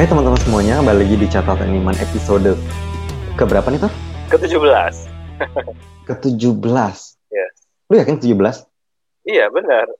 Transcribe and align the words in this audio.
Hai 0.00 0.08
teman-teman 0.08 0.40
semuanya, 0.40 0.80
kembali 0.80 1.04
lagi 1.04 1.16
di 1.20 1.28
catatan 1.28 1.76
Iman 1.76 1.92
episode 2.00 2.56
keberapa 3.36 3.68
nih 3.68 3.84
tuh? 3.84 3.92
Ke-17. 4.32 4.96
Ke-17. 6.08 6.96
Yes. 7.28 7.54
Lu 7.84 8.00
yakin 8.00 8.16
17? 8.16 8.32
Iya, 9.28 9.52
benar. 9.52 9.92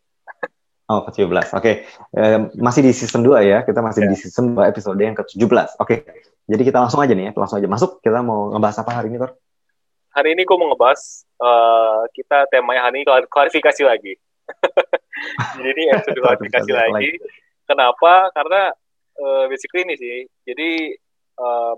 Oh, 0.89 1.05
ke-17. 1.05 1.53
Oke. 1.53 1.85
Eh, 2.17 2.39
masih 2.57 2.81
di 2.81 2.97
season 2.97 3.29
2 3.29 3.45
ya. 3.45 3.61
Kita 3.61 3.85
masih 3.85 4.09
di 4.09 4.17
season 4.17 4.57
2 4.57 4.73
episode 4.73 4.97
yang 4.97 5.13
ke-17. 5.13 5.77
Oke. 5.77 6.09
Jadi 6.49 6.63
kita 6.65 6.81
langsung 6.81 7.05
aja 7.05 7.13
nih 7.13 7.29
ya. 7.29 7.33
Langsung 7.37 7.61
aja 7.61 7.69
masuk. 7.69 8.01
Kita 8.01 8.25
mau 8.25 8.57
ngebahas 8.57 8.81
apa 8.81 9.05
hari 9.05 9.13
ini, 9.13 9.21
Tor? 9.21 9.37
Hari 10.17 10.33
ini 10.33 10.49
gue 10.49 10.57
mau 10.57 10.73
ngebahas 10.73 11.29
uh, 11.45 12.09
kita 12.17 12.49
temanya 12.49 12.89
hari 12.89 13.05
ini 13.05 13.05
klar- 13.05 13.29
klarifikasi 13.29 13.85
lagi. 13.85 14.17
Jadi 15.61 15.69
ini 15.77 15.93
episode 15.93 16.25
klarifikasi 16.25 16.65
Klarifikasi 16.73 16.89
lagi. 16.89 17.21
Kenapa? 17.69 18.33
Karena 18.33 18.73
uh, 19.21 19.45
basically 19.47 19.85
ini 19.85 19.95
sih. 20.01 20.17
Jadi 20.49 20.97
uh, 21.39 21.75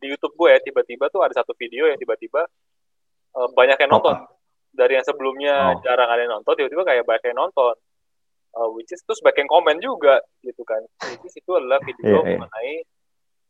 di 0.00 0.06
YouTube 0.12 0.34
gue 0.36 0.48
ya 0.56 0.60
tiba-tiba 0.60 1.08
tuh 1.08 1.24
ada 1.24 1.32
satu 1.36 1.52
video 1.56 1.88
yang 1.88 1.96
tiba-tiba 1.96 2.44
uh, 3.36 3.48
banyak 3.52 3.76
yang 3.80 3.92
nonton. 3.92 4.16
Dari 4.74 4.98
yang 4.98 5.06
sebelumnya 5.06 5.78
Oh. 5.78 5.80
jarang 5.86 6.10
ada 6.10 6.20
yang 6.26 6.34
nonton, 6.40 6.58
tiba-tiba 6.58 6.82
kayak 6.82 7.04
banyak 7.06 7.30
yang 7.30 7.38
nonton. 7.46 7.76
Uh, 8.54 8.70
which 8.70 8.90
is 8.94 9.02
terus 9.02 9.18
banyak 9.18 9.46
yang 9.46 9.50
komen 9.50 9.76
juga 9.82 10.22
gitu 10.42 10.62
kan. 10.62 10.78
Which 11.10 11.26
is 11.26 11.34
itu 11.34 11.50
adalah 11.54 11.82
video 11.82 12.22
Iya, 12.22 12.26
iya. 12.26 12.38
mengenai 12.38 12.74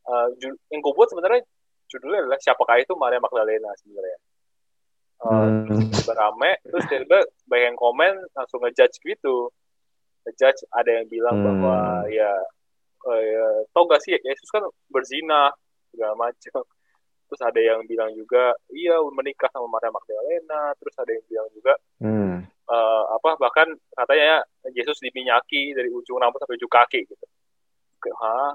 uh, 0.09 0.27
yang 0.73 0.81
gue 0.81 0.93
buat 0.93 1.09
sebenarnya 1.13 1.41
judulnya 1.85 2.25
adalah 2.25 2.39
siapakah 2.41 2.81
itu 2.81 2.93
Maria 2.97 3.21
Magdalena 3.21 3.69
sebenarnya. 3.81 4.17
Uh, 5.21 5.45
Hmm. 5.65 5.79
tiba-tiba 5.79 6.13
rame, 6.17 6.51
terus 6.65 6.83
tiba-tiba 6.89 7.19
banyak 7.45 7.65
yang 7.73 7.79
komen 7.79 8.13
langsung 8.33 8.59
ngejudge 8.65 8.97
gitu. 9.05 9.49
Ngejudge 10.25 10.61
ada 10.73 10.89
yang 10.89 11.05
bilang 11.05 11.35
Hmm. 11.37 11.45
bahwa 11.61 11.77
ya, 12.09 12.31
eh, 13.05 13.21
ya 13.29 13.45
tau 13.71 13.85
gak 13.85 14.01
sih 14.01 14.17
Yesus 14.17 14.49
kan 14.49 14.63
berzina 14.89 15.53
segala 15.91 16.13
macam. 16.15 16.61
Terus 17.25 17.41
ada 17.41 17.57
yang 17.57 17.81
bilang 17.89 18.13
juga 18.13 18.53
iya 18.69 19.01
menikah 19.01 19.49
sama 19.49 19.65
Maria 19.69 19.89
Magdalena. 19.89 20.73
Terus 20.77 20.95
ada 20.97 21.11
yang 21.11 21.25
bilang 21.25 21.47
juga 21.53 21.73
Hmm. 22.01 22.45
eh, 22.45 23.03
apa 23.13 23.29
bahkan 23.37 23.67
katanya 23.93 24.41
Yesus 24.73 24.97
diminyaki 24.99 25.73
dari 25.73 25.89
ujung 25.89 26.17
rambut 26.17 26.41
sampai 26.41 26.57
ujung 26.57 26.69
kaki 26.69 27.05
gitu. 27.05 27.25
Kayak, 28.01 28.17
hah? 28.21 28.51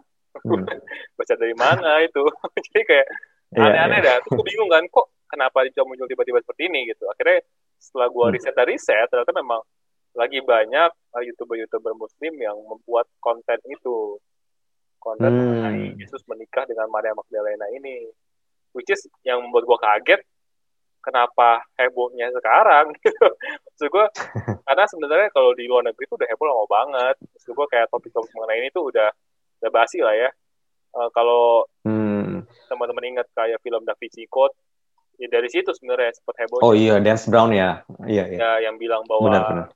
Hmm. 0.46 0.62
Baca 1.18 1.34
dari 1.34 1.54
mana 1.54 2.02
itu? 2.02 2.22
Jadi 2.70 2.82
kayak 2.86 3.08
Iya, 3.50 3.66
aneh-aneh 3.66 3.98
iya. 3.98 4.06
dah. 4.06 4.16
Terus 4.22 4.32
gue 4.38 4.46
bingung 4.46 4.70
kan, 4.70 4.86
kok 4.86 5.10
kenapa 5.26 5.66
dia 5.66 5.82
muncul 5.82 6.06
tiba-tiba 6.06 6.38
seperti 6.38 6.70
ini 6.70 6.86
gitu. 6.86 7.02
Akhirnya 7.10 7.42
setelah 7.82 8.06
gue 8.06 8.24
Hmm. 8.30 8.34
riset 8.38 8.54
dan 8.54 8.66
riset, 8.70 9.06
ternyata 9.10 9.34
memang 9.34 9.58
lagi 10.14 10.38
banyak 10.38 10.90
uh, 11.10 11.22
youtuber-youtuber 11.26 11.98
muslim 11.98 12.34
yang 12.38 12.54
membuat 12.62 13.10
konten 13.18 13.58
itu. 13.66 14.22
Konten 15.00 15.26
Hmm. 15.26 15.40
mengenai 15.58 15.96
Yesus 15.96 16.20
menikah 16.28 16.62
dengan 16.64 16.86
Maria 16.86 17.10
Magdalena 17.10 17.64
ini. 17.72 18.04
Which 18.70 18.86
is 18.86 19.02
yang 19.24 19.42
membuat 19.42 19.64
gue 19.64 19.78
kaget, 19.80 20.20
kenapa 21.00 21.64
hebohnya 21.74 22.30
sekarang 22.30 22.92
gitu. 23.00 23.26
Maksud 23.66 23.88
gue, 23.88 24.06
karena 24.68 24.84
sebenarnya 24.86 25.28
kalau 25.32 25.56
di 25.56 25.64
luar 25.64 25.82
negeri 25.82 26.04
itu 26.04 26.14
udah 26.14 26.28
heboh 26.28 26.46
lama 26.46 26.64
banget. 26.68 27.16
Maksud 27.18 27.50
gue 27.50 27.66
kayak 27.66 27.88
topik-topik 27.88 28.30
mengenai 28.30 28.60
ini 28.60 28.68
tuh 28.70 28.92
udah, 28.92 29.08
udah 29.58 29.70
basi 29.72 29.98
lah 29.98 30.14
ya. 30.14 30.30
Uh, 30.90 31.08
kalau 31.10 31.64
Hmm. 31.82 32.44
teman-teman 32.68 33.16
ingat 33.16 33.26
kayak 33.32 33.58
film 33.60 33.82
Da 33.82 33.94
Vinci 33.94 34.26
Code 34.26 34.54
ya 35.16 35.28
dari 35.28 35.48
situ 35.48 35.68
sebenarnya 35.70 36.14
sempat 36.14 36.34
heboh 36.38 36.60
Oh 36.60 36.72
iya, 36.72 36.96
Dance 36.96 37.26
Brown 37.26 37.50
ya. 37.50 37.82
Iya, 38.04 38.24
iya. 38.26 38.38
ya 38.38 38.50
yang 38.64 38.76
bilang 38.76 39.04
bahwa 39.04 39.26
Benar, 39.26 39.42
benar. 39.44 39.66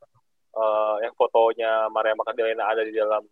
eh, 0.54 0.94
yang 1.02 1.14
fotonya 1.14 1.86
Maria 1.88 2.14
Magdalena 2.14 2.64
ada 2.64 2.80
di 2.80 2.90
dalam 2.90 3.22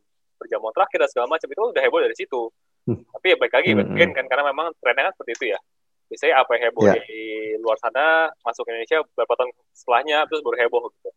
perjamuan 0.42 0.72
terakhir 0.72 0.98
dan 0.98 1.08
segala 1.08 1.26
macam 1.28 1.46
itu 1.46 1.60
udah 1.62 1.82
heboh 1.82 2.00
dari 2.00 2.16
situ 2.16 2.42
Hmm. 2.82 2.98
tapi 3.08 3.30
ya 3.30 3.36
baik 3.38 3.54
lagi 3.54 3.70
Hmm, 3.70 3.86
mungkin 3.86 4.08
hmm. 4.10 4.16
kan 4.18 4.24
karena 4.26 4.44
memang 4.44 4.66
trennya 4.76 5.06
kan 5.06 5.14
seperti 5.14 5.32
itu 5.32 5.44
ya 5.54 5.58
biasanya 6.04 6.34
apa 6.36 6.50
yang 6.53 6.62
heboh 6.66 6.82
Ya. 6.82 6.94
di 6.98 7.22
luar 7.56 7.78
sana 7.78 8.04
masuk 8.42 8.62
ke 8.62 8.70
Indonesia 8.70 8.98
beberapa 9.06 9.32
tahun 9.32 9.50
setelahnya 9.70 10.19
terus 10.26 10.42
baru 10.42 10.56
heboh 10.58 10.82
gitu 10.91 11.10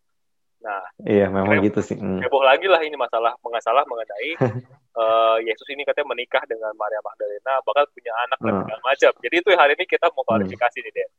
nah 0.61 0.81
Iya, 0.99 1.25
memang 1.27 1.57
Keren. 1.57 1.65
gitu 1.65 1.79
sih. 1.81 1.97
Hmm. 1.97 2.21
heboh 2.21 2.41
lagi 2.41 2.65
lah 2.65 2.79
ini 2.79 2.93
masalah 2.95 3.33
mengasalah 3.39 3.81
mengenai 3.83 4.29
eh, 5.01 5.37
Yesus 5.41 5.65
ini 5.67 5.81
katanya 5.83 6.07
menikah 6.07 6.41
dengan 6.43 6.69
Maria 6.73 7.01
Magdalena 7.01 7.57
bakal 7.61 7.89
punya 7.89 8.13
anak 8.23 8.37
dan 8.39 8.51
Hmm. 8.51 8.61
segala 8.63 8.81
macam 8.83 9.11
jadi 9.19 9.35
itu 9.35 9.49
hari 9.51 9.71
ini 9.73 9.85
kita 9.85 10.05
mau 10.11 10.23
klarifikasi 10.23 10.77
nih 10.79 10.93
Den 10.93 11.09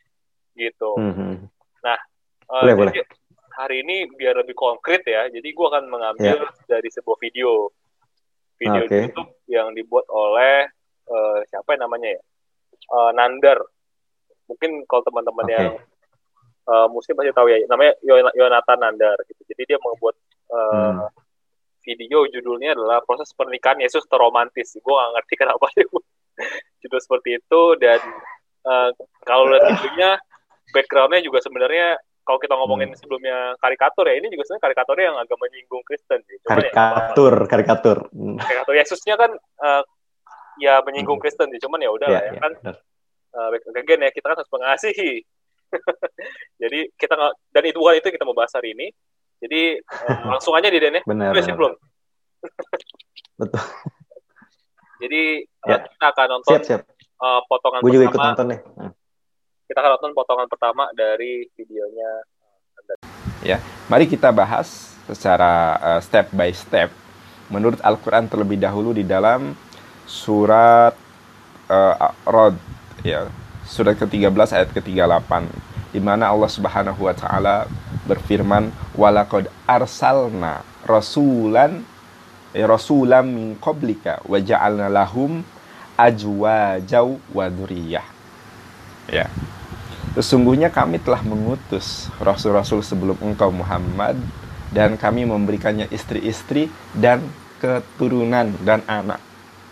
gitu 0.56 0.90
Hmm, 0.94 1.10
hmm. 1.12 1.34
Eh, 1.84 1.98
Boleh, 2.62 2.74
boleh. 2.76 2.92
jadi 2.92 3.02
hari 3.50 3.82
ini 3.82 4.06
biar 4.08 4.36
lebih 4.36 4.54
konkret 4.54 5.02
ya 5.02 5.26
jadi 5.26 5.42
gue 5.44 5.66
akan 5.66 5.84
mengambil 5.86 6.38
dari 6.64 6.86
sebuah 6.86 7.18
video 7.18 7.74
video 8.56 8.82
Ya. 8.82 8.88
Di 8.88 8.96
YouTube 9.06 9.30
yang 9.46 9.68
dibuat 9.72 10.06
oleh 10.08 10.66
eh, 11.06 11.38
siapa 11.48 11.76
yang 11.76 11.86
namanya 11.88 12.16
ya 12.16 12.22
Eh, 12.86 13.10
Nandar 13.18 13.58
mungkin 14.46 14.86
kalau 14.86 15.02
teman-teman 15.02 15.42
Oke. 15.42 15.54
yang 15.58 15.70
muslim 16.90 17.14
pasti 17.14 17.30
tahu 17.30 17.46
ya 17.50 17.62
namanya 17.66 17.94
Yon- 18.02 18.34
Yonatan 18.34 18.78
Nandar 18.78 19.18
gitu 19.26 19.42
jadi 19.54 19.74
dia 19.74 19.78
membuat 19.82 20.14
eh, 20.50 20.62
Hmm. 20.70 21.10
video 21.82 22.26
judulnya 22.26 22.74
adalah 22.74 23.02
proses 23.02 23.30
pernikahan 23.34 23.78
Yesus 23.78 24.06
terromantis 24.06 24.74
gue 24.74 24.94
gak 24.94 25.12
ngerti 25.18 25.34
kenapa 25.42 25.66
dia 25.74 25.86
buat 25.90 26.04
judul 26.78 27.00
seperti 27.02 27.28
itu 27.38 27.62
dan 27.82 27.98
eh, 28.66 28.90
kalau 29.26 29.50
lihat 29.50 29.62
videonya 29.66 30.10
backgroundnya 30.70 31.22
juga 31.22 31.38
sebenarnya 31.42 31.98
kalau 32.26 32.38
kita 32.38 32.52
ngomongin 32.52 32.90
Hmm. 32.90 32.98
sebelumnya 32.98 33.36
karikatur 33.56 34.04
ya 34.04 34.18
ini 34.18 34.26
juga 34.28 34.42
sebenarnya 34.42 34.64
karikaturnya 34.66 35.04
yang 35.06 35.18
agak 35.18 35.38
menyinggung 35.38 35.82
Kristen 35.82 36.20
sih. 36.22 36.36
Cuman 36.42 36.58
ya, 36.58 36.72
Karikatur, 36.74 37.34
karikatur. 37.46 37.98
Hmm. 38.10 38.36
karikatur 38.36 38.74
Yesusnya 38.74 39.14
kan 39.14 39.30
eh, 39.38 39.82
ya 40.58 40.82
menyinggung 40.82 41.16
Kristen 41.16 41.48
sih, 41.48 41.60
cuman 41.60 41.78
ya 41.78 41.90
udah 41.90 42.08
Iya, 42.08 42.12
lah 42.12 42.22
ya 42.22 42.32
iya, 42.32 42.40
kan 42.40 42.52
benar. 42.58 42.76
eh, 43.30 43.48
back 43.48 43.62
again 43.78 44.00
ya 44.00 44.10
kita 44.10 44.26
kan 44.26 44.36
harus 44.36 44.50
mengasihi. 44.50 45.12
Jadi 46.62 46.78
kita 46.94 47.12
nggak 47.14 47.32
dan 47.50 47.62
itu 47.64 47.76
bukan 47.76 47.94
itu 47.94 48.06
yang 48.06 48.16
kita 48.16 48.26
mau 48.26 48.34
bahas 48.34 48.52
hari 48.52 48.74
ini. 48.74 48.86
Jadi 49.38 49.60
eh, 49.78 50.18
langsung 50.32 50.52
aja 50.52 50.66
di 50.66 50.78
Den 50.78 50.98
ya. 50.98 51.02
Benar. 51.04 51.30
Udah 51.30 51.54
belum. 51.54 51.72
Betul. 53.36 53.62
Jadi 55.02 55.22
eh, 55.44 55.68
Ya. 55.68 55.76
kita 55.84 56.06
akan 56.08 56.26
nonton 56.32 56.50
Siap, 56.52 56.62
siap. 56.64 56.82
eh, 57.16 57.40
potongan 57.46 57.80
Gue 57.80 57.92
juga 57.92 58.06
ikut 58.08 58.18
nonton 58.18 58.46
deh. 58.48 58.60
Hmm. 58.74 58.92
Kita 59.66 59.78
akan 59.82 59.90
nonton 59.98 60.12
potongan 60.14 60.46
pertama 60.46 60.86
dari 60.94 61.46
videonya. 61.58 62.10
Mari 63.86 64.10
kita 64.10 64.34
bahas 64.34 64.98
secara 65.06 65.78
uh, 65.78 66.00
step 66.02 66.34
by 66.34 66.50
step 66.50 66.90
menurut 67.46 67.78
Al-Qur'an 67.86 68.26
terlebih 68.26 68.58
dahulu 68.58 68.90
di 68.90 69.06
dalam 69.06 69.54
surat 70.10 70.90
uh, 71.70 72.10
Rod 72.26 72.58
ya, 73.06 73.30
surat 73.62 73.94
ke-13 73.94 74.34
ayat 74.34 74.74
ke-38 74.74 75.30
di 75.94 76.02
mana 76.02 76.34
Allah 76.34 76.50
Subhanahu 76.50 77.06
wa 77.06 77.14
taala 77.14 77.70
berfirman 78.10 78.74
walaqad 78.98 79.46
arsalna 79.70 80.66
rasulan 80.82 81.86
eh, 82.50 82.66
rasulan 82.66 83.22
min 83.22 83.54
qablika 83.62 84.18
wa 84.26 84.42
ja'alna 84.42 84.90
lahum 84.90 85.46
ajwajau 85.94 87.22
wa 87.30 87.44
dzurriyyah. 87.46 88.06
Ya. 89.14 89.30
Sesungguhnya 90.16 90.72
kami 90.72 90.96
telah 90.96 91.20
mengutus 91.20 92.08
rasul-rasul 92.16 92.80
sebelum 92.80 93.20
engkau 93.20 93.52
Muhammad 93.52 94.16
dan 94.72 94.96
kami 94.96 95.28
memberikannya 95.28 95.92
istri-istri 95.92 96.72
dan 96.96 97.20
keturunan 97.60 98.48
dan 98.64 98.80
anak. 98.88 99.20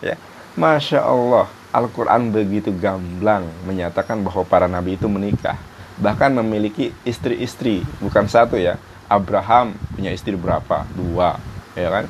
Ya. 0.04 0.20
Masya 0.52 1.00
Allah, 1.00 1.48
Al-Quran 1.72 2.28
begitu 2.28 2.70
gamblang 2.76 3.48
menyatakan 3.64 4.20
bahwa 4.20 4.44
para 4.44 4.68
nabi 4.68 5.00
itu 5.00 5.08
menikah. 5.08 5.56
Bahkan 5.96 6.36
memiliki 6.36 6.92
istri-istri, 7.08 7.80
bukan 8.04 8.28
satu 8.28 8.60
ya. 8.60 8.76
Abraham 9.08 9.72
punya 9.96 10.12
istri 10.12 10.36
berapa? 10.36 10.84
Dua, 10.92 11.40
ya 11.72 11.88
kan? 11.88 12.04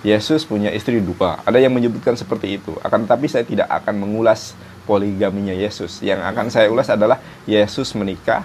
Yesus 0.00 0.44
punya 0.44 0.68
istri 0.72 1.00
dua. 1.00 1.40
Ada 1.48 1.60
yang 1.60 1.72
menyebutkan 1.72 2.12
seperti 2.16 2.60
itu. 2.60 2.76
Akan 2.80 3.08
tetapi 3.08 3.24
saya 3.28 3.44
tidak 3.44 3.68
akan 3.68 4.04
mengulas 4.04 4.52
poligaminya 4.90 5.54
Yesus. 5.54 6.02
Yang 6.02 6.26
akan 6.26 6.46
saya 6.50 6.66
ulas 6.66 6.90
adalah 6.90 7.22
Yesus 7.46 7.94
menikah 7.94 8.42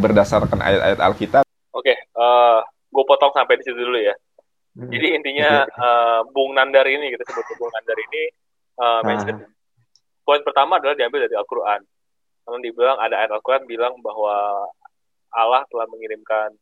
berdasarkan 0.00 0.56
ayat-ayat 0.64 1.00
Alkitab. 1.04 1.44
Oke, 1.76 1.92
eh 1.92 2.58
gue 2.88 3.04
potong 3.04 3.36
sampai 3.36 3.60
di 3.60 3.64
situ 3.68 3.76
dulu 3.76 4.00
ya. 4.00 4.16
Hmm. 4.76 4.88
Jadi 4.88 5.06
intinya 5.20 5.68
eh, 5.68 6.20
Bung 6.32 6.56
Nandar 6.56 6.88
ini 6.88 7.12
kita 7.12 7.28
sebut 7.28 7.44
Bung 7.60 7.68
Nandar 7.76 7.98
ini 8.00 8.22
eh, 8.80 9.00
mention 9.04 9.36
poin 10.24 10.40
pertama 10.40 10.80
adalah 10.80 10.96
diambil 10.96 11.28
dari 11.28 11.36
Al-Qur'an. 11.36 11.84
Karena 12.48 12.58
dibilang 12.64 12.96
ada 12.96 13.14
ayat 13.20 13.32
Al-Qur'an 13.36 13.68
bilang 13.68 14.00
bahwa 14.00 14.64
Allah 15.36 15.68
telah 15.68 15.84
mengirimkan 15.92 16.56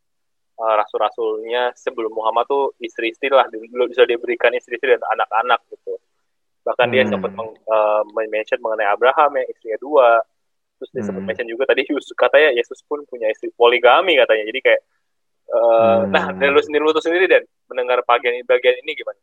eh, 0.58 0.74
rasul-rasulnya 0.74 1.70
sebelum 1.78 2.10
Muhammad 2.10 2.50
tuh 2.50 2.74
istri-istri 2.82 3.30
lah 3.30 3.46
dulu 3.46 3.86
bisa 3.86 4.02
diberikan 4.02 4.50
istri-istri 4.50 4.98
dan 4.98 5.02
anak-anak 5.14 5.62
gitu. 5.70 5.94
Bahkan 6.64 6.86
dia 6.88 7.04
Hmm. 7.04 7.12
sempat 7.12 7.30
meng- 7.36 7.60
eh, 7.60 8.02
mention 8.32 8.58
mengenai 8.64 8.88
Abraham 8.88 9.36
yang 9.36 9.46
istrinya 9.52 9.78
dua. 9.78 10.08
Terus 10.80 10.90
dia 10.90 11.02
sempat 11.04 11.22
Hmm. 11.22 11.28
mention 11.30 11.46
juga 11.46 11.64
tadi 11.68 11.84
Yusuf 11.86 12.16
katanya 12.16 12.50
Yesus 12.56 12.80
pun 12.88 13.04
punya 13.06 13.28
istri 13.28 13.52
poligami 13.52 14.16
katanya. 14.16 14.44
Jadi 14.48 14.60
kayak 14.64 14.82
eh, 15.44 15.98
Hmm. 16.00 16.08
nah 16.08 16.32
dari 16.32 16.48
lu 16.48 16.60
sendiri 16.64 16.80
lu 16.80 16.96
tuh 16.96 17.04
sendiri 17.04 17.28
dan 17.28 17.44
mendengar 17.68 18.00
bagian 18.08 18.32
bagian 18.48 18.80
ini 18.80 18.96
gimana? 18.96 19.20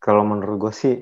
kalau 0.00 0.24
menurut 0.24 0.56
gue 0.56 0.72
sih 0.72 0.94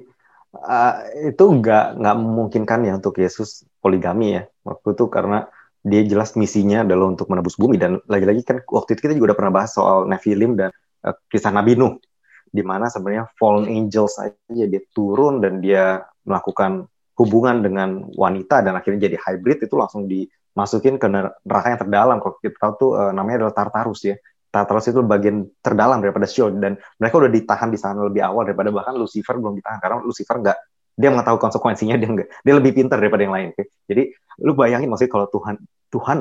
uh, 0.59 0.95
itu 1.23 1.39
nggak 1.39 2.03
nggak 2.03 2.17
memungkinkan 2.19 2.81
ya 2.83 2.93
untuk 2.99 3.15
Yesus 3.23 3.63
poligami 3.79 4.35
ya 4.35 4.43
waktu 4.67 4.99
itu 4.99 5.07
karena 5.07 5.47
dia 5.87 6.03
jelas 6.03 6.35
misinya 6.35 6.83
adalah 6.83 7.07
untuk 7.07 7.31
menebus 7.31 7.55
bumi 7.55 7.79
dan 7.79 8.03
lagi-lagi 8.11 8.43
kan 8.43 8.59
waktu 8.67 8.99
itu 8.99 9.07
kita 9.07 9.15
juga 9.15 9.33
udah 9.33 9.39
pernah 9.39 9.53
bahas 9.55 9.71
soal 9.71 10.11
Nephilim 10.11 10.59
dan 10.59 10.75
uh, 11.07 11.15
kisah 11.31 11.55
Nabi 11.55 11.79
Nuh 11.79 12.03
di 12.49 12.63
mana 12.65 12.89
sebenarnya 12.89 13.29
fallen 13.37 13.69
angels 13.69 14.19
aja 14.19 14.65
dia 14.65 14.83
turun 14.93 15.41
dan 15.45 15.61
dia 15.61 16.05
melakukan 16.25 16.89
hubungan 17.19 17.61
dengan 17.61 18.07
wanita 18.15 18.63
dan 18.63 18.79
akhirnya 18.79 19.11
jadi 19.11 19.17
hybrid 19.19 19.67
itu 19.67 19.75
langsung 19.75 20.07
dimasukin 20.07 20.97
ke 20.97 21.07
neraka 21.11 21.67
yang 21.75 21.81
terdalam 21.83 22.17
kalau 22.23 22.35
kita 22.39 22.57
tahu 22.57 22.73
tuh 22.79 22.91
uh, 22.95 23.11
namanya 23.11 23.47
adalah 23.47 23.55
Tartarus 23.59 24.01
ya 24.07 24.17
Tartarus 24.49 24.89
itu 24.89 25.05
bagian 25.05 25.45
terdalam 25.61 26.01
daripada 26.01 26.25
Sheol 26.25 26.57
dan 26.57 26.81
mereka 26.97 27.21
udah 27.21 27.31
ditahan 27.31 27.69
di 27.69 27.79
sana 27.79 28.07
lebih 28.07 28.25
awal 28.25 28.49
daripada 28.49 28.73
bahkan 28.73 28.97
Lucifer 28.97 29.37
belum 29.37 29.59
ditahan 29.61 29.79
karena 29.83 30.01
Lucifer 30.01 30.41
nggak 30.41 30.59
dia 30.99 31.09
mengetahui 31.15 31.41
konsekuensinya 31.43 31.95
dia 32.01 32.09
nggak 32.09 32.29
dia 32.43 32.55
lebih 32.55 32.73
pintar 32.75 33.03
daripada 33.03 33.23
yang 33.27 33.35
lain 33.35 33.49
okay? 33.53 33.67
jadi 33.91 34.15
lu 34.47 34.55
bayangin 34.55 34.89
maksudnya 34.89 35.13
kalau 35.13 35.27
Tuhan 35.29 35.55
Tuhan 35.91 36.19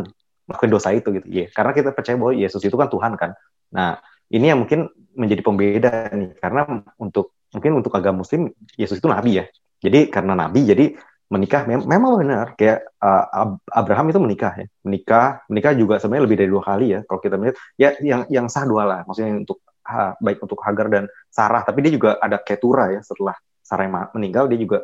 melakukan 0.48 0.70
dosa 0.70 0.90
itu 0.92 1.08
gitu 1.14 1.28
ya 1.30 1.46
yeah. 1.46 1.48
karena 1.54 1.72
kita 1.78 1.90
percaya 1.94 2.16
bahwa 2.18 2.34
Yesus 2.34 2.62
itu 2.66 2.76
kan 2.76 2.90
Tuhan 2.90 3.14
kan 3.16 3.32
nah 3.70 4.02
ini 4.32 4.46
yang 4.52 4.64
mungkin 4.64 4.92
menjadi 5.18 5.42
pembeda 5.42 5.92
nih 6.14 6.38
karena 6.38 6.86
untuk 7.00 7.34
mungkin 7.52 7.80
untuk 7.80 7.94
agama 7.96 8.22
Muslim 8.22 8.52
Yesus 8.76 9.00
itu 9.00 9.08
nabi 9.08 9.44
ya. 9.44 9.46
Jadi 9.82 10.12
karena 10.12 10.34
nabi 10.36 10.68
jadi 10.68 10.86
menikah 11.28 11.68
mem 11.68 11.84
memang 11.84 12.22
benar. 12.24 12.54
Kayak 12.60 12.88
uh, 13.00 13.56
Abraham 13.72 14.12
itu 14.12 14.20
menikah 14.20 14.54
ya. 14.56 14.68
Menikah 14.84 15.44
menikah 15.48 15.74
juga 15.76 16.00
sebenarnya 16.00 16.24
lebih 16.28 16.38
dari 16.40 16.50
dua 16.52 16.64
kali 16.64 16.86
ya 16.98 17.00
kalau 17.08 17.20
kita 17.24 17.36
melihat. 17.40 17.58
Ya 17.80 17.90
yang 18.04 18.22
yang 18.28 18.46
sah 18.52 18.68
dua 18.68 18.84
lah. 18.84 19.00
Maksudnya 19.08 19.44
untuk 19.48 19.64
ha, 19.88 20.14
baik 20.20 20.44
untuk 20.44 20.60
Hagar 20.62 20.88
dan 20.92 21.04
Sarah. 21.32 21.64
Tapi 21.64 21.80
dia 21.88 21.92
juga 21.96 22.20
ada 22.20 22.38
Ketura 22.40 22.92
ya 22.92 23.02
setelah 23.04 23.36
Sarah 23.64 23.88
meninggal 24.16 24.48
dia 24.52 24.60
juga 24.60 24.84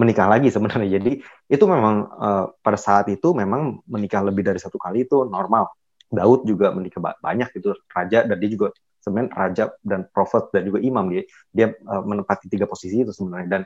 menikah 0.00 0.28
lagi 0.28 0.48
sebenarnya. 0.48 1.00
Jadi 1.00 1.20
itu 1.48 1.64
memang 1.68 2.08
uh, 2.08 2.44
pada 2.60 2.76
saat 2.80 3.08
itu 3.12 3.32
memang 3.36 3.84
menikah 3.88 4.24
lebih 4.24 4.44
dari 4.44 4.60
satu 4.60 4.80
kali 4.80 5.04
itu 5.04 5.28
normal 5.28 5.68
Daud 6.14 6.46
juga 6.48 6.70
menikah 6.70 7.02
banyak 7.02 7.50
gitu 7.54 7.74
raja 7.92 8.24
dan 8.24 8.36
dia 8.38 8.50
juga 8.50 8.72
sebenarnya 9.04 9.30
raja 9.36 9.64
dan 9.84 10.08
prophet 10.08 10.48
dan 10.56 10.64
juga 10.64 10.80
imam. 10.80 11.04
Dia 11.12 11.22
dia 11.52 11.66
uh, 11.84 12.00
menempati 12.00 12.48
tiga 12.48 12.64
posisi 12.64 13.04
itu 13.04 13.12
sebenarnya. 13.12 13.60
Dan 13.60 13.62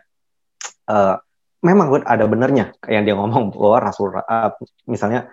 uh, 0.91 1.15
memang 1.62 2.03
ada 2.03 2.27
benernya 2.27 2.75
yang 2.91 3.06
dia 3.06 3.15
ngomong 3.15 3.55
bahwa 3.55 3.79
Rasul 3.79 4.19
uh, 4.19 4.50
misalnya 4.91 5.31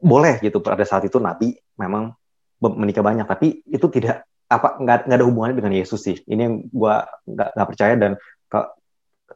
boleh 0.00 0.40
gitu 0.40 0.64
pada 0.64 0.84
saat 0.88 1.04
itu 1.04 1.20
Nabi 1.20 1.52
memang 1.76 2.16
menikah 2.64 3.04
banyak. 3.04 3.28
Tapi 3.28 3.60
itu 3.68 3.86
tidak 3.92 4.24
apa 4.48 4.80
nggak 4.80 5.12
ada 5.12 5.24
hubungannya 5.28 5.60
dengan 5.60 5.76
Yesus 5.76 6.00
sih. 6.00 6.16
Ini 6.24 6.40
yang 6.40 6.54
gue 6.64 6.94
nggak 7.28 7.48
nggak 7.52 7.68
percaya. 7.68 7.94
Dan 8.00 8.16
kalau 8.48 8.72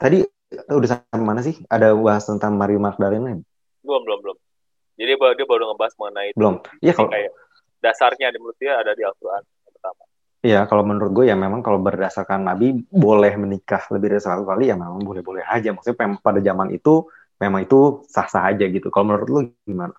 tadi 0.00 0.24
udah 0.72 0.88
sampai 0.88 1.20
mana 1.20 1.44
sih? 1.44 1.60
Ada 1.68 1.92
bahas 1.92 2.24
tentang 2.24 2.56
Maria 2.56 2.80
Magdalena? 2.80 3.36
Belum 3.84 4.02
belum 4.04 4.20
belum 4.24 4.36
jadi 4.98 5.14
dia 5.14 5.46
baru 5.46 5.64
ngebahas 5.72 5.94
mengenai 5.96 6.28
itu 6.34 6.38
belum 6.38 6.54
iya 6.82 6.92
kalau 6.92 7.10
kayak 7.14 7.32
dasarnya 7.78 8.34
menurut 8.34 8.58
dia 8.58 8.74
ada 8.74 8.92
di 8.92 9.02
Al-Quran 9.06 9.42
pertama 9.70 10.02
Iya, 10.38 10.70
kalau 10.70 10.86
menurut 10.86 11.10
gue 11.10 11.24
ya 11.26 11.34
memang 11.34 11.66
kalau 11.66 11.82
berdasarkan 11.82 12.46
Nabi 12.46 12.70
boleh 12.86 13.34
menikah 13.34 13.82
lebih 13.90 14.14
dari 14.14 14.22
satu 14.22 14.46
kali 14.46 14.70
ya 14.70 14.78
memang 14.78 15.02
boleh-boleh 15.02 15.42
aja. 15.42 15.74
Maksudnya 15.74 16.14
pada 16.22 16.38
zaman 16.38 16.70
itu 16.70 17.10
memang 17.42 17.66
itu 17.66 18.06
sah-sah 18.06 18.54
aja 18.54 18.70
gitu. 18.70 18.86
Kalau 18.94 19.10
menurut 19.10 19.26
lu 19.26 19.40
gimana? 19.66 19.98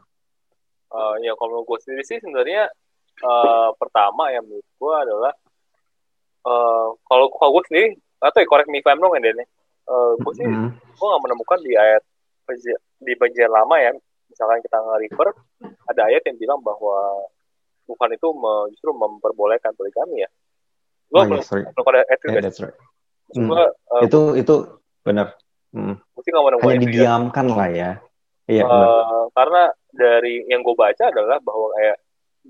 Uh, 0.95 1.19
ya 1.19 1.35
kalau 1.35 1.59
menurut 1.59 1.75
gue 1.75 1.79
sendiri 1.83 2.03
sih 2.07 2.23
sebenarnya 2.23 2.71
uh, 3.19 3.75
pertama 3.75 4.31
yang 4.31 4.47
menurut 4.47 4.63
gue 4.63 4.93
adalah 4.95 5.33
uh, 6.47 6.87
kalau 7.03 7.27
kalau 7.35 7.51
gue 7.59 7.63
sendiri 7.67 7.87
atau 8.23 8.39
ya 8.39 8.47
correct 8.47 8.71
me 8.71 8.79
if 8.79 8.87
I'm 8.87 9.03
wrong 9.03 9.19
ya 9.19 9.21
Dene. 9.27 9.43
Uh, 9.91 10.15
gue 10.23 10.33
sih 10.39 10.47
mm 10.47 10.55
-hmm. 10.55 10.71
gue 10.71 11.07
gak 11.11 11.23
menemukan 11.27 11.59
di 11.67 11.75
ayat 11.75 12.03
di 13.03 13.13
bagian 13.19 13.51
lama 13.51 13.75
ya 13.75 13.91
misalkan 14.29 14.61
kita 14.63 14.77
nge-refer 14.77 15.27
ada 15.89 16.01
ayat 16.07 16.23
yang 16.29 16.37
bilang 16.37 16.59
bahwa 16.61 17.27
Tuhan 17.89 18.09
itu 18.13 18.27
me, 18.37 18.53
justru 18.73 18.93
memperbolehkan 18.93 19.73
poligami 19.73 20.21
ya. 20.21 20.29
Lo 21.09 21.21
oh, 21.21 21.23
belum, 21.25 21.41
yes, 21.41 21.49
belum 21.49 21.85
ada 21.89 22.01
itu 22.05 22.25
yeah, 22.29 22.43
that's 22.45 22.61
right. 22.61 22.77
Gua, 23.33 23.73
uh, 23.73 24.01
itu 24.05 24.21
itu 24.37 24.55
benar. 25.01 25.33
Hmm. 25.73 25.97
Mesti 26.17 26.29
nggak 26.29 26.61
Hanya 26.61 26.81
didiamkan 26.81 27.45
ya. 27.45 27.53
lah 27.57 27.69
ya. 27.69 27.91
Iya. 28.49 28.63
Uh, 28.65 29.25
karena 29.33 29.69
dari 29.93 30.45
yang 30.49 30.65
gue 30.65 30.73
baca 30.73 31.09
adalah 31.09 31.37
bahwa 31.41 31.69
kayak 31.77 31.97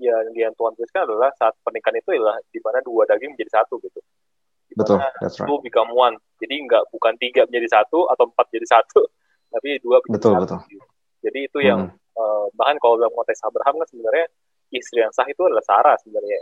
ya 0.00 0.16
yang 0.32 0.52
Tuhan 0.56 0.72
tuliskan 0.76 1.04
adalah 1.04 1.28
saat 1.36 1.52
pernikahan 1.60 2.00
itu 2.00 2.08
adalah 2.16 2.40
di 2.48 2.60
mana 2.64 2.80
dua 2.80 3.04
daging 3.04 3.36
menjadi 3.36 3.60
satu 3.60 3.76
gitu. 3.84 4.00
Betul, 4.76 4.96
that's 5.20 5.36
right. 5.36 5.48
Itu 5.50 5.60
become 5.60 5.92
one. 5.92 6.16
Jadi 6.40 6.54
nggak 6.64 6.88
bukan 6.94 7.12
tiga 7.20 7.44
menjadi 7.44 7.80
satu 7.80 8.08
atau 8.08 8.24
empat 8.28 8.48
menjadi 8.48 8.80
satu, 8.80 9.00
tapi 9.52 9.76
dua 9.84 10.00
menjadi 10.04 10.16
betul, 10.16 10.32
satu. 10.32 10.44
Betul. 10.44 10.60
Jadi 11.20 11.38
itu 11.46 11.58
yang 11.60 11.88
hmm. 11.88 12.16
uh, 12.16 12.46
bahkan 12.56 12.76
kalau 12.80 12.96
dalam 12.96 13.12
konteks 13.12 13.44
Abraham 13.44 13.80
kan 13.80 13.88
sebenarnya 13.88 14.26
istri 14.72 15.02
yang 15.04 15.12
sah 15.12 15.26
itu 15.28 15.42
adalah 15.44 15.64
Sarah 15.64 15.96
sebenarnya. 16.00 16.40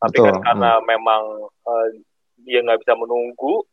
Tapi 0.00 0.16
kan 0.16 0.32
Betul. 0.32 0.32
kan 0.32 0.36
karena 0.44 0.70
hmm. 0.76 0.84
memang 0.86 1.22
uh, 1.64 1.86
dia 2.40 2.60
nggak 2.64 2.80
bisa 2.80 2.94
menunggu, 2.96 3.64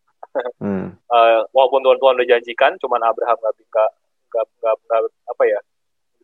hmm. 0.64 0.86
uh, 1.08 1.40
walaupun 1.52 1.84
Tuhan-Tuhan 1.84 2.16
udah 2.16 2.28
janjikan, 2.36 2.72
cuman 2.80 3.00
Abraham 3.04 3.36
nggak 3.40 3.56
bisa 3.60 3.82
nggak 4.26 4.44
nggak 4.60 5.00
apa 5.32 5.42
ya 5.46 5.60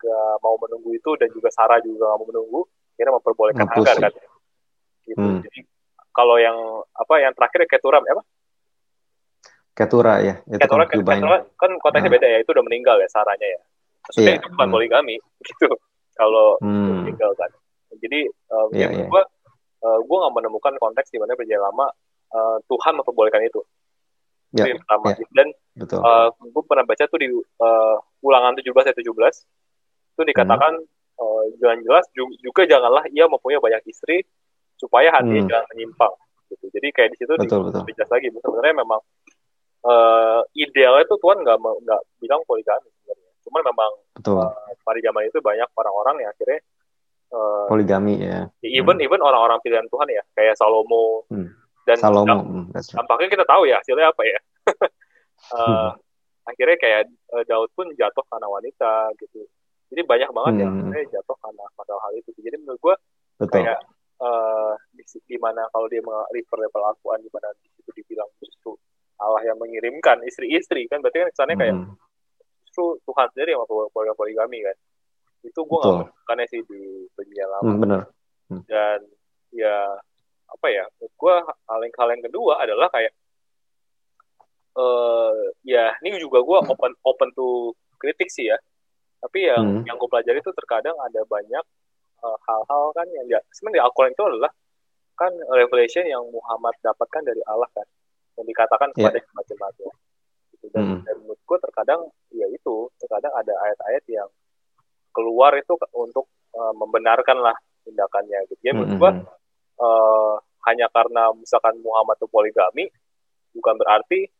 nggak 0.02 0.34
mau 0.42 0.58
menunggu 0.58 0.90
itu 0.98 1.10
dan 1.14 1.30
juga 1.30 1.48
Sarah 1.54 1.78
juga 1.78 2.10
nggak 2.10 2.18
mau 2.18 2.28
menunggu, 2.28 2.60
kira 2.98 3.10
memperbolehkan 3.14 3.68
Hagar 3.70 3.96
kan. 4.08 4.12
Gitu. 5.06 5.20
Hmm. 5.20 5.40
Jadi 5.46 5.60
kalau 6.12 6.36
yang 6.36 6.56
apa 6.92 7.14
yang 7.22 7.32
terakhir 7.32 7.64
Ketura 7.70 8.02
apa? 8.02 8.22
Ketura 9.72 10.20
ya. 10.20 10.34
Itu 10.44 10.60
Ketura, 10.60 10.84
kan, 10.84 11.00
Ketura 11.00 11.38
kan 11.56 11.70
konteksnya 11.80 12.10
nah. 12.12 12.16
beda 12.20 12.26
ya, 12.28 12.38
itu 12.44 12.50
udah 12.52 12.64
meninggal 12.64 12.96
ya 13.00 13.08
Saranya 13.08 13.48
ya. 13.48 13.60
Maksudnya 14.02 14.32
iya. 14.36 14.40
itu 14.42 14.48
bukan 14.52 14.66
hmm. 14.68 14.74
poligami 14.74 15.16
gitu 15.48 15.68
kalau 16.16 16.46
hmm. 16.60 17.08
tinggal 17.08 17.32
kan. 17.38 17.50
Jadi 17.96 18.20
um, 18.52 18.68
yeah, 18.74 18.90
yeah. 18.90 19.08
gue 19.08 19.22
uh, 19.84 19.98
gue 20.02 20.16
nggak 20.16 20.34
menemukan 20.34 20.74
konteks 20.76 21.08
di 21.12 21.18
mana 21.20 21.36
perjanjian 21.38 21.62
lama 21.62 21.86
uh, 22.34 22.56
Tuhan 22.68 22.92
memperbolehkan 23.00 23.42
itu. 23.46 23.60
Yeah, 24.52 24.68
itu 24.68 24.76
yang 24.76 24.80
pertama. 24.84 25.06
Yeah. 25.16 25.30
Dan 25.32 25.46
uh, 25.96 26.28
gue 26.36 26.62
pernah 26.68 26.84
baca 26.84 27.04
tuh 27.08 27.18
di 27.20 27.28
uh, 27.32 27.96
ulangan 28.20 28.52
17 28.58 28.68
ayat 28.68 28.98
17 28.98 29.08
itu 30.12 30.22
dikatakan 30.28 30.72
hmm. 30.76 31.22
uh, 31.22 31.44
jangan 31.56 31.78
jelas 31.80 32.04
juga 32.16 32.62
janganlah 32.68 33.08
ia 33.08 33.24
mempunyai 33.24 33.62
banyak 33.62 33.82
istri 33.88 34.20
supaya 34.76 35.08
hati 35.14 35.40
hmm. 35.40 35.48
jangan 35.48 35.66
menyimpang. 35.72 36.14
Gitu. 36.52 36.68
Jadi 36.68 36.88
kayak 36.92 37.10
di 37.14 37.16
situ 37.16 37.32
betul, 37.40 37.70
betul. 37.72 37.88
jelas 37.96 38.10
lagi 38.12 38.28
sebenarnya 38.28 38.74
memang 38.84 39.00
uh, 39.86 40.40
idealnya 40.54 41.04
tuh 41.06 41.18
Tuhan 41.18 41.42
nggak 41.42 41.58
nggak 41.58 42.00
bilang 42.22 42.40
poligami 42.46 42.88
sebenarnya. 43.00 43.30
Cuman 43.42 43.62
memang 43.66 43.92
Betul. 44.18 44.38
Uh, 44.38 44.72
pada 44.82 44.98
zaman 45.02 45.22
itu 45.26 45.38
banyak 45.42 45.68
orang-orang 45.74 46.16
yang 46.22 46.30
akhirnya 46.30 46.60
uh, 47.34 47.66
poligami 47.66 48.14
ya. 48.22 48.38
Even 48.62 48.96
hmm. 48.98 49.06
even 49.06 49.20
orang-orang 49.20 49.58
pilihan 49.62 49.86
Tuhan 49.90 50.08
ya, 50.10 50.22
kayak 50.34 50.54
Salomo 50.58 51.26
hmm. 51.30 51.48
dan 51.86 51.96
Salomo. 51.98 52.38
Hmm, 52.42 52.64
tampaknya 52.72 53.28
kita 53.38 53.44
tahu 53.46 53.62
ya 53.66 53.76
hasilnya 53.82 54.06
apa 54.10 54.22
ya. 54.22 54.38
uh, 55.54 55.90
akhirnya 56.50 56.76
kayak 56.78 57.02
uh, 57.34 57.44
Daud 57.46 57.70
pun 57.74 57.90
jatuh 57.94 58.24
karena 58.30 58.46
wanita 58.46 59.10
gitu. 59.18 59.46
Jadi 59.92 60.02
banyak 60.08 60.30
banget 60.32 60.52
hmm. 60.56 60.62
yang 60.62 60.72
akhirnya 60.88 61.20
jatuh 61.20 61.36
karena 61.42 61.64
masalah 61.76 62.02
hal 62.08 62.12
itu. 62.16 62.30
Jadi 62.40 62.56
menurut 62.62 62.80
gue 62.80 62.94
kayak 63.50 63.78
uh, 64.22 64.72
di, 64.94 65.02
di 65.26 65.36
mana 65.36 65.66
kalau 65.74 65.90
dia 65.90 66.00
refer 66.32 66.58
level 66.62 66.82
Al-Quran 66.86 67.20
di 67.26 67.30
mana 67.34 67.48
di 67.58 67.68
situ 67.76 67.90
dibilang 67.92 68.30
justru 68.38 68.78
Allah 69.22 69.42
yang 69.46 69.58
mengirimkan 69.58 70.20
istri-istri 70.26 70.90
kan? 70.90 70.98
Berarti 70.98 71.22
kan 71.22 71.28
kesannya 71.30 71.56
kayak 71.56 71.74
hmm. 71.78 71.94
justru 72.66 72.98
Tuhan 73.06 73.26
sendiri 73.32 73.54
yang 73.54 73.62
memperbolehkan 73.62 74.16
poligami 74.18 74.58
kan? 74.66 74.76
Itu 75.46 75.66
gue 75.66 75.78
nggak 75.78 75.94
menemukannya 76.06 76.46
sih 76.50 76.60
di 76.66 76.82
perjanjian 77.14 77.48
lama. 77.50 77.70
Hmm, 77.70 77.80
bener. 77.80 78.02
Hmm. 78.52 78.62
dan 78.68 79.00
ya 79.48 79.96
apa 80.52 80.66
ya 80.68 80.84
gue 81.00 81.34
hal 81.48 81.80
yang 81.80 81.94
hal 81.96 82.08
yang 82.12 82.24
kedua 82.28 82.60
adalah 82.60 82.92
kayak 82.92 83.16
uh, 84.76 85.32
ya 85.64 85.96
ini 86.04 86.20
juga 86.20 86.44
gue 86.44 86.58
open 86.68 86.92
open 87.00 87.28
to 87.32 87.72
kritik 87.96 88.28
sih 88.28 88.52
ya. 88.52 88.58
Tapi 89.22 89.46
yang 89.46 89.62
hmm. 89.62 89.82
yang 89.86 89.96
gue 89.96 90.10
pelajari 90.10 90.42
itu 90.42 90.50
terkadang 90.50 90.98
ada 90.98 91.22
banyak 91.30 91.64
eh, 92.26 92.38
hal-hal 92.50 92.82
uh, 92.90 92.92
kan 92.92 93.06
yang 93.14 93.24
dia 93.30 93.38
sebenarnya 93.54 93.78
di 93.78 93.82
Al-Quran 93.86 94.12
itu 94.18 94.24
adalah 94.26 94.50
kan 95.14 95.32
revelation 95.54 96.04
yang 96.10 96.26
Muhammad 96.26 96.74
dapatkan 96.82 97.22
dari 97.22 97.38
Allah 97.46 97.70
kan 97.70 97.86
yang 98.38 98.46
dikatakan 98.48 98.88
kepada 98.96 99.18
yeah. 99.20 99.34
macam-macam 99.36 99.90
gitu. 100.56 100.66
dan, 100.72 100.84
hmm. 100.84 101.00
dan 101.04 101.16
menurut 101.20 101.40
gue 101.42 101.58
terkadang 101.60 102.00
ya 102.32 102.46
itu 102.48 102.74
terkadang 102.96 103.32
ada 103.36 103.52
ayat-ayat 103.68 104.04
yang 104.08 104.28
keluar 105.12 105.52
itu 105.58 105.76
untuk 105.92 106.26
uh, 106.56 106.72
membenarkan 106.72 107.38
lah 107.40 107.56
tindakannya 107.84 108.38
gitu 108.48 108.62
ya 108.64 108.72
menurut 108.72 108.96
gue 108.96 109.12
uh, 109.82 110.34
hanya 110.70 110.86
karena 110.94 111.34
misalkan 111.34 111.76
Muhammad 111.82 112.16
itu 112.16 112.28
poligami 112.30 112.84
bukan 113.52 113.74
berarti 113.76 114.30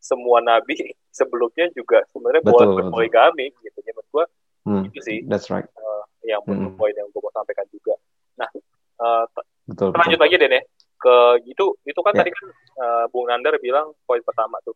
semua 0.00 0.40
nabi 0.40 0.76
sebelumnya 1.18 1.68
juga 1.76 2.02
sebenarnya 2.10 2.42
boleh 2.44 2.68
berpoligami 2.80 3.52
gitu 3.60 3.78
ya 3.84 3.92
menurut 3.92 4.08
gue 4.10 4.24
hmm, 4.68 4.82
itu 4.88 4.98
sih 5.04 5.18
that's 5.28 5.52
right. 5.52 5.68
uh, 5.76 6.02
yang 6.24 6.40
hmm. 6.44 6.74
poin 6.80 6.94
yang 6.96 7.06
gue 7.12 7.20
mau 7.20 7.32
sampaikan 7.34 7.66
juga 7.68 7.94
nah 8.40 8.48
uh, 9.02 9.24
betul, 9.68 9.92
lanjut 9.92 10.18
betul. 10.18 10.24
lagi 10.24 10.34
deh 10.40 10.48
nih 10.48 10.62
ke 11.04 11.16
itu 11.44 11.76
itu 11.84 12.00
kan 12.00 12.16
yeah. 12.16 12.20
tadi 12.24 12.30
kan 12.32 12.46
uh, 12.80 13.04
Bung 13.12 13.28
Nandar 13.28 13.60
bilang 13.60 13.92
poin 14.08 14.24
pertama 14.24 14.56
tuh 14.64 14.72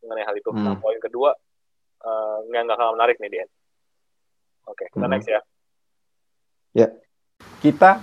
mengenai 0.00 0.24
hal 0.24 0.36
itu. 0.40 0.48
Nah, 0.50 0.56
hmm. 0.56 0.66
Nah, 0.72 0.76
poin 0.80 0.98
kedua 0.98 1.30
uh, 2.02 2.36
nggak 2.48 2.62
nggak 2.64 2.78
kalah 2.80 2.94
menarik 2.96 3.16
nih 3.20 3.30
dia. 3.30 3.44
Oke, 4.64 4.88
kita 4.88 5.04
hmm. 5.04 5.12
next 5.12 5.28
ya. 5.28 5.40
Ya. 6.72 6.88
Kita 7.60 8.00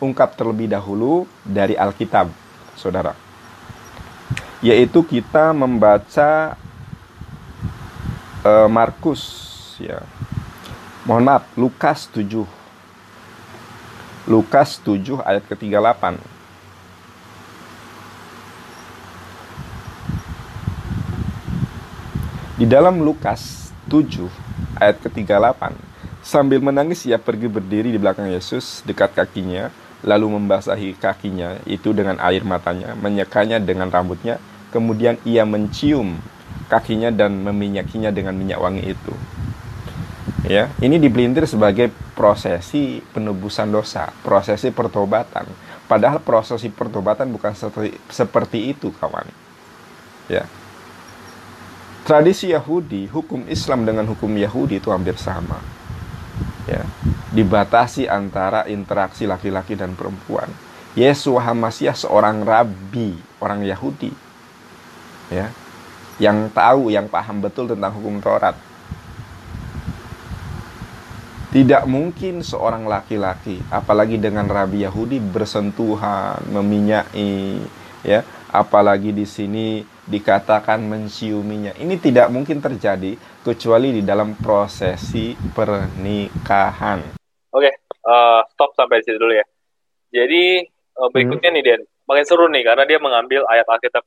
ungkap 0.00 0.34
terlebih 0.34 0.66
dahulu 0.72 1.28
dari 1.44 1.76
Alkitab, 1.76 2.32
saudara. 2.74 3.12
Yaitu 4.60 5.04
kita 5.04 5.56
membaca 5.56 6.56
uh, 8.44 8.68
Markus, 8.68 9.22
ya. 9.80 10.04
Mohon 11.08 11.24
maaf, 11.24 11.44
Lukas 11.56 12.08
7. 12.12 12.44
Lukas 14.28 14.80
7 14.84 15.20
ayat 15.24 15.44
ke-38. 15.48 16.39
Di 22.60 22.68
dalam 22.68 23.00
Lukas 23.00 23.72
7 23.88 24.28
ayat 24.76 25.00
ke-38, 25.00 25.72
sambil 26.20 26.60
menangis 26.60 27.08
ia 27.08 27.16
pergi 27.16 27.48
berdiri 27.48 27.88
di 27.88 27.96
belakang 27.96 28.28
Yesus 28.28 28.84
dekat 28.84 29.16
kakinya, 29.16 29.72
lalu 30.04 30.36
membasahi 30.36 30.92
kakinya 31.00 31.56
itu 31.64 31.96
dengan 31.96 32.20
air 32.20 32.44
matanya, 32.44 32.92
menyekanya 33.00 33.56
dengan 33.64 33.88
rambutnya, 33.88 34.36
kemudian 34.76 35.16
ia 35.24 35.48
mencium 35.48 36.20
kakinya 36.68 37.08
dan 37.08 37.40
meminyakinya 37.40 38.12
dengan 38.12 38.36
minyak 38.36 38.60
wangi 38.60 38.92
itu. 38.92 39.14
Ya, 40.44 40.68
ini 40.84 41.00
dibelintir 41.00 41.48
sebagai 41.48 41.88
prosesi 42.12 43.00
penebusan 43.00 43.72
dosa, 43.72 44.12
prosesi 44.20 44.68
pertobatan. 44.68 45.48
Padahal 45.88 46.20
prosesi 46.20 46.68
pertobatan 46.68 47.32
bukan 47.32 47.56
seperti, 47.56 47.96
seperti 48.12 48.76
itu, 48.76 48.92
kawan. 49.00 49.24
Ya, 50.28 50.44
tradisi 52.10 52.50
Yahudi, 52.50 53.06
hukum 53.06 53.46
Islam 53.46 53.86
dengan 53.86 54.02
hukum 54.10 54.34
Yahudi 54.34 54.82
itu 54.82 54.90
hampir 54.90 55.14
sama. 55.14 55.62
Ya, 56.66 56.82
dibatasi 57.30 58.10
antara 58.10 58.66
interaksi 58.66 59.30
laki-laki 59.30 59.78
dan 59.78 59.94
perempuan. 59.94 60.50
Yesus 60.98 61.38
Hamasiah 61.38 61.94
seorang 61.94 62.42
rabi, 62.42 63.14
orang 63.38 63.62
Yahudi. 63.62 64.10
Ya. 65.30 65.54
Yang 66.18 66.50
tahu, 66.50 66.90
yang 66.90 67.06
paham 67.06 67.38
betul 67.38 67.70
tentang 67.70 67.94
hukum 67.94 68.18
Taurat. 68.18 68.58
Tidak 71.54 71.86
mungkin 71.86 72.42
seorang 72.42 72.90
laki-laki, 72.90 73.62
apalagi 73.70 74.18
dengan 74.18 74.50
rabi 74.50 74.82
Yahudi 74.82 75.22
bersentuhan, 75.22 76.42
meminyai, 76.50 77.62
ya, 78.02 78.26
apalagi 78.50 79.14
di 79.14 79.26
sini 79.26 79.86
dikatakan 80.10 80.82
menciuminya. 80.82 81.70
Ini 81.78 81.94
tidak 82.02 82.34
mungkin 82.34 82.58
terjadi 82.58 83.14
kecuali 83.46 83.94
di 83.94 84.02
dalam 84.02 84.34
prosesi 84.34 85.32
pernikahan. 85.38 87.14
Oke, 87.54 87.70
okay, 87.70 87.72
uh, 88.04 88.10
eh, 88.10 88.40
stop 88.50 88.74
sampai 88.74 89.00
situ 89.06 89.16
dulu 89.16 89.34
ya. 89.38 89.46
Jadi 90.10 90.66
uh, 90.98 91.08
berikutnya 91.14 91.54
hmm. 91.54 91.56
nih 91.62 91.64
Den, 91.64 91.80
makin 92.10 92.24
seru 92.26 92.50
nih 92.50 92.66
karena 92.66 92.82
dia 92.82 92.98
mengambil 92.98 93.46
ayat 93.46 93.66
Alkitab 93.70 94.02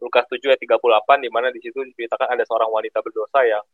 Lukas 0.00 0.24
7 0.30 0.54
ayat 0.54 0.62
38 0.62 1.26
di 1.26 1.28
mana 1.28 1.52
di 1.52 1.60
situ 1.60 1.82
diceritakan 1.82 2.30
ada 2.32 2.46
seorang 2.46 2.70
wanita 2.72 3.02
berdosa 3.04 3.44
yang 3.44 3.64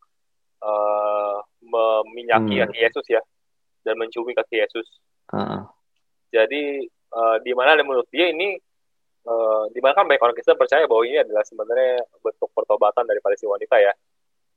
uh, 0.65 1.39
meminyaki 1.63 2.59
hmm. 2.59 2.63
kaki 2.67 2.79
Yesus 2.81 3.07
ya 3.13 3.23
dan 3.87 3.95
menciumi 4.01 4.33
kaki 4.35 4.65
Yesus. 4.65 4.89
Uh. 5.31 5.63
Jadi 6.33 6.89
uh, 7.15 7.37
di 7.45 7.53
mana 7.55 7.79
menurut 7.85 8.09
dia 8.11 8.33
ini 8.33 8.59
uh, 9.27 9.65
di 9.75 9.81
mana 9.83 9.93
kan 9.93 10.07
banyak 10.07 10.23
orang 10.23 10.37
Kristen 10.39 10.57
percaya 10.57 10.87
bahwa 10.87 11.03
ini 11.05 11.21
adalah 11.21 11.43
sebenarnya 11.43 12.03
bentuk 12.23 12.51
pertobatan 12.55 13.05
daripada 13.05 13.35
si 13.35 13.45
wanita 13.45 13.77
ya. 13.83 13.93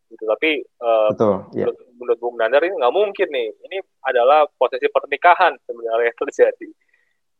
Gitu 0.09 0.23
tapi 0.25 0.65
uh, 0.81 1.13
Betul, 1.13 1.35
yeah. 1.53 1.69
menurut, 1.69 1.77
menurut 1.97 2.17
Bung 2.21 2.35
Nandar 2.37 2.61
ini 2.65 2.75
nggak 2.77 2.95
mungkin 2.95 3.27
nih. 3.29 3.49
Ini 3.69 3.77
adalah 4.05 4.45
posisi 4.49 4.87
pernikahan 4.89 5.57
sebenarnya 5.65 6.13
yang 6.13 6.17
terjadi. 6.17 6.69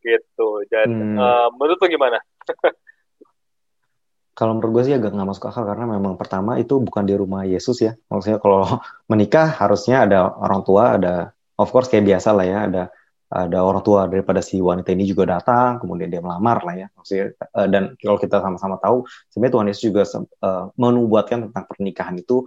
Gitu 0.00 0.48
dan 0.68 0.88
hmm. 0.90 1.16
uh, 1.18 1.48
menurut 1.54 1.78
lu 1.78 1.88
gimana? 1.88 2.18
Kalau 4.38 4.56
menurut 4.56 4.80
gue 4.80 4.84
sih 4.88 4.96
agak 4.96 5.12
nggak 5.12 5.28
masuk 5.36 5.52
akal 5.52 5.68
karena 5.68 5.84
memang 5.84 6.16
pertama 6.16 6.56
itu 6.56 6.80
bukan 6.80 7.04
di 7.04 7.12
rumah 7.12 7.44
Yesus 7.44 7.76
ya. 7.84 7.92
Maksudnya 8.08 8.40
kalau 8.40 8.64
menikah 9.10 9.52
harusnya 9.52 10.08
ada 10.08 10.32
orang 10.32 10.64
tua 10.64 10.96
ada 10.96 11.36
of 11.60 11.68
course 11.68 11.92
kayak 11.92 12.08
biasa 12.08 12.32
lah 12.32 12.46
ya 12.48 12.58
ada 12.64 12.82
ada 13.30 13.62
orang 13.62 13.86
tua 13.86 14.10
daripada 14.10 14.42
si 14.42 14.58
wanita 14.58 14.90
ini 14.90 15.06
juga 15.06 15.38
datang, 15.38 15.78
kemudian 15.78 16.10
dia 16.10 16.18
melamar 16.18 16.66
lah 16.66 16.74
ya. 16.74 16.86
Maksudnya, 16.90 17.30
uh, 17.54 17.68
dan 17.70 17.94
kalau 17.94 18.18
kita 18.18 18.42
sama-sama 18.42 18.82
tahu, 18.82 19.06
sebenarnya 19.30 19.54
Tuhan 19.54 19.66
Yesus 19.70 19.84
juga 19.86 20.02
uh, 20.42 20.64
menubuatkan 20.74 21.38
tentang 21.46 21.64
pernikahan 21.70 22.18
itu 22.18 22.42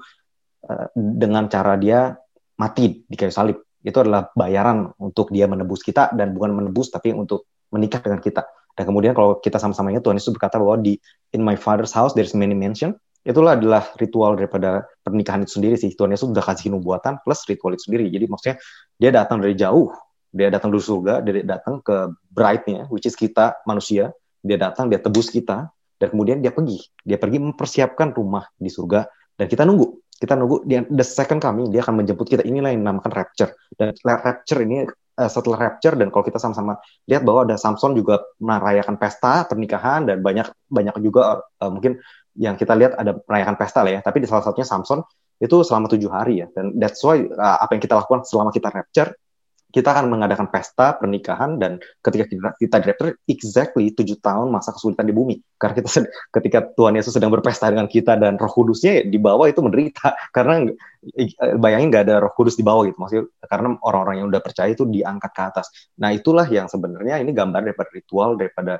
uh, 0.67 0.87
dengan 0.93 1.47
cara 1.47 1.79
dia 1.79 2.19
mati 2.59 3.07
di 3.07 3.15
kayu 3.15 3.31
salib. 3.31 3.63
Itu 3.79 4.03
adalah 4.03 4.27
bayaran 4.35 4.91
untuk 4.99 5.31
dia 5.31 5.47
menebus 5.47 5.87
kita 5.87 6.11
dan 6.19 6.35
bukan 6.35 6.51
menebus 6.51 6.91
tapi 6.91 7.15
untuk 7.15 7.47
menikah 7.71 8.03
dengan 8.03 8.19
kita. 8.19 8.43
Dan 8.75 8.83
kemudian 8.83 9.15
kalau 9.15 9.39
kita 9.39 9.63
sama-sama 9.63 9.87
ingat 9.95 10.03
Tuhan 10.03 10.19
Yesus 10.19 10.35
berkata 10.35 10.59
bahwa 10.59 10.83
di 10.83 10.99
in 11.31 11.39
my 11.47 11.55
father's 11.55 11.95
house 11.95 12.11
there's 12.11 12.35
many 12.35 12.55
mansion. 12.55 12.91
Itulah 13.23 13.55
adalah 13.55 13.87
ritual 13.95 14.35
daripada 14.35 14.83
pernikahan 14.99 15.47
itu 15.47 15.55
sendiri 15.55 15.79
sih. 15.79 15.95
Tuhan 15.95 16.11
Yesus 16.11 16.27
sudah 16.27 16.43
kasih 16.43 16.75
nubuatan 16.75 17.23
plus 17.23 17.47
ritual 17.47 17.71
itu 17.71 17.87
sendiri. 17.87 18.11
Jadi 18.11 18.25
maksudnya 18.27 18.55
dia 18.99 19.15
datang 19.15 19.39
dari 19.39 19.55
jauh 19.55 19.95
dia 20.33 20.49
datang 20.49 20.73
dari 20.73 20.81
surga, 20.81 21.21
dia 21.21 21.45
datang 21.45 21.79
ke 21.85 22.09
bride-nya, 22.33 22.89
which 22.89 23.05
is 23.05 23.13
kita 23.13 23.61
manusia. 23.69 24.09
Dia 24.43 24.59
datang, 24.59 24.91
dia 24.91 24.99
tebus 24.99 25.31
kita, 25.31 25.71
dan 26.01 26.07
kemudian 26.09 26.41
dia 26.41 26.51
pergi. 26.51 26.81
Dia 27.05 27.21
pergi 27.21 27.39
mempersiapkan 27.39 28.11
rumah 28.11 28.43
di 28.57 28.67
surga, 28.67 29.05
dan 29.37 29.45
kita 29.45 29.63
nunggu. 29.63 30.03
Kita 30.17 30.33
nunggu, 30.35 30.67
dia, 30.67 30.83
the 30.89 31.05
second 31.05 31.39
kami, 31.39 31.69
dia 31.69 31.85
akan 31.85 32.03
menjemput 32.03 32.27
kita. 32.27 32.43
Inilah 32.43 32.73
yang 32.75 32.83
dinamakan 32.83 33.11
rapture. 33.13 33.55
Dan 33.77 33.93
rapture 34.03 34.59
ini 34.65 34.83
uh, 35.17 35.29
setelah 35.29 35.69
rapture 35.69 35.95
dan 35.97 36.09
kalau 36.09 36.25
kita 36.25 36.41
sama-sama 36.41 36.77
lihat 37.05 37.21
bahwa 37.21 37.45
ada 37.45 37.55
Samson 37.59 37.93
juga 37.93 38.21
merayakan 38.41 38.97
pesta 38.97 39.45
pernikahan 39.45 40.09
dan 40.09 40.21
banyak 40.21 40.49
banyak 40.69 40.95
juga 41.01 41.43
uh, 41.61 41.71
mungkin 41.71 42.01
yang 42.33 42.57
kita 42.57 42.73
lihat 42.73 42.97
ada 42.97 43.21
merayakan 43.29 43.55
pesta 43.57 43.85
lah 43.85 43.99
ya 43.99 44.01
tapi 44.01 44.25
di 44.25 44.27
salah 44.29 44.41
satunya 44.41 44.65
Samson 44.65 45.05
itu 45.41 45.55
selama 45.65 45.91
tujuh 45.91 46.09
hari 46.09 46.45
ya 46.45 46.47
dan 46.53 46.77
that's 46.77 47.01
why 47.05 47.19
uh, 47.19 47.57
apa 47.61 47.77
yang 47.77 47.83
kita 47.83 47.93
lakukan 47.97 48.25
selama 48.25 48.49
kita 48.49 48.73
rapture 48.73 49.13
kita 49.73 49.89
akan 49.89 50.05
mengadakan 50.05 50.53
pesta 50.53 50.93
pernikahan 50.93 51.57
dan 51.57 51.81
ketika 52.05 52.29
kita, 52.29 52.49
kita 52.61 52.77
director 52.77 53.07
exactly 53.25 53.89
tujuh 53.89 54.21
tahun 54.21 54.53
masa 54.53 54.69
kesulitan 54.69 55.09
di 55.09 55.17
bumi. 55.17 55.41
Karena 55.57 55.81
kita 55.81 56.05
ketika 56.29 56.59
Tuhan 56.77 56.93
Yesus 56.93 57.17
sedang 57.17 57.33
berpesta 57.33 57.73
dengan 57.73 57.89
kita 57.89 58.13
dan 58.21 58.37
Roh 58.37 58.53
Kudusnya 58.53 59.01
di 59.01 59.17
bawah 59.17 59.49
itu 59.49 59.65
menderita. 59.65 60.13
Karena 60.35 60.69
bayangin 61.57 61.89
nggak 61.89 62.03
ada 62.05 62.15
Roh 62.21 62.33
Kudus 62.37 62.53
di 62.53 62.61
bawah 62.61 62.85
gitu 62.87 62.95
maksudnya 62.95 63.27
karena 63.43 63.75
orang-orang 63.83 64.23
yang 64.23 64.27
udah 64.31 64.39
percaya 64.39 64.71
itu 64.71 64.85
diangkat 64.85 65.31
ke 65.33 65.41
atas. 65.41 65.67
Nah 65.99 66.13
itulah 66.13 66.45
yang 66.47 66.69
sebenarnya 66.69 67.19
ini 67.19 67.33
gambar 67.35 67.59
daripada 67.59 67.89
ritual 67.91 68.39
daripada 68.39 68.79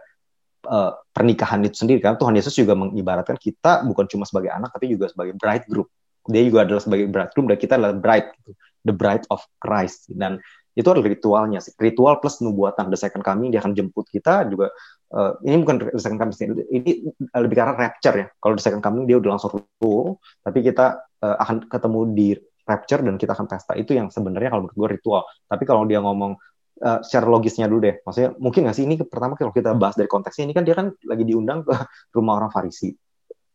uh, 0.69 0.95
pernikahan 1.12 1.59
itu 1.67 1.83
sendiri. 1.83 2.00
Kan 2.00 2.15
Tuhan 2.15 2.38
Yesus 2.38 2.55
juga 2.55 2.77
mengibaratkan 2.79 3.35
kita 3.35 3.83
bukan 3.83 4.07
cuma 4.07 4.23
sebagai 4.23 4.55
anak 4.55 4.71
tapi 4.71 4.93
juga 4.93 5.12
sebagai 5.12 5.35
bride 5.35 5.67
group 5.67 5.91
dia 6.31 6.43
juga 6.47 6.63
adalah 6.63 6.79
sebagai 6.79 7.07
bridegroom 7.12 7.47
dan 7.51 7.57
kita 7.59 7.73
adalah 7.75 7.95
bride 7.95 8.27
gitu. 8.39 8.51
the 8.88 8.95
bride 8.95 9.27
of 9.31 9.43
Christ. 9.59 10.07
Dan 10.12 10.39
itu 10.74 10.88
adalah 10.89 11.06
ritualnya 11.06 11.62
sih. 11.62 11.74
Ritual 11.77 12.18
plus 12.18 12.42
nubuatan 12.42 12.89
the 12.89 12.98
second 12.98 13.22
coming 13.22 13.53
dia 13.53 13.62
akan 13.62 13.77
jemput 13.77 14.10
kita 14.10 14.50
juga 14.50 14.74
uh, 15.13 15.38
ini 15.46 15.62
bukan 15.62 15.94
the 15.94 16.01
second 16.01 16.18
coming 16.18 16.34
ini 16.74 17.13
lebih 17.38 17.56
karena 17.56 17.74
rapture 17.77 18.15
ya. 18.18 18.27
Kalau 18.42 18.53
the 18.58 18.63
second 18.63 18.82
coming 18.82 19.06
dia 19.06 19.22
udah 19.22 19.38
langsung 19.38 19.62
rule 19.82 20.18
tapi 20.42 20.65
kita 20.65 20.98
uh, 21.22 21.38
akan 21.46 21.70
ketemu 21.70 22.00
di 22.18 22.30
rapture 22.65 23.01
dan 23.06 23.15
kita 23.22 23.38
akan 23.38 23.46
pesta. 23.46 23.74
Itu 23.77 23.94
yang 23.94 24.10
sebenarnya 24.10 24.50
kalau 24.50 24.65
menurut 24.65 24.77
gue 24.77 24.89
ritual. 24.98 25.24
Tapi 25.46 25.63
kalau 25.68 25.86
dia 25.86 26.01
ngomong 26.01 26.34
uh, 26.82 27.00
secara 27.06 27.30
logisnya 27.30 27.70
dulu 27.70 27.86
deh. 27.86 27.96
Maksudnya 28.01 28.30
mungkin 28.42 28.65
nggak 28.65 28.75
sih? 28.75 28.84
Ini 28.89 28.96
pertama 29.06 29.38
kalau 29.38 29.53
kita 29.53 29.77
bahas 29.77 29.94
dari 29.94 30.10
konteksnya 30.10 30.50
ini 30.50 30.53
kan 30.58 30.63
dia 30.65 30.74
kan 30.74 30.89
lagi 31.06 31.24
diundang 31.27 31.62
ke 31.68 31.74
rumah 32.15 32.42
orang 32.42 32.50
Farisi. 32.50 32.89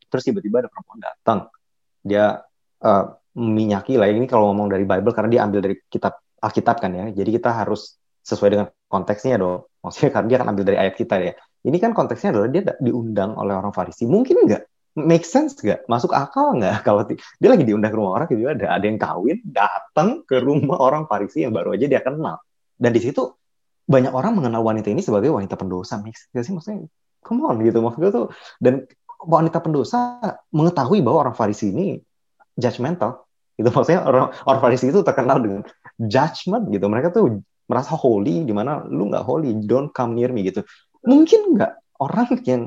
Terus 0.08 0.22
tiba-tiba 0.22 0.64
ada 0.64 0.68
perempuan 0.70 1.00
datang. 1.02 1.38
Dia 2.04 2.38
uh, 2.84 3.04
minyaki 3.38 3.94
lah 3.98 4.10
ini 4.10 4.26
kalau 4.26 4.50
ngomong 4.52 4.70
dari 4.70 4.84
Bible 4.86 5.12
karena 5.14 5.30
dia 5.30 5.40
ambil 5.46 5.60
dari 5.62 5.76
kitab 5.86 6.18
Alkitab 6.38 6.78
kan 6.78 6.90
ya. 6.94 7.10
Jadi 7.12 7.30
kita 7.38 7.50
harus 7.52 7.98
sesuai 8.24 8.50
dengan 8.52 8.66
konteksnya 8.90 9.40
dong. 9.40 9.68
Maksudnya 9.84 10.10
karena 10.14 10.26
dia 10.26 10.36
akan 10.42 10.48
ambil 10.54 10.64
dari 10.68 10.78
ayat 10.78 10.94
kita 10.98 11.16
ya. 11.20 11.32
Ini 11.66 11.76
kan 11.82 11.90
konteksnya 11.92 12.30
adalah 12.34 12.48
dia 12.50 12.62
diundang 12.78 13.34
oleh 13.34 13.54
orang 13.54 13.74
Farisi. 13.74 14.06
Mungkin 14.06 14.46
nggak? 14.46 14.62
Make 14.98 15.26
sense 15.26 15.58
nggak? 15.58 15.86
Masuk 15.86 16.14
akal 16.14 16.58
nggak? 16.58 16.82
Kalau 16.86 17.06
dia 17.10 17.48
lagi 17.48 17.64
diundang 17.66 17.90
ke 17.90 17.98
rumah 17.98 18.22
orang, 18.22 18.26
gitu 18.30 18.46
ada 18.46 18.78
ada 18.78 18.84
yang 18.84 18.98
kawin, 18.98 19.38
datang 19.42 20.22
ke 20.26 20.38
rumah 20.38 20.78
orang 20.78 21.04
Farisi 21.10 21.42
yang 21.42 21.54
baru 21.54 21.74
aja 21.74 21.86
dia 21.90 22.02
kenal. 22.02 22.38
Dan 22.78 22.94
di 22.94 23.02
situ 23.02 23.34
banyak 23.88 24.12
orang 24.12 24.36
mengenal 24.38 24.62
wanita 24.62 24.92
ini 24.92 25.02
sebagai 25.02 25.34
wanita 25.34 25.58
pendosa. 25.58 25.98
Make 26.02 26.14
sense 26.14 26.46
sih? 26.46 26.54
Maksudnya, 26.54 26.86
come 27.24 27.42
on 27.46 27.58
gitu. 27.64 27.82
Maksudnya 27.82 28.10
tuh, 28.14 28.26
dan 28.62 28.86
wanita 29.22 29.58
pendosa 29.58 30.22
mengetahui 30.54 31.02
bahwa 31.02 31.26
orang 31.26 31.34
Farisi 31.34 31.74
ini 31.74 31.98
judgmental. 32.54 33.26
Itu 33.58 33.74
maksudnya 33.74 34.06
orang 34.06 34.30
orang 34.46 34.60
Farisi 34.62 34.86
itu 34.94 35.02
terkenal 35.02 35.42
dengan 35.42 35.66
judgment 35.98 36.70
gitu. 36.70 36.86
Mereka 36.86 37.10
tuh 37.10 37.42
merasa 37.68 37.92
holy 37.98 38.46
di 38.46 38.54
mana 38.54 38.86
lu 38.86 39.10
nggak 39.10 39.26
holy, 39.26 39.52
don't 39.66 39.92
come 39.92 40.16
near 40.16 40.32
me 40.32 40.46
gitu. 40.46 40.64
Mungkin 41.04 41.58
nggak 41.58 41.72
orang 42.00 42.26
yang 42.46 42.62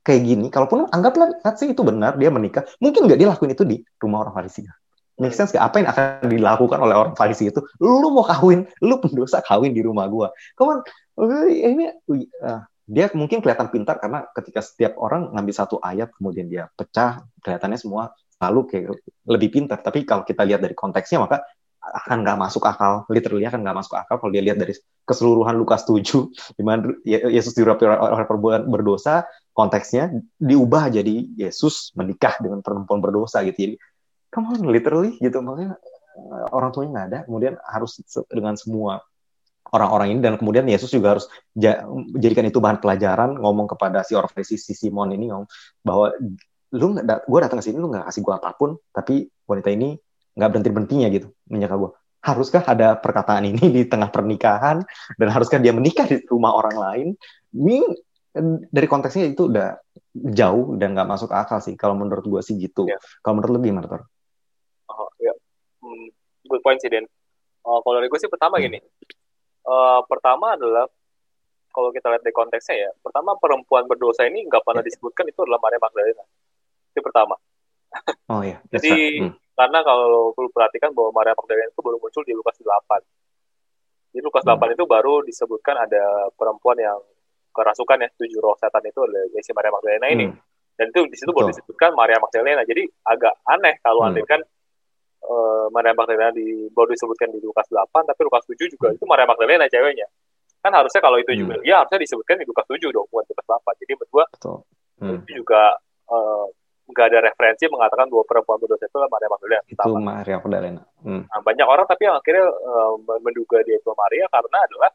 kayak 0.00 0.22
gini, 0.24 0.46
kalaupun 0.48 0.88
anggaplah 0.88 1.36
sih 1.54 1.76
itu 1.76 1.84
benar, 1.84 2.16
dia 2.16 2.32
menikah, 2.32 2.64
mungkin 2.80 3.04
nggak 3.04 3.18
dia 3.20 3.28
lakuin 3.28 3.52
itu 3.52 3.64
di 3.68 3.76
rumah 4.00 4.24
orang 4.24 4.32
Farisi. 4.32 4.64
Make 5.20 5.36
sense 5.36 5.52
gak? 5.52 5.60
Apa 5.60 5.84
yang 5.84 5.88
akan 5.92 6.32
dilakukan 6.32 6.78
oleh 6.80 6.96
orang 6.96 7.12
Farisi 7.12 7.52
itu? 7.52 7.60
Lu 7.76 8.08
mau 8.08 8.24
kawin, 8.24 8.64
lu 8.80 8.96
pendosa 9.04 9.44
kawin 9.44 9.76
di 9.76 9.84
rumah 9.84 10.08
gua. 10.08 10.32
Come 10.56 10.80
ini 11.52 11.92
uh, 12.40 12.64
dia 12.88 13.12
mungkin 13.12 13.44
kelihatan 13.44 13.68
pintar 13.68 14.00
karena 14.00 14.24
ketika 14.32 14.64
setiap 14.64 14.96
orang 14.96 15.28
ngambil 15.36 15.54
satu 15.54 15.76
ayat 15.84 16.08
kemudian 16.16 16.48
dia 16.48 16.72
pecah, 16.72 17.20
kelihatannya 17.44 17.76
semua 17.76 18.16
selalu 18.40 18.60
kayak 18.72 18.96
lebih 19.28 19.48
pintar. 19.52 19.84
Tapi 19.84 20.08
kalau 20.08 20.24
kita 20.24 20.40
lihat 20.48 20.64
dari 20.64 20.72
konteksnya 20.72 21.20
maka 21.20 21.44
akan 21.80 22.22
nggak 22.22 22.38
masuk 22.38 22.62
akal, 22.68 23.08
literally 23.08 23.48
akan 23.48 23.64
nggak 23.64 23.76
masuk 23.80 23.96
akal 23.96 24.20
kalau 24.20 24.30
dia 24.30 24.44
lihat 24.44 24.60
dari 24.60 24.76
keseluruhan 25.08 25.56
Lukas 25.56 25.88
7, 25.88 26.04
di 26.58 26.62
mana 26.62 26.92
Yesus 27.04 27.56
dirapi 27.56 27.88
oleh 27.88 28.26
perbuatan 28.28 28.68
berdosa, 28.68 29.24
konteksnya 29.56 30.12
diubah 30.36 30.92
jadi 30.92 31.26
Yesus 31.40 31.96
menikah 31.96 32.36
dengan 32.38 32.60
perempuan 32.60 33.00
berdosa 33.00 33.40
gitu. 33.48 33.72
Jadi, 33.72 33.74
on, 34.36 34.62
literally 34.68 35.16
gitu. 35.18 35.40
Makanya 35.40 35.80
eh, 36.14 36.46
orang 36.52 36.70
tuanya 36.70 36.90
nggak 36.94 37.06
ada, 37.10 37.18
kemudian 37.26 37.54
harus 37.64 37.98
dengan 38.28 38.54
semua 38.54 39.00
orang-orang 39.70 40.16
ini 40.16 40.20
dan 40.20 40.34
kemudian 40.36 40.66
Yesus 40.66 40.90
juga 40.90 41.16
harus 41.16 41.30
jadikan 41.54 42.46
itu 42.48 42.58
bahan 42.58 42.82
pelajaran 42.82 43.38
ngomong 43.38 43.70
kepada 43.70 44.02
si 44.02 44.18
orang 44.18 44.32
si, 44.42 44.58
si 44.58 44.74
Simon 44.74 45.14
ini 45.14 45.30
ngomong 45.30 45.46
bahwa 45.84 46.10
lu 46.74 46.94
gue 47.02 47.38
datang 47.42 47.58
ke 47.62 47.64
sini 47.70 47.78
lu 47.78 47.90
nggak 47.90 48.06
kasih 48.10 48.22
gue 48.22 48.34
apa 48.34 48.50
pun 48.54 48.78
tapi 48.90 49.26
wanita 49.46 49.70
ini 49.74 49.94
nggak 50.40 50.50
berhenti 50.56 50.70
berhentinya 50.72 51.08
gitu 51.12 51.28
menyangka 51.52 51.76
gue 51.76 51.90
haruskah 52.20 52.64
ada 52.64 52.96
perkataan 52.96 53.44
ini 53.48 53.64
di 53.68 53.82
tengah 53.84 54.08
pernikahan 54.08 54.80
dan 55.20 55.28
haruskah 55.28 55.60
dia 55.60 55.76
menikah 55.76 56.08
di 56.08 56.24
rumah 56.28 56.56
orang 56.56 56.76
lain 56.76 57.08
ini 57.52 57.84
dari 58.70 58.86
konteksnya 58.86 59.34
itu 59.34 59.50
udah 59.50 59.74
jauh 60.14 60.78
dan 60.78 60.94
nggak 60.94 61.08
masuk 61.08 61.34
akal 61.34 61.58
sih 61.58 61.74
kalau 61.74 61.98
menurut 61.98 62.22
gue 62.22 62.40
sih 62.46 62.54
gitu 62.58 62.86
ya. 62.86 62.98
kalau 63.26 63.42
menurut 63.42 63.58
lu 63.58 63.60
gimana 63.62 63.90
Tor? 63.90 64.06
Oh 64.86 65.10
ya, 65.18 65.34
hmm, 65.82 66.14
good 66.46 66.62
point 66.62 66.78
sih 66.78 66.86
Den. 66.86 67.06
Uh, 67.66 67.78
kalau 67.82 67.98
dari 67.98 68.06
gue 68.06 68.20
sih 68.22 68.30
pertama 68.30 68.58
hmm. 68.58 68.64
gini, 68.70 68.78
uh, 69.66 70.00
pertama 70.06 70.54
adalah 70.54 70.86
kalau 71.70 71.90
kita 71.90 72.10
lihat 72.10 72.22
dari 72.22 72.34
konteksnya 72.34 72.76
ya, 72.86 72.90
pertama 73.02 73.34
perempuan 73.34 73.86
berdosa 73.90 74.26
ini 74.26 74.46
nggak 74.46 74.62
pernah 74.62 74.82
ya. 74.82 74.88
disebutkan 74.90 75.26
itu 75.26 75.38
adalah 75.42 75.58
Maria 75.62 75.82
Magdalena. 75.82 76.24
Itu 76.94 77.00
pertama. 77.02 77.34
Oh 78.30 78.42
iya. 78.46 78.62
Jadi 78.74 79.26
hmm. 79.26 79.34
Karena 79.60 79.84
kalau 79.84 80.32
lu 80.32 80.48
perhatikan 80.48 80.88
bahwa 80.96 81.12
Maria 81.12 81.36
Magdalena 81.36 81.68
itu 81.68 81.84
baru 81.84 82.00
muncul 82.00 82.24
di 82.24 82.32
Lukas 82.32 82.56
8. 82.56 84.16
Di 84.16 84.20
Lukas 84.24 84.40
hmm. 84.48 84.56
8 84.56 84.72
itu 84.72 84.84
baru 84.88 85.20
disebutkan 85.20 85.84
ada 85.84 86.32
perempuan 86.32 86.80
yang 86.80 86.96
kerasukan 87.52 88.00
ya, 88.00 88.08
tujuh 88.16 88.40
roh 88.40 88.56
setan 88.56 88.80
itu 88.88 89.04
adalah 89.04 89.28
si 89.28 89.52
Maria 89.52 89.72
Magdalena 89.76 90.06
ini. 90.08 90.26
Hmm. 90.32 90.40
Dan 90.80 90.96
itu 90.96 91.00
di 91.12 91.16
situ 91.20 91.28
baru 91.36 91.52
disebutkan 91.52 91.92
Maria 91.92 92.16
Magdalena. 92.16 92.64
Jadi 92.64 92.88
agak 93.04 93.36
aneh 93.44 93.76
kalau 93.84 94.00
hmm. 94.00 94.08
andai 94.08 94.24
kan 94.24 94.40
uh, 95.28 95.68
Maria 95.68 95.92
Magdalena 95.92 96.32
di 96.32 96.72
baru 96.72 96.96
disebutkan 96.96 97.28
di 97.28 97.44
Lukas 97.44 97.68
8, 97.68 97.84
tapi 98.08 98.20
Lukas 98.24 98.48
7 98.48 98.56
juga 98.64 98.88
hmm. 98.88 98.96
itu 98.96 99.04
Maria 99.04 99.28
Magdalena 99.28 99.68
ceweknya. 99.68 100.08
Kan 100.64 100.72
harusnya 100.72 101.04
kalau 101.04 101.20
itu 101.20 101.36
juga, 101.36 101.60
hmm. 101.60 101.68
ya 101.68 101.84
harusnya 101.84 102.00
disebutkan 102.00 102.40
di 102.40 102.48
Lukas 102.48 102.64
7 102.64 102.80
dong, 102.96 103.04
bukan 103.12 103.28
Lukas 103.28 103.44
8. 103.44 103.80
Jadi 103.84 103.92
menurut 103.92 104.08
gua 104.08 104.24
hmm. 105.04 105.20
itu 105.20 105.32
juga 105.44 105.76
uh, 106.08 106.48
nggak 106.90 107.06
ada 107.14 107.18
referensi 107.30 107.64
mengatakan 107.70 108.10
bahwa 108.10 108.24
perempuan 108.26 108.58
berdosa 108.58 108.84
itu 108.84 108.98
Maria 108.98 109.28
Magdalena. 109.30 109.62
Itu 109.64 109.78
pertama. 109.78 109.98
Maria 110.02 110.36
Magdalena. 110.42 110.82
Hmm. 111.06 111.22
Nah, 111.24 111.40
banyak 111.40 111.66
orang 111.66 111.86
tapi 111.86 112.02
yang 112.04 112.16
akhirnya 112.18 112.46
uh, 112.50 112.94
menduga 113.22 113.58
dia 113.62 113.76
itu 113.78 113.90
Maria 113.94 114.24
karena 114.28 114.58
adalah 114.66 114.90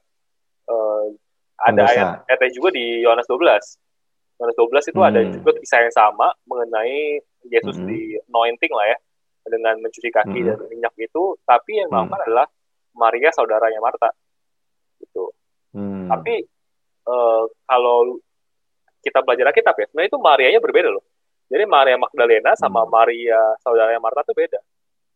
uh, 0.70 1.06
ada 1.56 1.84
ayat, 1.88 2.08
ayat 2.28 2.52
juga 2.52 2.70
di 2.75 3.02
Yohanes 3.02 3.28
12. 3.28 3.40
Yohanes 4.36 4.58
12 4.60 4.92
itu 4.92 5.00
hmm. 5.00 5.10
ada 5.10 5.20
juga 5.24 5.51
kisah 5.55 5.79
yang 5.88 5.96
sama 5.96 6.27
mengenai 6.44 7.24
Yesus 7.48 7.79
hmm. 7.79 7.88
di 7.88 8.20
anointing 8.27 8.74
lah 8.75 8.86
ya 8.92 8.98
dengan 9.46 9.75
mencuci 9.79 10.10
kaki 10.10 10.40
hmm. 10.42 10.48
dan 10.51 10.58
minyak 10.68 10.94
itu, 10.98 11.24
tapi 11.48 11.79
yang 11.79 11.88
melakukan 11.88 12.20
hmm. 12.20 12.27
adalah 12.27 12.48
Maria 12.98 13.29
saudaranya 13.31 13.79
Marta. 13.79 14.10
Gitu. 15.00 15.31
Hmm. 15.72 16.12
Tapi 16.12 16.44
uh, 17.08 17.46
kalau 17.64 18.20
kita 19.05 19.22
belajar 19.22 19.53
Alkitab 19.53 19.75
ya, 19.77 19.86
sebenarnya 19.88 20.10
itu 20.10 20.20
Marianya 20.20 20.60
berbeda 20.60 20.90
loh 20.92 21.05
jadi 21.46 21.64
Maria 21.70 21.98
Magdalena 22.01 22.58
sama 22.58 22.84
hmm. 22.84 22.90
Maria 22.90 23.40
saudaranya 23.62 24.01
Marta 24.01 24.25
tuh 24.25 24.34
beda. 24.34 24.60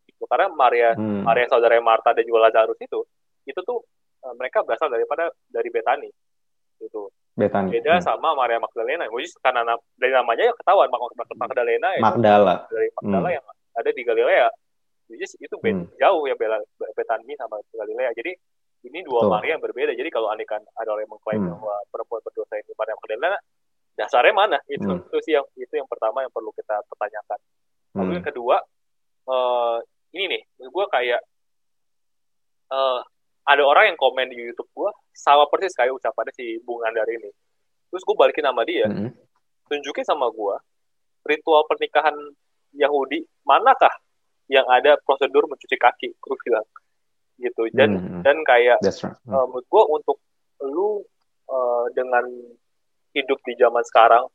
Itu 0.06 0.24
karena 0.30 0.48
Maria 0.54 0.94
hmm. 0.94 1.26
Maria 1.26 1.46
saudaranya 1.50 1.82
Marta 1.82 2.14
dan 2.14 2.24
juga 2.26 2.50
Lazarus 2.50 2.78
itu 2.78 3.02
itu 3.50 3.60
tuh 3.66 3.82
uh, 4.22 4.34
mereka 4.38 4.62
berasal 4.62 4.94
daripada 4.94 5.34
dari 5.50 5.70
Betani. 5.74 6.10
Itu. 6.78 7.10
Betani. 7.34 7.74
Beda 7.74 7.98
hmm. 7.98 8.06
sama 8.06 8.38
Maria 8.38 8.62
Magdalena. 8.62 9.10
Which 9.10 9.34
karena 9.42 9.66
na 9.66 9.74
dari 9.98 10.14
namanya 10.14 10.44
ya 10.46 10.54
ketahuan 10.54 10.90
Magdalena 11.34 11.88
ya. 11.98 12.02
Magdala. 12.04 12.56
Dari 12.70 12.90
Magdala 12.94 13.28
hmm. 13.34 13.36
yang 13.42 13.46
ada 13.80 13.90
di 13.90 14.02
Galilea. 14.06 14.48
Jadi 15.10 15.26
itu 15.42 15.56
hmm. 15.58 15.98
jauh 15.98 16.24
ya 16.30 16.36
Betani 16.94 17.34
sama 17.34 17.58
Galilea. 17.74 18.14
Jadi 18.14 18.32
ini 18.86 19.02
dua. 19.02 19.26
Maria 19.28 19.58
yang 19.58 19.64
berbeda. 19.66 19.98
Jadi 19.98 20.10
kalau 20.14 20.30
anehkan 20.30 20.62
ada 20.78 20.94
orang 20.94 21.10
yang 21.10 21.14
mengklaim 21.18 21.42
hmm. 21.42 21.58
bahwa 21.58 21.76
perempuan 21.90 22.22
berdosa 22.22 22.54
ini 22.62 22.72
Maria 22.78 22.96
Magdalena, 23.02 23.40
dasarnya 24.00 24.32
mana 24.32 24.58
itu 24.72 24.88
hmm. 24.88 25.12
itu 25.12 25.18
sih 25.28 25.34
yang 25.36 25.44
itu 25.60 25.74
yang 25.76 25.88
pertama 25.92 26.24
yang 26.24 26.32
perlu 26.32 26.56
kita 26.56 26.80
pertanyakan 26.88 27.40
lalu 28.00 28.08
hmm. 28.08 28.16
yang 28.16 28.26
kedua 28.32 28.56
uh, 29.28 29.78
ini 30.16 30.40
nih 30.40 30.42
gue 30.64 30.86
kayak 30.88 31.22
uh, 32.72 33.04
ada 33.44 33.64
orang 33.68 33.92
yang 33.92 33.98
komen 34.00 34.32
di 34.32 34.40
YouTube 34.40 34.72
gue 34.72 34.92
sama 35.12 35.52
persis 35.52 35.76
kayak 35.76 35.92
ucapannya 35.92 36.32
si 36.32 36.64
Bung 36.64 36.80
Andar 36.88 37.04
ini 37.12 37.28
terus 37.92 38.08
gue 38.08 38.16
balikin 38.16 38.48
nama 38.48 38.64
dia 38.64 38.88
hmm. 38.88 39.12
tunjukin 39.68 40.08
sama 40.08 40.32
gue 40.32 40.56
ritual 41.28 41.68
pernikahan 41.68 42.16
Yahudi 42.72 43.28
manakah 43.44 43.92
yang 44.48 44.64
ada 44.72 44.96
prosedur 45.04 45.44
mencuci 45.52 45.76
kaki 45.76 46.16
gue 46.16 46.36
bilang 46.48 46.66
gitu 47.40 47.68
dan 47.76 48.00
hmm. 48.00 48.22
dan 48.24 48.40
kayak 48.48 48.80
right. 48.80 49.04
uh, 49.28 49.44
menurut 49.44 49.68
gue 49.68 49.84
untuk 49.92 50.18
lu 50.64 51.04
uh, 51.52 51.86
dengan 51.92 52.24
hidup 53.14 53.40
di 53.42 53.54
zaman 53.58 53.82
sekarang 53.86 54.26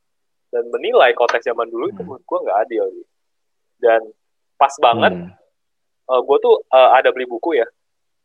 dan 0.54 0.70
menilai 0.70 1.10
konteks 1.18 1.50
zaman 1.50 1.66
dulu 1.66 1.90
itu 1.90 1.98
hmm. 1.98 2.06
menurut 2.06 2.24
gue 2.24 2.38
nggak 2.46 2.58
adil 2.66 2.84
dan 3.82 4.00
pas 4.54 4.74
banget 4.78 5.12
hmm. 5.18 5.30
uh, 6.06 6.14
eh, 6.14 6.20
gue 6.22 6.38
tuh 6.38 6.54
uh, 6.70 6.90
ada 6.94 7.10
beli 7.10 7.26
buku 7.26 7.58
ya. 7.58 7.66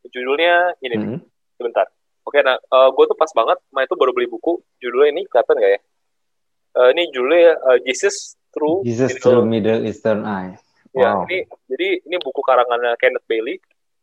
Judulnya 0.06 0.78
ini 0.86 0.96
hmm. 0.96 1.02
nih 1.02 1.20
sebentar. 1.58 1.90
Oke 2.22 2.46
nah 2.46 2.56
uh, 2.58 2.78
eh, 2.86 2.90
gue 2.94 3.06
tuh 3.10 3.18
pas 3.18 3.32
banget 3.34 3.58
main 3.74 3.90
itu 3.90 3.98
baru 3.98 4.14
beli 4.14 4.30
buku. 4.30 4.62
Judulnya 4.78 5.10
ini 5.18 5.22
kelihatan 5.26 5.56
nggak 5.58 5.74
ya? 5.74 5.82
Uh, 6.78 6.90
ini 6.94 7.04
judulnya 7.10 7.52
uh, 7.66 7.80
Jesus 7.82 8.38
Through 8.54 8.86
Jesus 8.86 9.18
Middle, 9.18 9.26
Through 9.26 9.46
Middle 9.50 9.82
Eastern 9.90 10.22
Eye. 10.26 10.54
Ya 10.94 11.18
ini 11.26 11.46
jadi 11.70 12.02
ini 12.06 12.16
buku 12.22 12.42
karangannya 12.46 12.94
Kenneth 13.02 13.26
Bailey. 13.26 13.58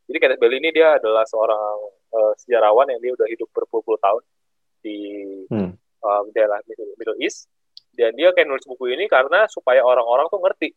Jadi 0.07 0.17
Kenneth 0.19 0.39
Bailey 0.39 0.59
ini 0.63 0.71
dia 0.71 0.95
adalah 0.99 1.23
seorang 1.27 1.79
uh, 2.15 2.33
sejarawan 2.39 2.87
yang 2.91 2.99
dia 3.03 3.11
udah 3.11 3.27
hidup 3.27 3.47
berpuluh-puluh 3.51 3.99
tahun 3.99 4.23
di 4.83 4.99
hmm 5.47 5.86
um, 6.01 6.25
daerah 6.33 6.59
Middle 6.67 7.17
East 7.21 7.49
dan 7.97 8.13
dia 8.13 8.29
kayak 8.33 8.45
nulis 8.45 8.65
buku 8.69 8.93
ini 8.93 9.09
karena 9.09 9.49
supaya 9.49 9.81
orang-orang 9.81 10.29
tuh 10.29 10.41
ngerti 10.41 10.69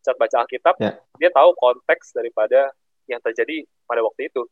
saat 0.00 0.16
baca 0.16 0.44
Alkitab 0.44 0.74
yeah. 0.80 0.96
dia 1.20 1.28
tahu 1.28 1.52
konteks 1.58 2.16
daripada 2.16 2.72
yang 3.10 3.20
terjadi 3.20 3.68
pada 3.84 4.00
waktu 4.00 4.32
itu 4.32 4.42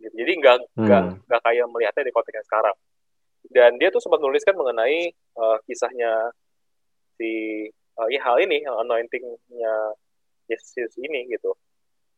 gitu. 0.00 0.14
jadi 0.14 0.32
nggak 0.36 0.56
nggak 0.76 1.02
hmm. 1.04 1.16
nggak 1.24 1.40
kayak 1.44 1.66
melihatnya 1.72 2.04
di 2.04 2.12
konteks 2.12 2.36
yang 2.36 2.48
sekarang 2.48 2.76
dan 3.48 3.70
dia 3.80 3.88
tuh 3.88 4.04
sempat 4.04 4.20
nuliskan 4.20 4.52
mengenai 4.52 5.16
uh, 5.40 5.56
kisahnya 5.64 6.32
si 7.16 7.64
uh, 7.96 8.08
ya 8.12 8.20
hal 8.24 8.36
ini 8.40 8.64
anointingnya 8.68 9.74
Yesus 10.48 10.92
ini 11.00 11.24
gitu 11.32 11.56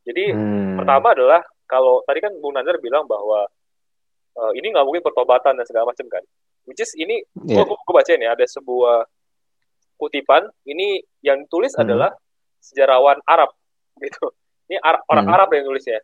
jadi 0.02 0.34
hmm. 0.34 0.82
pertama 0.82 1.14
adalah 1.14 1.40
kalau 1.70 2.02
tadi 2.02 2.18
kan 2.18 2.34
Bung 2.42 2.58
Nazar 2.58 2.82
bilang 2.82 3.06
bahwa 3.06 3.46
uh, 4.38 4.52
ini 4.58 4.74
nggak 4.74 4.86
mungkin 4.86 5.04
pertobatan 5.04 5.54
dan 5.54 5.66
segala 5.66 5.94
macam 5.94 6.06
kan 6.10 6.24
which 6.66 6.80
is 6.80 6.90
ini 6.94 7.22
yeah. 7.46 7.62
gue 7.62 7.76
gue 7.76 7.94
baca 7.94 8.10
ini 8.14 8.26
ada 8.26 8.44
sebuah 8.46 9.06
kutipan 9.98 10.46
ini 10.66 11.02
yang 11.22 11.46
tulis 11.46 11.74
hmm. 11.74 11.82
adalah 11.86 12.10
sejarawan 12.62 13.18
Arab 13.26 13.50
gitu 14.02 14.30
ini 14.70 14.78
Ar 14.82 15.02
orang 15.10 15.26
hmm. 15.26 15.36
Arab 15.36 15.48
yang 15.54 15.64
nulisnya 15.66 15.98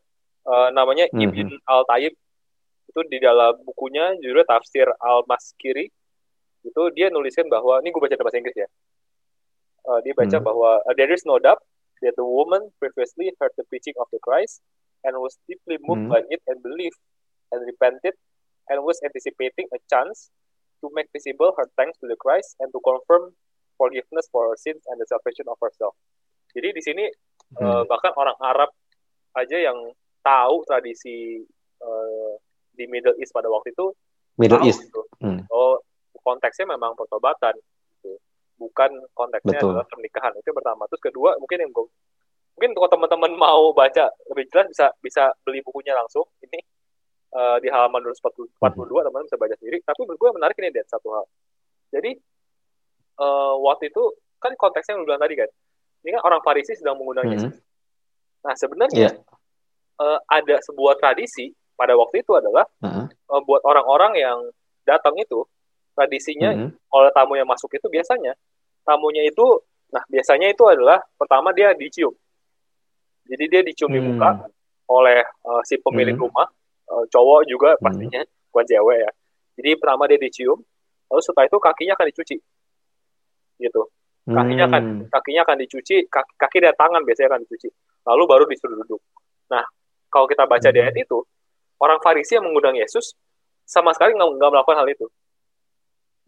uh, 0.47 0.69
namanya 0.75 1.07
hmm. 1.11 1.23
Ibn 1.23 1.49
al 1.67 1.83
Tayyib 1.87 2.15
itu 2.89 3.01
di 3.13 3.19
dalam 3.21 3.59
bukunya 3.63 4.17
judulnya 4.19 4.47
Tafsir 4.49 4.89
al 5.03 5.23
Maskiri 5.29 5.87
itu 6.67 6.83
dia 6.95 7.09
nuliskan 7.09 7.47
bahwa 7.47 7.79
ini 7.81 7.95
gue 7.95 8.03
baca 8.03 8.15
dalam 8.15 8.27
bahasa 8.27 8.39
Inggris 8.43 8.59
ya 8.59 8.69
uh, 9.87 9.99
dia 10.03 10.15
baca 10.15 10.37
hmm. 10.39 10.47
bahwa 10.47 10.71
uh, 10.83 10.95
there 10.99 11.11
is 11.11 11.23
no 11.23 11.39
doubt 11.39 11.63
that 12.03 12.15
the 12.15 12.27
woman 12.27 12.71
previously 12.79 13.35
heard 13.39 13.51
the 13.59 13.67
preaching 13.67 13.95
of 13.99 14.07
the 14.15 14.19
Christ 14.23 14.63
and 15.07 15.15
was 15.19 15.39
deeply 15.47 15.79
moved 15.83 16.07
hmm. 16.07 16.13
by 16.15 16.23
it 16.31 16.43
and 16.51 16.59
believed 16.63 16.99
and 17.55 17.63
repented 17.65 18.15
and 18.69 18.83
was 18.85 19.01
anticipating 19.03 19.67
a 19.73 19.81
chance 19.89 20.31
to 20.81 20.89
make 20.95 21.11
visible 21.11 21.55
her 21.57 21.67
thanks 21.75 21.99
to 22.03 22.07
the 22.07 22.19
Christ 22.19 22.59
and 22.63 22.71
to 22.71 22.79
confirm 22.83 23.35
forgiveness 23.79 24.27
for 24.31 24.51
her 24.51 24.59
sins 24.59 24.83
and 24.91 24.99
the 24.99 25.07
salvation 25.07 25.47
of 25.47 25.59
herself. 25.63 25.95
Jadi 26.53 26.75
di 26.75 26.83
sini 26.83 27.05
hmm. 27.07 27.63
uh, 27.63 27.83
bahkan 27.87 28.13
orang 28.19 28.35
Arab 28.43 28.71
aja 29.37 29.57
yang 29.59 29.79
tahu 30.25 30.67
tradisi 30.67 31.47
uh, 31.81 32.35
di 32.75 32.91
Middle 32.91 33.15
East 33.23 33.31
pada 33.31 33.47
waktu 33.47 33.71
itu 33.75 33.95
Middle 34.39 34.63
East. 34.67 34.83
Gitu. 34.83 35.03
Hmm. 35.23 35.47
Oh 35.51 35.79
konteksnya 36.23 36.69
memang 36.69 36.99
pertobatan. 36.99 37.55
Gitu. 37.99 38.19
bukan 38.59 38.91
konteksnya 39.15 39.59
Betul. 39.63 39.71
adalah 39.71 39.87
pernikahan 39.87 40.35
itu 40.35 40.47
yang 40.51 40.59
pertama 40.59 40.83
terus 40.91 41.03
kedua 41.03 41.31
mungkin 41.39 41.63
yang 41.63 41.71
gue 41.71 41.87
mungkin 42.59 42.75
kalau 42.75 42.91
teman-teman 42.91 43.33
mau 43.39 43.71
baca 43.71 44.11
lebih 44.35 44.51
jelas 44.51 44.67
bisa 44.75 44.87
bisa 44.99 45.25
beli 45.47 45.63
bukunya 45.63 45.95
langsung 45.95 46.27
ini 46.43 46.59
uh, 47.35 47.57
di 47.61 47.69
halaman 47.69 48.01
242 48.05 48.57
teman-teman 48.89 49.25
bisa 49.27 49.37
baca 49.37 49.55
sendiri 49.57 49.79
tapi 49.83 50.01
menurut 50.05 50.19
gue 50.19 50.31
menarik 50.37 50.57
ini 50.59 50.71
Dan 50.71 50.87
satu 50.87 51.09
hal 51.13 51.25
jadi 51.91 52.11
uh, 53.19 53.55
waktu 53.65 53.89
itu 53.91 54.03
kan 54.39 54.55
konteksnya 54.55 54.95
yang 54.97 55.03
lu 55.03 55.09
bilang 55.11 55.23
tadi 55.23 55.35
kan 55.35 55.51
ini 56.07 56.11
kan 56.15 56.23
orang 56.23 56.41
Farisi 56.45 56.73
sedang 56.79 56.97
mengundang 56.97 57.27
Mhm. 57.29 57.35
Yesus 57.35 57.55
nah 58.39 58.55
sebenarnya 58.55 59.11
Iya. 59.11 59.13
uh, 59.99 60.19
ada 60.31 60.57
sebuah 60.63 60.95
tradisi 60.97 61.51
pada 61.75 61.95
waktu 61.95 62.23
itu 62.23 62.33
adalah 62.35 62.65
Heeh. 62.83 63.07
uh, 63.29 63.41
buat 63.43 63.63
orang-orang 63.67 64.13
yang 64.17 64.39
datang 64.87 65.19
itu 65.19 65.43
tradisinya 65.93 66.55
Mhm. 66.55 66.71
kalau 66.87 67.11
tamu 67.11 67.35
yang 67.35 67.49
masuk 67.49 67.69
itu 67.75 67.87
biasanya 67.91 68.33
tamunya 68.87 69.27
itu 69.27 69.45
nah 69.89 70.05
biasanya 70.07 70.53
itu 70.53 70.63
adalah 70.69 71.01
pertama 71.17 71.49
dia 71.51 71.73
dicium 71.75 72.13
jadi 73.29 73.45
dia 73.49 73.61
dicium 73.65 73.93
di 73.93 74.01
Hmm. 74.01 74.17
muka 74.17 74.31
oleh 74.89 75.21
uh, 75.45 75.61
si 75.65 75.77
pemilik 75.81 76.17
Hmm. 76.17 76.29
rumah 76.29 76.49
uh, 76.89 77.05
cowok 77.09 77.41
juga 77.47 77.71
Hmm. 77.77 77.85
pastinya 77.85 78.23
bukan 78.53 78.65
cewek 78.67 78.99
ya 79.05 79.11
jadi 79.59 79.71
pertama 79.77 80.05
dia 80.09 80.19
dicium 80.19 80.59
lalu 81.09 81.21
setelah 81.25 81.47
itu 81.47 81.59
kakinya 81.61 81.93
akan 81.97 82.07
dicuci 82.13 82.37
gitu 83.59 83.83
kakinya 84.29 84.65
akan 84.69 84.83
Hmm. 84.85 85.03
kakinya 85.09 85.41
akan 85.49 85.57
dicuci 85.65 85.97
kaki, 86.07 86.33
kaki 86.37 86.59
dan 86.61 86.75
tangan 86.77 87.03
biasanya 87.03 87.29
akan 87.37 87.41
dicuci 87.49 87.69
lalu 88.05 88.23
baru 88.29 88.45
disuruh 88.45 88.77
duduk 88.85 89.01
nah 89.49 89.65
kalau 90.09 90.29
kita 90.29 90.45
baca 90.45 90.69
di 90.69 90.79
Hmm. 90.81 90.87
ayat 90.89 90.97
itu 91.01 91.19
orang 91.81 91.99
Farisi 92.05 92.37
yang 92.37 92.45
mengundang 92.45 92.77
Yesus 92.77 93.17
sama 93.65 93.93
sekali 93.93 94.17
nggak 94.17 94.51
melakukan 94.53 94.81
hal 94.81 94.89
itu 94.89 95.07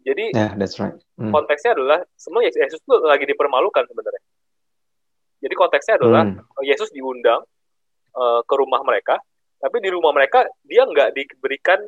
jadi 0.01 0.33
Yeah, 0.33 0.57
that's 0.57 0.81
right. 0.81 0.97
Hmm. 1.21 1.29
konteksnya 1.29 1.77
adalah 1.77 2.01
sebenarnya 2.17 2.57
Yesus 2.57 2.81
itu 2.81 2.95
lagi 3.05 3.21
dipermalukan 3.29 3.85
sebenarnya. 3.85 4.23
Jadi 5.45 5.53
konteksnya 5.53 6.01
adalah 6.01 6.25
Hmm. 6.25 6.41
Yesus 6.65 6.89
diundang 6.89 7.45
uh, 8.17 8.41
ke 8.41 8.53
rumah 8.57 8.81
mereka, 8.81 9.21
tapi 9.61 9.77
di 9.79 9.89
rumah 9.93 10.11
mereka 10.11 10.43
dia 10.65 10.81
nggak 10.83 11.13
diberikan 11.13 11.79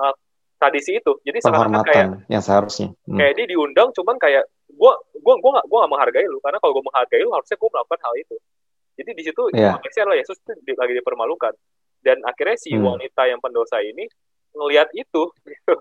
uh, 0.00 0.14
tradisi 0.56 0.96
itu. 0.96 1.12
Jadi 1.20 1.38
seakan-akan 1.44 1.84
kayak 1.84 2.06
yang 2.26 2.40
seharusnya. 2.40 2.88
Hmm. 3.04 3.20
kayak 3.20 3.32
dia 3.36 3.46
diundang, 3.52 3.92
cuman 3.92 4.16
kayak 4.16 4.48
gua 4.72 4.96
gua 5.20 5.36
gua 5.38 5.50
nggak 5.60 5.66
gua 5.68 5.78
nggak 5.84 5.92
menghargai 5.92 6.26
lu 6.26 6.40
karena 6.40 6.56
kalau 6.58 6.72
gua 6.80 6.84
menghargai 6.88 7.20
lu 7.22 7.30
harusnya 7.36 7.56
gua 7.60 7.70
melakukan 7.76 8.00
hal 8.00 8.14
itu. 8.16 8.36
Jadi 8.96 9.10
di 9.12 9.22
situ 9.22 9.42
Iya. 9.52 9.76
konteksnya 9.76 10.02
adalah 10.08 10.18
Yesus 10.18 10.36
itu 10.40 10.52
di- 10.64 10.78
lagi 10.80 10.92
dipermalukan 10.96 11.52
dan 12.00 12.16
akhirnya 12.24 12.56
si 12.56 12.72
Hmm. 12.72 12.96
wanita 12.96 13.22
yang 13.28 13.40
pendosa 13.44 13.84
ini 13.84 14.08
ngelihat 14.56 14.88
itu. 14.96 15.22
gitu. 15.44 15.74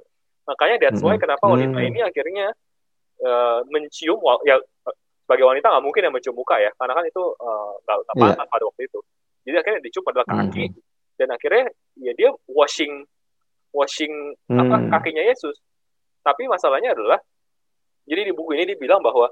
Makanya 0.46 0.76
that's 0.78 1.00
why 1.02 1.16
Hmm. 1.16 1.24
kenapa 1.24 1.46
wanita 1.48 1.80
Hmm. 1.80 1.90
ini 1.90 2.00
akhirnya 2.04 2.52
uh, 3.24 3.64
mencium 3.72 4.20
ya 4.44 4.60
uh, 4.60 4.96
sebagai 5.24 5.48
wanita 5.48 5.72
nggak 5.72 5.84
mungkin 5.88 6.04
yang 6.04 6.14
mencium 6.14 6.36
muka 6.36 6.60
ya 6.60 6.70
karena 6.76 6.94
kan 6.94 7.06
itu 7.08 7.24
uh, 7.24 7.74
nggak 7.82 7.98
nggak 8.04 8.16
Iya. 8.20 8.24
pantas 8.36 8.48
pada 8.52 8.64
waktu 8.68 8.82
itu. 8.86 9.00
Jadi 9.46 9.56
akhirnya 9.58 9.80
dicium 9.80 10.06
adalah 10.06 10.26
kaki 10.28 10.64
Hmm. 10.68 10.76
Dan 11.16 11.32
akhirnya 11.32 11.72
ya 11.98 12.12
dia 12.14 12.30
washing 12.48 13.04
washing 13.72 14.12
apa 14.48 14.76
Hmm. 14.80 14.90
kakinya 14.92 15.24
Yesus. 15.24 15.60
Tapi 16.22 16.48
masalahnya 16.48 16.96
adalah 16.96 17.20
jadi 18.04 18.22
di 18.24 18.34
buku 18.34 18.56
ini 18.56 18.72
dibilang 18.72 19.00
bahwa 19.00 19.28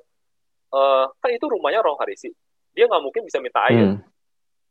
eh, 0.73 1.05
kan 1.21 1.29
itu 1.29 1.45
rumahnya 1.45 1.85
orang 1.85 1.95
Farisi. 1.95 2.33
Dia 2.73 2.89
nggak 2.89 3.03
mungkin 3.03 3.21
bisa 3.23 3.37
minta 3.37 3.61
air. 3.69 3.93
Hmm. 3.93 4.01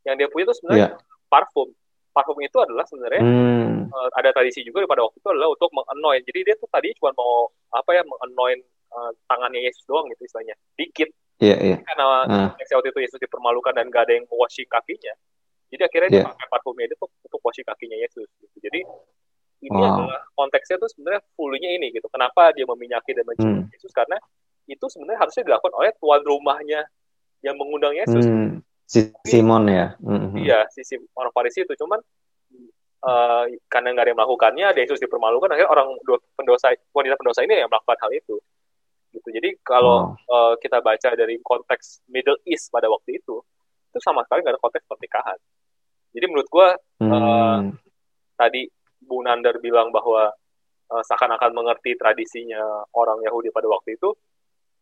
Yang 0.03 0.15
dia 0.19 0.27
punya 0.27 0.43
itu 0.43 0.53
sebenarnya 0.59 0.89
Iya. 0.91 0.99
parfum. 1.31 1.69
Parfum 2.13 2.37
itu 2.43 2.57
adalah 2.59 2.83
sebenarnya 2.85 3.23
Hmm. 3.23 3.87
eh, 3.87 4.09
ada 4.19 4.29
tradisi 4.35 4.61
juga 4.61 4.83
pada 4.83 5.07
waktu 5.07 5.17
itu 5.17 5.29
adalah 5.31 5.49
untuk 5.55 5.71
menganoint. 5.71 6.23
Jadi 6.27 6.39
dia 6.43 6.55
tuh 6.59 6.67
tadi 6.67 6.91
cuma 6.99 7.15
mau 7.15 7.47
apa 7.71 7.89
ya 7.95 8.03
menganoint 8.03 8.61
eh, 8.93 9.11
tangannya 9.25 9.57
Yesus 9.63 9.81
doang 9.89 10.05
gitu 10.13 10.21
istilahnya. 10.27 10.53
Dikit 10.77 11.09
Iya, 11.41 11.57
iya. 11.59 11.77
karena 11.81 12.05
konteksnya 12.53 12.77
waktu 12.77 12.89
itu 12.93 12.99
Yesus 13.09 13.19
dipermalukan 13.19 13.73
dan 13.73 13.89
gak 13.89 14.05
ada 14.05 14.13
yang 14.15 14.25
washing 14.29 14.69
kakinya. 14.69 15.11
Jadi 15.73 15.81
akhirnya 15.83 16.09
dia 16.13 16.21
Iya. 16.21 16.29
pakai 16.29 16.47
parfumnya 16.53 16.85
itu 16.85 16.95
untuk, 17.01 17.39
washing 17.41 17.65
kakinya 17.65 17.97
Yesus. 17.97 18.29
Gitu. 18.37 18.57
Jadi 18.61 18.79
ini 19.63 19.79
Wow. 19.79 19.89
adalah 20.05 20.21
konteksnya 20.37 20.77
tuh 20.77 20.89
sebenarnya 20.93 21.21
fullnya 21.33 21.69
ini 21.73 21.89
gitu. 21.89 22.05
Kenapa 22.13 22.53
dia 22.53 22.67
meminyaki 22.69 23.11
dan 23.17 23.25
mencium 23.25 23.65
Hmm. 23.65 23.73
Yesus? 23.73 23.89
Karena 23.89 24.21
itu 24.69 24.85
sebenarnya 24.87 25.19
harusnya 25.25 25.43
dilakukan 25.43 25.73
oleh 25.73 25.91
tuan 25.97 26.21
rumahnya 26.21 26.85
yang 27.41 27.55
mengundang 27.57 27.97
Yesus. 27.97 28.23
Hmm. 28.23 28.61
Si 28.85 29.09
Simon 29.25 29.65
ya. 29.67 29.97
Hmm. 29.99 30.35
Iya, 30.37 30.67
sisi 30.69 30.99
orang 31.17 31.33
Farisi 31.33 31.65
itu 31.65 31.73
cuman 31.73 31.97
eh, 33.03 33.43
karena 33.67 33.91
nggak 33.91 34.03
ada 34.07 34.11
yang 34.15 34.19
melakukannya, 34.23 34.65
ada 34.71 34.79
Yesus 34.79 34.95
dipermalukan, 34.95 35.51
akhirnya 35.51 35.67
orang 35.67 35.91
pendosa 36.39 36.71
wanita 36.95 37.19
pendosa 37.19 37.43
ini 37.43 37.59
yang 37.59 37.67
melakukan 37.67 37.99
hal 37.99 38.11
itu. 38.15 38.39
Gitu. 39.11 39.27
Jadi 39.27 39.49
kalau 39.59 40.15
Wow. 40.15 40.31
eh, 40.31 40.53
kita 40.63 40.79
baca 40.79 41.09
dari 41.11 41.35
konteks 41.43 41.99
Middle 42.07 42.39
East 42.47 42.71
pada 42.71 42.87
waktu 42.87 43.19
itu, 43.19 43.43
itu 43.93 44.01
sama 44.01 44.25
sekali 44.25 44.41
nggak 44.41 44.57
ada 44.57 44.61
konteks 44.61 44.85
pernikahan. 44.89 45.37
Jadi 46.13 46.25
menurut 46.25 46.49
gua 46.49 46.73
Hmm. 46.97 47.77
tadi 48.33 48.65
Bu 48.99 49.21
Nandar 49.21 49.61
bilang 49.61 49.93
bahwa 49.93 50.33
eh, 50.89 51.03
seakan-akan 51.05 51.53
mengerti 51.53 51.93
tradisinya 51.93 52.59
orang 52.93 53.21
Yahudi 53.21 53.53
pada 53.53 53.69
waktu 53.69 53.95
itu 53.95 54.09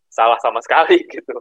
salah 0.08 0.40
sama 0.40 0.60
sekali 0.66 1.04
gitu. 1.06 1.36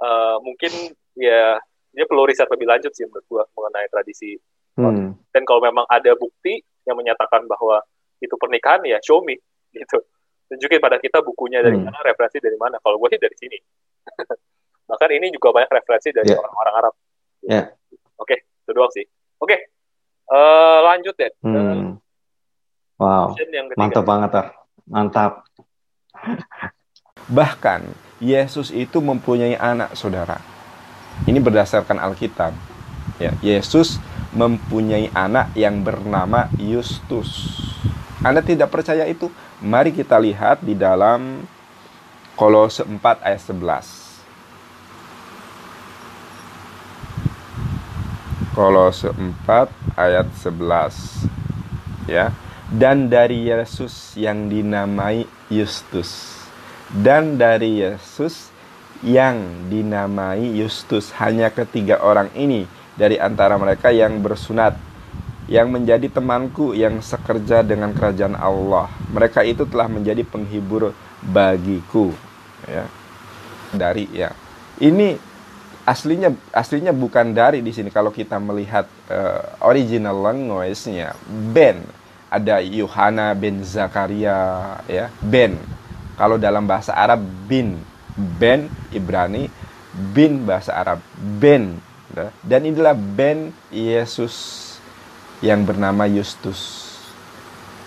Eh, 0.00 0.36
mungkin 0.40 0.72
ya 1.14 1.60
dia 1.92 2.04
perlu 2.08 2.24
riset 2.24 2.48
lebih 2.48 2.64
lanjut 2.64 2.92
sih 2.96 3.04
menurut 3.04 3.26
gua 3.28 3.44
mengenai 3.52 3.92
tradisi 3.92 4.40
Hmm. 4.72 5.12
dan 5.28 5.44
kalau 5.44 5.60
memang 5.60 5.84
ada 5.84 6.16
bukti 6.16 6.56
yang 6.88 6.96
menyatakan 6.96 7.44
bahwa 7.44 7.84
itu 8.24 8.32
pernikahan 8.40 8.80
ya 8.88 8.96
show 9.04 9.20
me 9.20 9.36
gitu 9.76 10.00
tunjukin 10.48 10.80
pada 10.80 10.96
kita 10.96 11.20
bukunya 11.20 11.60
dari 11.60 11.76
Hmm. 11.76 11.92
mana 11.92 12.00
referensi 12.00 12.40
dari 12.40 12.56
mana 12.56 12.80
kalau 12.80 12.96
gue 12.96 13.12
sih 13.12 13.20
dari 13.20 13.36
sini 13.36 13.58
bahkan 14.88 15.12
ini 15.12 15.28
juga 15.28 15.52
banyak 15.52 15.68
referensi 15.68 16.08
dari 16.08 16.32
Ya. 16.32 16.40
orang-orang 16.40 16.74
Arab 16.80 16.94
Ya. 17.42 17.74
oke 18.16 18.36
itu 18.38 18.70
doang 18.70 18.90
sih 18.94 19.04
oke 19.38 19.72
Eh, 20.32 20.78
lanjut 20.80 21.12
deh 21.12 21.28
ke 21.28 21.44
Hmm. 21.44 22.00
Wow. 22.96 23.36
yang 23.36 23.68
ketiga 23.68 23.76
Mantap 23.76 24.04
banget, 24.06 24.30
Tar. 24.32 24.46
Mantap. 24.88 25.32
Bahkan 27.36 27.80
Yesus 28.22 28.70
itu 28.72 29.02
mempunyai 29.02 29.58
anak 29.58 29.92
saudara. 29.98 30.38
Ini 31.28 31.36
berdasarkan 31.42 31.98
Alkitab. 32.00 32.54
Ya, 33.20 33.34
Yesus 33.44 33.98
mempunyai 34.32 35.10
anak 35.12 35.52
yang 35.52 35.82
bernama 35.84 36.48
Yustus. 36.56 37.58
Anda 38.24 38.40
tidak 38.40 38.70
percaya 38.70 39.04
itu? 39.04 39.28
Mari 39.60 39.92
kita 39.92 40.16
lihat 40.16 40.62
di 40.62 40.78
dalam 40.78 41.44
Kolose 42.38 42.86
4 42.86 43.20
ayat 43.20 43.42
11. 43.42 44.11
Kolose 48.52 49.08
4 49.16 49.96
ayat 49.96 50.28
11. 50.40 51.26
Ya. 52.08 52.32
Dan 52.72 53.12
dari 53.12 53.52
Yesus 53.52 54.16
yang 54.16 54.48
dinamai 54.48 55.28
Yustus 55.52 56.40
dan 56.92 57.40
dari 57.40 57.80
Yesus 57.80 58.52
yang 59.00 59.66
dinamai 59.72 60.60
Yustus 60.60 61.08
hanya 61.16 61.48
ketiga 61.48 62.04
orang 62.04 62.28
ini 62.36 62.68
dari 62.94 63.16
antara 63.16 63.56
mereka 63.56 63.88
yang 63.88 64.20
bersunat 64.20 64.76
yang 65.48 65.72
menjadi 65.72 66.06
temanku 66.12 66.76
yang 66.76 67.00
sekerja 67.00 67.64
dengan 67.64 67.96
kerajaan 67.96 68.36
Allah. 68.36 68.92
Mereka 69.10 69.42
itu 69.42 69.64
telah 69.64 69.88
menjadi 69.88 70.22
penghibur 70.22 70.92
bagiku. 71.24 72.12
Ya. 72.68 72.84
Dari 73.72 74.06
ya. 74.12 74.36
Ini 74.76 75.16
aslinya 75.82 76.30
aslinya 76.54 76.94
bukan 76.94 77.34
dari 77.34 77.60
di 77.60 77.72
sini. 77.74 77.90
Kalau 77.90 78.14
kita 78.14 78.38
melihat 78.38 78.86
eh, 79.10 79.42
original 79.62 80.16
language-nya 80.18 81.14
Ben. 81.52 81.82
Ada 82.32 82.64
Yohana 82.64 83.36
bin 83.36 83.60
Zakaria 83.60 84.80
ya 84.88 85.12
Ben. 85.20 85.60
Kalau 86.16 86.40
dalam 86.40 86.64
bahasa 86.64 86.96
Arab 86.96 87.20
bin. 87.48 87.76
Ben 88.16 88.68
Ibrani. 88.94 89.52
Bin 89.92 90.48
bahasa 90.48 90.72
Arab 90.72 90.98
Ben. 91.18 91.76
Ya. 92.12 92.28
dan 92.44 92.60
inilah 92.68 92.92
Ben 92.92 93.56
Yesus 93.72 94.60
yang 95.40 95.64
bernama 95.64 96.04
Yustus 96.04 96.92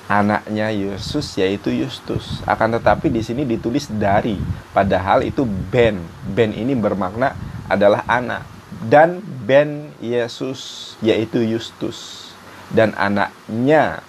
anaknya 0.06 0.70
Yesus 0.70 1.34
yaitu 1.38 1.74
Yustus 1.74 2.42
akan 2.46 2.78
tetapi 2.78 3.10
di 3.10 3.26
sini 3.26 3.46
ditulis 3.46 3.90
dari. 3.90 4.38
Padahal 4.74 5.26
itu 5.26 5.46
Ben. 5.46 5.98
Ben 6.30 6.54
ini 6.54 6.78
bermakna 6.78 7.34
adalah 7.72 8.06
anak 8.06 8.46
dan 8.86 9.24
Ben 9.46 9.94
Yesus 10.04 10.94
yaitu 11.00 11.42
Yustus 11.42 12.30
dan 12.74 12.92
anaknya 12.98 14.04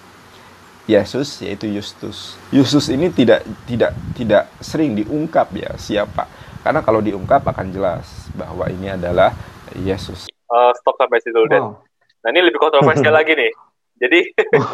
Yesus 0.87 1.43
yaitu 1.43 1.67
Yustus. 1.67 2.39
Yustus 2.49 2.87
ini 2.87 3.11
tidak 3.11 3.43
tidak 3.67 3.91
tidak 4.15 4.47
sering 4.63 4.95
diungkap 4.95 5.51
ya 5.55 5.75
siapa. 5.75 6.27
Karena 6.63 6.83
kalau 6.83 6.99
diungkap 6.99 7.43
akan 7.47 7.71
jelas 7.71 8.27
bahwa 8.35 8.67
ini 8.67 8.91
adalah 8.91 9.31
Yesus. 9.75 10.27
Eh, 10.27 10.71
stop 10.79 10.95
sampai 10.95 11.19
situ 11.19 11.43
Dan 11.51 11.59
Wow. 11.59 11.83
nah 12.23 12.29
ini 12.31 12.39
lebih 12.47 12.59
kontroversial 12.59 13.13
lagi 13.19 13.35
nih 13.35 13.51
jadi 13.99 14.19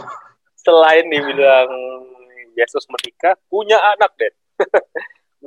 selain 0.66 1.06
dibilang 1.10 1.70
Yesus 2.54 2.86
menikah 2.88 3.34
punya 3.50 3.82
anak 3.98 4.14
Den 4.22 4.34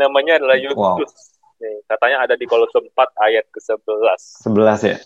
namanya 0.01 0.43
adalah 0.43 0.59
Yustus. 0.59 1.13
Wow. 1.15 1.36
Nih, 1.57 1.77
katanya 1.89 2.29
ada 2.29 2.35
di 2.37 2.45
Kolose 2.45 2.77
4 2.77 2.93
ayat 3.17 3.49
ke-11. 3.49 4.21
11 4.45 4.91
ya? 4.93 4.97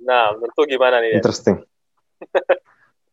Nah, 0.00 0.32
menurut 0.40 0.66
gimana 0.68 1.04
nih? 1.04 1.20
Interesting. 1.20 1.60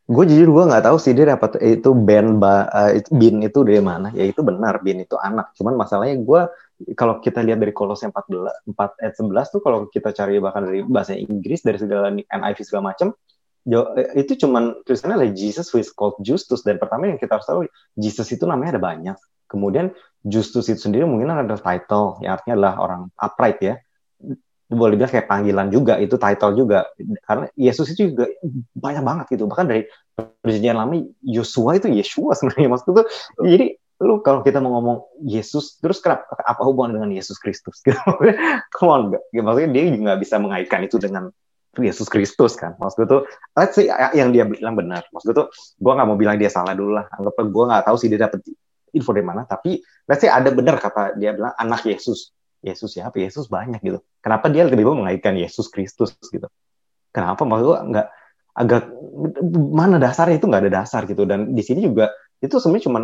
gue 0.06 0.24
jujur 0.30 0.50
gue 0.54 0.64
nggak 0.70 0.86
tahu 0.86 0.98
sih 1.02 1.18
dia 1.18 1.34
dapat 1.34 1.58
itu 1.66 1.90
band 1.98 2.38
ba, 2.38 2.70
uh, 2.70 2.94
bin 3.10 3.42
itu 3.42 3.66
dari 3.66 3.82
mana 3.82 4.14
ya 4.14 4.22
itu 4.22 4.46
benar 4.46 4.86
bin 4.86 5.02
itu 5.02 5.18
anak 5.18 5.58
cuman 5.58 5.74
masalahnya 5.74 6.22
gue 6.22 6.42
kalau 6.94 7.18
kita 7.18 7.42
lihat 7.42 7.58
dari 7.58 7.74
Kolose 7.74 8.06
14 8.06 8.70
4 8.70 9.02
ayat 9.02 9.16
11 9.18 9.34
tuh 9.50 9.62
kalau 9.66 9.90
kita 9.90 10.14
cari 10.14 10.38
bahkan 10.38 10.70
dari 10.70 10.86
bahasa 10.86 11.18
Inggris 11.18 11.66
dari 11.66 11.82
segala 11.82 12.14
NIV 12.14 12.60
segala 12.62 12.94
macam 12.94 13.18
itu 14.14 14.46
cuman 14.46 14.86
tulisannya 14.86 15.18
adalah 15.18 15.34
Jesus 15.34 15.74
who 15.74 15.82
is 15.82 15.90
called 15.90 16.22
Justus 16.22 16.62
dan 16.62 16.78
pertama 16.78 17.10
yang 17.10 17.18
kita 17.18 17.42
harus 17.42 17.50
tahu 17.50 17.66
Jesus 17.98 18.30
itu 18.30 18.46
namanya 18.46 18.78
ada 18.78 18.84
banyak 18.86 19.18
kemudian 19.56 19.96
Justus 20.26 20.68
itu 20.74 20.90
sendiri 20.90 21.06
mungkin 21.06 21.30
ada 21.30 21.56
title 21.56 22.18
yang 22.20 22.36
artinya 22.36 22.54
adalah 22.58 22.74
orang 22.82 23.02
upright 23.14 23.60
ya. 23.62 23.76
Boleh 24.66 24.98
bilang 24.98 25.14
kayak 25.14 25.30
panggilan 25.30 25.70
juga 25.70 26.02
itu 26.02 26.18
title 26.18 26.58
juga. 26.58 26.90
Karena 27.30 27.46
Yesus 27.54 27.94
itu 27.94 28.10
juga 28.10 28.26
banyak 28.74 29.04
banget 29.06 29.26
gitu. 29.38 29.46
Bahkan 29.46 29.66
dari 29.70 29.86
perjanjian 30.42 30.82
lama 30.82 30.98
Yosua 31.22 31.78
itu 31.78 31.94
Yeshua 31.94 32.34
sebenarnya. 32.34 32.74
Maksudnya 32.74 33.06
tuh 33.06 33.08
jadi 33.46 33.78
lu 33.96 34.20
kalau 34.20 34.44
kita 34.44 34.60
mau 34.60 34.76
ngomong 34.76 35.24
Yesus 35.24 35.80
terus 35.80 36.04
kenapa 36.04 36.28
apa 36.44 36.62
hubungan 36.66 37.00
dengan 37.00 37.14
Yesus 37.14 37.38
Kristus? 37.38 37.86
Gitu 37.86 37.96
come 38.76 38.90
on 38.90 39.02
gak? 39.14 39.24
maksudnya 39.32 39.70
dia 39.72 39.82
juga 39.94 40.02
nggak 40.10 40.20
bisa 40.26 40.36
mengaitkan 40.42 40.82
itu 40.84 40.98
dengan 40.98 41.30
Yesus 41.78 42.08
Kristus 42.08 42.58
kan. 42.58 42.74
Maksud 42.80 42.98
gue 43.04 43.08
tuh 43.08 43.22
let's 43.54 43.78
say 43.78 43.92
yang 44.18 44.34
dia 44.34 44.48
bilang 44.48 44.74
benar. 44.74 45.06
Maksud 45.14 45.26
gue 45.32 45.36
tuh 45.44 45.48
gue 45.54 45.92
nggak 45.94 46.08
mau 46.08 46.18
bilang 46.18 46.36
dia 46.40 46.50
salah 46.50 46.74
dulu 46.74 46.98
lah. 46.98 47.06
Anggap 47.14 47.36
gue 47.46 47.66
nggak 47.70 47.84
tahu 47.86 47.96
sih 48.00 48.08
dia 48.08 48.20
dapet 48.26 48.42
info 48.96 49.12
dari 49.12 49.28
mana 49.28 49.44
tapi 49.44 49.84
let's 50.08 50.24
say 50.24 50.32
ada 50.32 50.50
benar 50.56 50.80
kata 50.80 51.20
dia 51.20 51.36
bilang 51.36 51.52
anak 51.60 51.84
Yesus 51.84 52.36
Yesus 52.66 52.98
siapa? 52.98 53.14
Yesus 53.22 53.46
banyak 53.46 53.78
gitu. 53.86 54.02
Kenapa 54.26 54.50
dia 54.50 54.66
banyak 54.66 54.98
mengaitkan 54.98 55.38
Yesus 55.38 55.70
Kristus 55.70 56.18
gitu? 56.18 56.50
Kenapa? 57.14 57.46
Maksud 57.46 57.66
gue 57.70 57.78
nggak 57.94 58.08
agak 58.56 58.84
mana 59.70 60.02
dasarnya 60.02 60.42
itu 60.42 60.50
nggak 60.50 60.62
ada 60.66 60.74
dasar 60.82 61.06
gitu. 61.06 61.30
Dan 61.30 61.54
di 61.54 61.62
sini 61.62 61.86
juga 61.86 62.10
itu 62.42 62.58
sebenarnya 62.58 62.90
cuma 62.90 63.00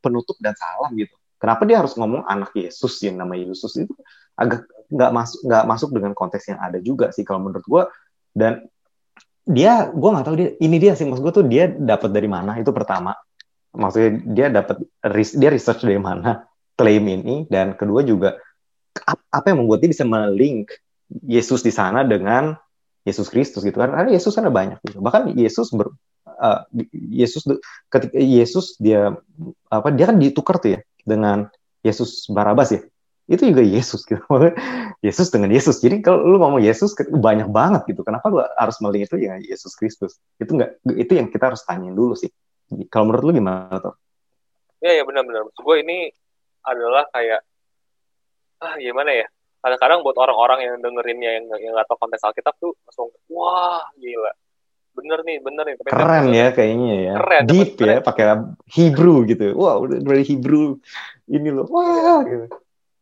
penutup 0.00 0.40
dan 0.40 0.56
salam 0.56 0.96
gitu. 0.96 1.12
Kenapa 1.36 1.68
dia 1.68 1.84
harus 1.84 1.92
ngomong 2.00 2.24
anak 2.24 2.56
Yesus 2.56 2.96
yang 3.04 3.20
nama 3.20 3.36
Yesus 3.36 3.76
itu 3.76 3.92
agak 4.40 4.64
nggak 4.88 5.10
masuk 5.12 5.40
nggak 5.44 5.64
masuk 5.68 5.88
dengan 5.92 6.12
konteks 6.16 6.44
yang 6.48 6.60
ada 6.64 6.80
juga 6.80 7.12
sih 7.12 7.22
kalau 7.22 7.44
menurut 7.44 7.66
gue 7.68 7.82
dan 8.32 8.64
dia 9.44 9.92
gue 9.92 10.10
nggak 10.10 10.24
tahu 10.24 10.36
dia 10.40 10.48
ini 10.58 10.76
dia 10.80 10.96
sih 10.96 11.04
maksud 11.04 11.20
gue 11.20 11.34
tuh 11.36 11.46
dia 11.46 11.68
dapat 11.68 12.10
dari 12.10 12.26
mana 12.26 12.56
itu 12.56 12.72
pertama 12.72 13.12
maksudnya 13.74 14.10
dia 14.24 14.46
dapat 14.48 14.86
dia 15.34 15.50
research 15.50 15.82
dari 15.82 15.98
mana 15.98 16.46
klaim 16.78 17.06
ini 17.06 17.46
dan 17.50 17.74
kedua 17.74 18.02
juga 18.06 18.38
apa 19.30 19.46
yang 19.50 19.66
membuat 19.66 19.82
dia 19.82 19.90
bisa 19.90 20.06
melink 20.06 20.70
Yesus 21.26 21.62
di 21.62 21.74
sana 21.74 22.06
dengan 22.06 22.54
Yesus 23.04 23.28
Kristus 23.28 23.66
gitu 23.66 23.76
kan? 23.76 23.92
Karena 23.92 24.10
Yesus 24.14 24.34
ada 24.38 24.48
banyak 24.48 24.80
gitu. 24.86 25.02
Bahkan 25.02 25.36
Yesus 25.36 25.74
ber, 25.74 25.92
uh, 26.26 26.64
Yesus 26.94 27.44
ketika 27.92 28.16
Yesus 28.16 28.78
dia 28.80 29.12
apa 29.68 29.88
dia 29.92 30.08
kan 30.08 30.16
ditukar 30.16 30.56
tuh 30.62 30.78
ya 30.78 30.80
dengan 31.04 31.50
Yesus 31.84 32.30
Barabas 32.32 32.72
ya? 32.72 32.80
Itu 33.28 33.44
juga 33.48 33.60
Yesus 33.60 34.08
gitu. 34.08 34.24
Yesus 35.06 35.28
dengan 35.28 35.52
Yesus. 35.52 35.84
Jadi 35.84 36.00
kalau 36.00 36.24
lu 36.24 36.40
ngomong 36.40 36.64
Yesus 36.64 36.96
banyak 36.96 37.52
banget 37.52 37.92
gitu. 37.92 38.00
Kenapa 38.06 38.24
lu 38.32 38.40
harus 38.40 38.76
melink 38.80 39.12
itu 39.12 39.20
ya 39.20 39.36
Yesus 39.36 39.76
Kristus? 39.76 40.16
Itu 40.40 40.56
enggak 40.56 40.80
itu 40.96 41.12
yang 41.12 41.28
kita 41.28 41.52
harus 41.52 41.60
tanyain 41.68 41.92
dulu 41.92 42.16
sih 42.16 42.32
kalau 42.92 43.10
menurut 43.10 43.24
lu 43.28 43.32
gimana 43.36 43.76
tuh 43.80 43.94
ya 44.84 45.00
ya 45.00 45.02
benar-benar 45.08 45.48
maksud 45.48 45.62
gue 45.64 45.76
ini 45.80 45.98
adalah 46.64 47.04
kayak 47.12 47.44
ah 48.64 48.74
gimana 48.80 49.10
ya? 49.12 49.26
Kadang-kadang 49.64 50.04
buat 50.04 50.16
orang-orang 50.20 50.58
yang 50.68 50.74
dengerinnya 50.80 51.30
yang 51.40 51.44
yang 51.56 51.72
nggak 51.72 51.88
tahu 51.88 51.98
konteks 52.00 52.24
Alkitab 52.24 52.54
tuh 52.60 52.76
langsung 52.84 53.08
wah 53.32 53.84
gila. 53.96 54.32
Bener 54.94 55.18
nih 55.24 55.40
bener 55.40 55.64
nih. 55.68 55.74
Keren 55.88 56.26
ya 56.32 56.46
kayaknya 56.52 56.94
ya. 57.00 57.14
keren 57.20 57.42
deep 57.48 57.80
ya 57.80 58.04
pakai 58.04 58.44
Hebrew 58.68 59.24
gitu. 59.24 59.56
Wah 59.56 59.80
wow, 59.80 59.84
udah 59.88 59.98
dari 60.04 60.24
Hebrew 60.24 60.80
ini 61.28 61.48
loh. 61.48 61.68
Wah 61.68 62.24
gitu. 62.24 62.48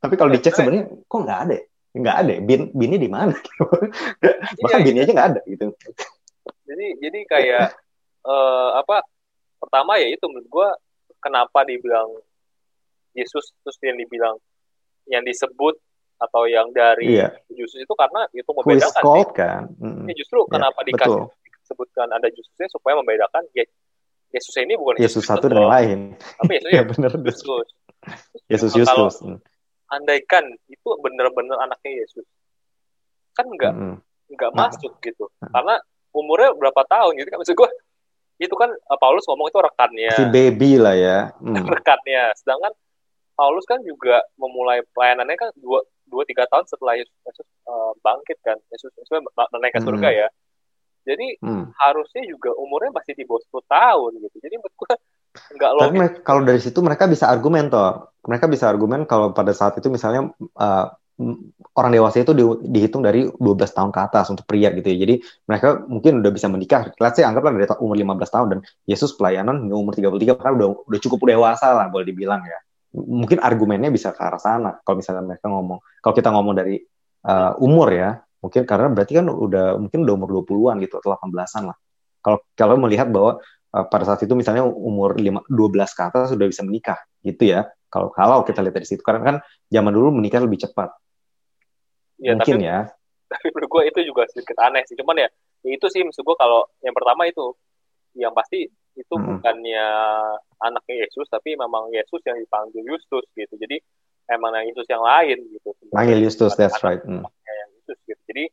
tapi 0.03 0.18
kalau 0.18 0.35
dicek 0.35 0.51
sebenarnya 0.59 0.90
kok 1.07 1.20
nggak 1.22 1.40
ada 1.46 1.55
ya? 1.55 1.64
nggak 1.92 2.16
ada 2.25 2.31
ya? 2.35 2.40
bin 2.42 2.61
binnya 2.75 2.98
di 2.98 3.11
mana? 3.11 3.35
Bahkan 4.62 4.81
iya, 4.83 4.87
binnya 4.87 5.03
aja 5.07 5.12
nggak 5.14 5.31
ada 5.35 5.40
gitu. 5.46 5.66
Jadi 6.66 6.87
jadi 6.98 7.18
kayak 7.27 7.66
uh, 8.27 8.83
apa 8.83 9.07
pertama 9.62 9.94
ya 10.03 10.11
itu 10.11 10.25
menurut 10.27 10.48
gue 10.51 10.68
kenapa 11.22 11.62
dibilang 11.62 12.11
Yesus 13.14 13.55
terus 13.62 13.79
yang 13.87 13.94
dibilang 13.94 14.35
yang 15.07 15.22
disebut 15.22 15.79
atau 16.18 16.46
yang 16.51 16.70
dari 16.75 17.18
yeah. 17.22 17.31
Yesus 17.51 17.83
itu 17.83 17.94
karena 17.94 18.27
itu 18.35 18.46
membedakan 18.46 19.03
called, 19.03 19.31
kan? 19.35 19.70
Mm. 19.79 20.11
ya, 20.11 20.14
justru 20.18 20.42
yeah, 20.46 20.51
kenapa 20.59 20.81
dikasih 20.87 21.22
disebutkan 21.62 22.07
ada 22.11 22.27
Yesusnya 22.31 22.66
supaya 22.70 22.98
membedakan 22.98 23.42
ya 23.55 23.62
Yesus 24.35 24.55
ini 24.59 24.75
bukan 24.75 24.98
Yesus, 24.98 25.22
Yesus 25.22 25.25
satu 25.29 25.46
dan 25.51 25.66
lain. 25.66 25.98
Tapi 26.18 26.53
Yesus 26.59 26.70
ya 26.75 26.83
benar 26.90 27.12
Yesus. 27.22 27.66
Yesus 28.51 28.72
Yesus. 28.75 29.14
Andaikan 29.92 30.46
itu 30.66 30.88
benar-benar 31.05 31.62
anaknya 31.62 32.03
Yesus 32.03 32.27
kan 33.33 33.48
enggak 33.48 33.72
mm. 33.72 33.96
enggak 34.37 34.51
nah. 34.55 34.68
masuk 34.68 34.92
gitu. 35.03 35.25
Karena 35.40 35.81
umurnya 36.12 36.53
berapa 36.57 36.83
tahun 36.87 37.12
gitu 37.18 37.29
kan? 37.33 37.38
Maksud 37.40 37.57
gue 37.57 37.70
itu 38.42 38.55
kan 38.59 38.70
eh, 38.70 38.98
Paulus 38.98 39.24
ngomong 39.31 39.48
itu 39.48 39.59
rekannya 39.62 40.12
si 40.18 40.24
baby 40.28 40.76
lah 40.81 40.94
ya 40.98 41.18
mm. 41.38 41.66
rekannya 41.78 42.35
sedangkan 42.38 42.72
Paulus 43.33 43.64
kan 43.64 43.81
juga 43.83 44.20
memulai 44.37 44.85
pelayanannya 44.92 45.37
kan 45.38 45.50
dua 45.57 45.81
dua 46.07 46.22
tiga 46.28 46.44
tahun 46.52 46.68
setelah 46.68 47.00
Yesus, 47.00 47.16
Yesus 47.24 47.46
uh, 47.64 47.96
bangkit 48.05 48.38
kan 48.44 48.61
Yesus 48.68 48.92
Yesus 48.92 49.16
naik 49.57 49.72
ke 49.72 49.81
hmm. 49.81 49.88
surga 49.88 50.09
hmm. 50.12 50.18
ya 50.20 50.28
jadi 51.02 51.26
hmm. 51.40 51.64
harusnya 51.74 52.22
juga 52.28 52.52
umurnya 52.61 52.94
masih 52.94 53.16
di 53.16 53.24
bawah 53.26 53.42
10 53.42 53.64
tahun 53.66 54.11
gitu 54.22 54.37
jadi 54.44 54.55
menurut 54.61 54.76
gue 54.76 54.92
nggak 55.57 55.72
logis 55.72 55.88
tapi 55.88 55.98
kalau 56.22 56.42
dari 56.44 56.61
situ 56.61 56.78
mereka 56.85 57.09
bisa 57.09 57.26
argumen 57.33 57.72
toh 57.72 58.12
mereka 58.28 58.44
bisa 58.46 58.68
argumen 58.68 59.09
kalau 59.09 59.33
pada 59.33 59.57
saat 59.57 59.74
itu 59.81 59.88
misalnya 59.88 60.31
uh, 60.61 60.87
orang 61.72 61.92
dewasa 61.92 62.25
itu 62.25 62.33
di, 62.33 62.44
dihitung 62.68 63.05
dari 63.05 63.29
12 63.29 63.38
tahun 63.77 63.90
ke 63.92 64.01
atas 64.01 64.33
untuk 64.33 64.44
pria 64.48 64.72
gitu 64.72 64.88
ya. 64.88 64.96
Jadi 65.05 65.14
mereka 65.48 65.85
mungkin 65.85 66.25
udah 66.25 66.33
bisa 66.33 66.46
menikah. 66.48 66.88
Let's 66.96 67.20
say 67.20 67.25
anggaplah 67.25 67.53
dari 67.53 67.68
umur 67.81 67.96
15 67.96 68.35
tahun 68.35 68.46
dan 68.57 68.59
Yesus 68.88 69.14
pelayanan 69.16 69.68
umur 69.70 69.92
33 69.92 70.40
karena 70.40 70.53
udah 70.57 70.68
udah 70.88 71.01
cukup 71.01 71.18
dewasa 71.29 71.72
lah 71.72 71.87
boleh 71.92 72.07
dibilang 72.09 72.42
ya. 72.44 72.59
Mungkin 72.92 73.40
argumennya 73.40 73.88
bisa 73.88 74.12
ke 74.12 74.20
arah 74.20 74.40
sana 74.40 74.77
kalau 74.85 75.01
misalnya 75.01 75.25
mereka 75.25 75.48
ngomong 75.48 75.81
kalau 76.05 76.14
kita 76.16 76.29
ngomong 76.29 76.55
dari 76.57 76.77
uh, 77.29 77.53
umur 77.61 77.88
ya. 77.92 78.20
Mungkin 78.42 78.66
karena 78.66 78.90
berarti 78.90 79.12
kan 79.22 79.27
udah 79.31 79.79
mungkin 79.79 80.03
udah 80.03 80.14
umur 80.18 80.29
20-an 80.42 80.83
gitu 80.83 80.98
atau 80.98 81.14
18-an 81.14 81.62
lah. 81.70 81.77
Kalau 82.20 82.38
kalau 82.59 82.75
melihat 82.81 83.07
bahwa 83.09 83.38
uh, 83.72 83.87
pada 83.87 84.05
saat 84.05 84.20
itu 84.27 84.35
misalnya 84.35 84.66
umur 84.66 85.14
5, 85.14 85.46
12 85.46 85.96
ke 85.96 86.03
atas 86.03 86.35
sudah 86.35 86.46
bisa 86.51 86.66
menikah 86.66 86.98
gitu 87.22 87.55
ya. 87.55 87.70
Kalau 87.92 88.09
kalau 88.09 88.40
kita 88.42 88.64
lihat 88.64 88.75
dari 88.81 88.88
situ 88.88 89.05
karena 89.05 89.20
kan 89.20 89.37
zaman 89.68 89.92
dulu 89.92 90.16
menikah 90.16 90.40
lebih 90.40 90.64
cepat 90.64 91.01
ya, 92.22 92.38
mungkin 92.38 92.56
tapi, 92.62 92.70
ya. 92.70 92.78
tapi 93.26 93.46
menurut 93.50 93.68
gue 93.68 93.82
itu 93.90 94.00
juga 94.06 94.22
sedikit 94.30 94.56
aneh 94.62 94.87
sih. 94.87 94.94
Cuman 94.94 95.18
ya, 95.18 95.28
ya 95.66 95.70
itu 95.74 95.87
sih 95.90 96.06
maksud 96.06 96.22
gue 96.22 96.37
kalau 96.38 96.64
yang 96.87 96.94
pertama 96.94 97.26
itu 97.26 97.52
yang 98.14 98.30
pasti 98.32 98.68
itu 98.92 99.14
hmm. 99.16 99.40
bukannya 99.40 99.88
anaknya 100.61 101.08
Yesus 101.08 101.24
tapi 101.32 101.56
memang 101.56 101.88
Yesus 101.90 102.20
yang 102.28 102.38
dipanggil 102.38 102.85
Justus 102.87 103.26
gitu. 103.35 103.54
Jadi 103.58 103.82
emang 104.30 104.54
yang 104.54 104.70
Yesus 104.70 104.87
yang 104.87 105.02
lain 105.02 105.38
gitu. 105.50 105.74
Panggil 105.90 106.22
Justus 106.22 106.54
that's 106.54 106.78
right. 106.85 107.02
hmm. 107.02 107.24
yang 107.24 107.68
Yesus 107.82 107.98
gitu. 108.06 108.22
Jadi 108.30 108.44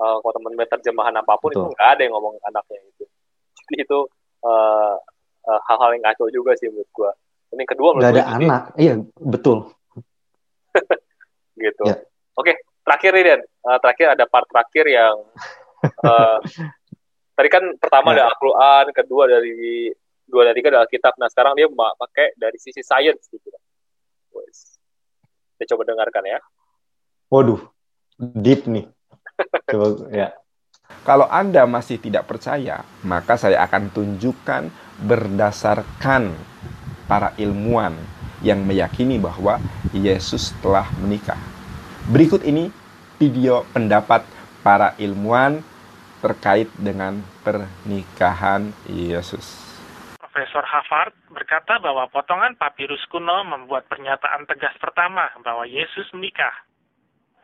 uh, 0.00 0.16
kalau 0.18 0.32
teman-teman 0.40 0.68
terjemahan 0.68 1.14
apa 1.14 1.32
pun 1.38 1.52
Betul. 1.52 1.70
itu 1.70 1.70
nggak 1.76 1.88
ada 1.94 2.00
yang 2.02 2.14
ngomong 2.18 2.34
anaknya 2.42 2.78
itu 2.90 3.04
jadi 3.64 3.76
itu 3.86 3.98
uh, 4.44 4.96
uh, 5.48 5.60
hal-hal 5.70 5.90
yang 5.96 6.02
ngaco 6.04 6.24
juga 6.32 6.52
sih 6.58 6.68
menurut 6.68 6.90
gua. 6.92 7.10
Ini 7.54 7.64
kedua 7.70 7.94
menurut 7.94 8.02
gak 8.02 8.14
ada 8.18 8.26
anak. 8.34 8.62
Iya 8.74 8.94
betul. 9.22 9.70
Gitu. 11.64 11.84
Yeah. 11.86 12.02
oke 12.34 12.50
terakhir 12.84 13.10
nih 13.16 13.24
Dan 13.24 13.40
uh, 13.64 13.78
terakhir 13.80 14.06
ada 14.14 14.24
part 14.28 14.46
terakhir 14.46 14.84
yang 14.86 15.16
uh, 16.04 16.38
tadi 17.36 17.48
kan 17.50 17.64
pertama 17.80 18.14
ya. 18.14 18.22
ada 18.22 18.22
Al-Quran, 18.30 18.84
kedua 18.94 19.24
dari 19.26 19.90
dua 20.24 20.42
dari 20.48 20.56
tiga 20.60 20.68
adalah 20.78 20.88
kitab. 20.88 21.16
Nah 21.16 21.28
sekarang 21.32 21.56
dia 21.58 21.66
pakai 21.72 22.36
dari 22.38 22.56
sisi 22.60 22.84
sains 22.84 23.24
gitu. 23.28 23.48
Kita 25.54 25.74
coba 25.74 25.82
dengarkan 25.86 26.24
ya. 26.26 26.38
Waduh, 27.30 27.62
deep 28.18 28.66
nih. 28.66 28.86
Coba 29.70 29.86
ya. 30.10 30.34
Kalau 31.06 31.24
Anda 31.30 31.64
masih 31.64 31.96
tidak 31.96 32.28
percaya, 32.28 32.84
maka 33.06 33.40
saya 33.40 33.64
akan 33.64 33.88
tunjukkan 33.94 34.68
berdasarkan 35.00 36.34
para 37.08 37.32
ilmuwan 37.40 37.96
yang 38.44 38.60
meyakini 38.60 39.16
bahwa 39.16 39.56
Yesus 39.96 40.52
telah 40.60 40.84
menikah. 41.00 41.53
Berikut 42.04 42.44
ini 42.44 42.68
video 43.16 43.64
pendapat 43.72 44.28
para 44.60 44.92
ilmuwan 45.00 45.64
terkait 46.20 46.68
dengan 46.76 47.24
pernikahan 47.40 48.76
Yesus. 48.84 49.72
profesor 50.20 50.66
Harvard, 50.68 51.16
berkata 51.32 51.80
bahwa 51.80 52.04
potongan 52.12 52.60
papirus 52.60 53.00
kuno 53.08 53.40
membuat 53.48 53.88
pernyataan 53.88 54.44
tegas 54.44 54.76
pertama 54.76 55.32
bahwa 55.40 55.64
Yesus 55.64 56.04
menikah. 56.12 56.52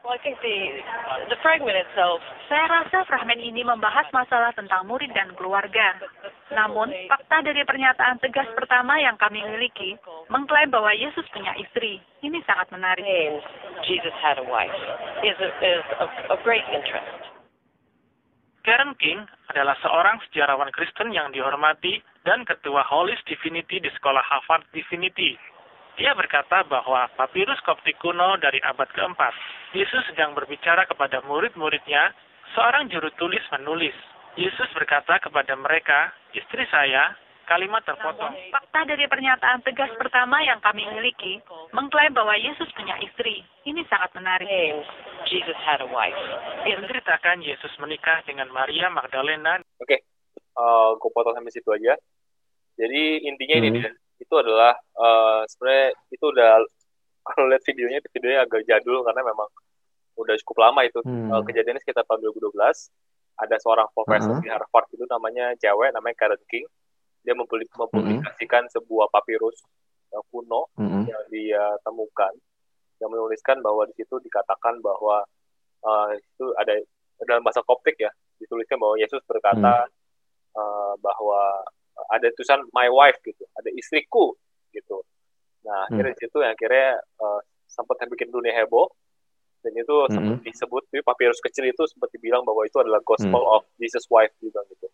Well, 0.00 0.16
I 0.16 0.20
think 0.24 0.40
the, 0.40 0.80
the 1.28 1.36
fragment 1.44 1.76
itself 1.76 2.24
Saya 2.48 2.66
rasa 2.66 3.04
fragmen 3.04 3.36
ini 3.36 3.60
membahas 3.60 4.08
masalah 4.16 4.50
tentang 4.56 4.88
murid 4.88 5.12
dan 5.12 5.30
keluarga. 5.36 5.92
Namun, 6.50 6.90
fakta 7.06 7.44
dari 7.44 7.62
pernyataan 7.62 8.18
tegas 8.18 8.48
pertama 8.56 8.96
yang 8.98 9.14
kami 9.20 9.44
miliki 9.44 9.94
mengklaim 10.32 10.72
bahwa 10.72 10.90
Yesus 10.96 11.22
punya 11.30 11.52
istri. 11.60 12.00
Ini 12.24 12.40
sangat 12.48 12.72
menarik. 12.74 13.06
Jesus 13.86 14.16
had 14.18 14.40
a 14.40 14.46
wife 14.48 14.74
is, 15.22 15.36
a, 15.38 15.50
is 15.62 15.86
of, 16.00 16.10
of 16.32 16.38
great 16.42 16.64
interest. 16.72 17.30
Karen 18.60 18.92
King 19.00 19.24
adalah 19.48 19.72
seorang 19.80 20.20
sejarawan 20.28 20.68
Kristen 20.74 21.16
yang 21.16 21.32
dihormati 21.32 22.02
dan 22.28 22.44
ketua 22.44 22.84
Holis 22.84 23.20
Divinity 23.24 23.80
di 23.80 23.88
Sekolah 23.96 24.20
Harvard 24.20 24.68
Divinity. 24.76 25.38
Dia 26.00 26.16
berkata 26.16 26.64
bahwa 26.64 27.12
papirus 27.12 27.60
koptik 27.60 28.00
kuno 28.00 28.40
dari 28.40 28.56
abad 28.64 28.88
keempat, 28.88 29.36
Yesus 29.76 30.00
sedang 30.08 30.32
berbicara 30.32 30.88
kepada 30.88 31.20
murid-muridnya, 31.28 32.16
seorang 32.56 32.88
juru 32.88 33.12
tulis 33.20 33.44
menulis. 33.52 33.92
Yesus 34.40 34.72
berkata 34.72 35.20
kepada 35.20 35.52
mereka, 35.60 36.08
istri 36.32 36.64
saya, 36.72 37.12
kalimat 37.44 37.84
terpotong. 37.84 38.32
Fakta 38.48 38.88
dari 38.88 39.04
pernyataan 39.12 39.60
tegas 39.60 39.92
pertama 40.00 40.40
yang 40.40 40.56
kami 40.64 40.88
miliki 40.88 41.36
mengklaim 41.76 42.16
bahwa 42.16 42.32
Yesus 42.32 42.72
punya 42.72 42.96
istri. 43.04 43.44
Ini 43.68 43.84
sangat 43.92 44.16
menarik. 44.16 44.80
Jesus 45.28 45.58
had 45.68 45.84
a 45.84 45.88
wife 45.92 46.16
Menceritakan 46.64 47.44
Yesus 47.44 47.76
menikah 47.76 48.24
dengan 48.24 48.48
Maria 48.48 48.88
Magdalena 48.88 49.60
Oke, 49.76 50.00
eh 50.00 50.88
gue 50.96 51.10
potong 51.12 51.36
sampai 51.36 51.52
situ 51.52 51.68
aja. 51.76 51.92
Jadi 52.80 53.28
intinya 53.28 53.56
ini 53.60 53.68
Hmm. 53.68 53.76
dia, 53.76 53.90
itu 54.20 54.35
adalah 54.37 54.76
eh 54.76 55.40
sebenarnya 55.48 55.88
itu 56.12 56.24
udah 56.28 56.52
kalau 57.26 57.46
lihat 57.48 57.62
videonya 57.64 57.98
itu 58.04 58.09
videonya 58.12 58.40
agak 58.44 58.62
jadul 58.68 59.00
karena 59.02 59.24
memang 59.24 59.48
udah 60.20 60.35
cukup 60.44 60.56
lama 60.68 60.80
itu. 60.85 61.00
Hmm. 61.00 61.33
Eh, 61.33 61.42
kejadiannya 61.48 61.80
sekitar 61.80 62.04
tahun 62.04 62.20
2012. 62.28 62.92
Ada 63.40 63.56
seorang 63.56 63.88
profesor 63.96 64.37
Uh-huh. 64.37 64.44
di 64.44 64.52
Harvard 64.52 64.85
itu 64.92 65.04
namanya 65.09 65.56
cewek 65.56 65.96
namanya 65.96 66.16
Karen 66.20 66.42
King. 66.44 66.68
Dia 67.24 67.33
mempublik- 67.33 67.72
mempublikasikan 67.72 68.68
sebuah 68.68 69.09
papirus 69.09 69.64
eh, 70.12 70.24
kuno 70.28 70.68
Mm-mm. 70.76 71.09
yang 71.09 71.22
dia 71.33 71.64
temukan 71.80 72.33
yang 73.00 73.09
menuliskan 73.09 73.64
bahwa 73.64 73.88
di 73.88 73.96
situ 73.96 74.20
dikatakan 74.20 74.76
bahwa 74.85 75.24
eh, 75.80 76.20
itu 76.20 76.52
ada 76.61 76.76
dalam 77.24 77.40
bahasa 77.40 77.64
Koptik 77.64 77.96
ya 77.96 78.12
dituliskan 78.37 78.76
bahwa 78.76 78.96
Yesus 79.00 79.24
berkata 79.24 79.88
eh, 80.52 80.92
bahwa 81.00 81.64
ada 82.08 82.26
tulisan 82.32 82.64
my 82.72 82.88
wife 82.88 83.18
gitu. 83.20 83.44
Ada 83.58 83.68
istriku 83.76 84.32
gitu. 84.72 85.04
Nah 85.66 85.90
akhirnya 85.90 86.16
di 86.16 86.20
situ 86.24 86.36
yang 86.40 86.52
akhirnya 86.56 86.88
eh, 87.00 87.40
sempat 87.68 88.00
bikin 88.08 88.32
dunia 88.32 88.56
heboh. 88.64 88.88
Dan 89.60 89.76
itu 89.76 89.92
sempat 90.08 90.40
disebut 90.40 90.88
di 90.88 91.04
papirus 91.04 91.36
kecil 91.44 91.68
itu 91.68 91.84
sempat 91.84 92.08
dibilang 92.16 92.40
bahwa 92.48 92.64
itu 92.64 92.80
adalah 92.80 92.96
gospel 93.04 93.44
of 93.44 93.68
Jesus 93.76 94.08
wife 94.08 94.32
juga 94.40 94.64
gitu. 94.72 94.88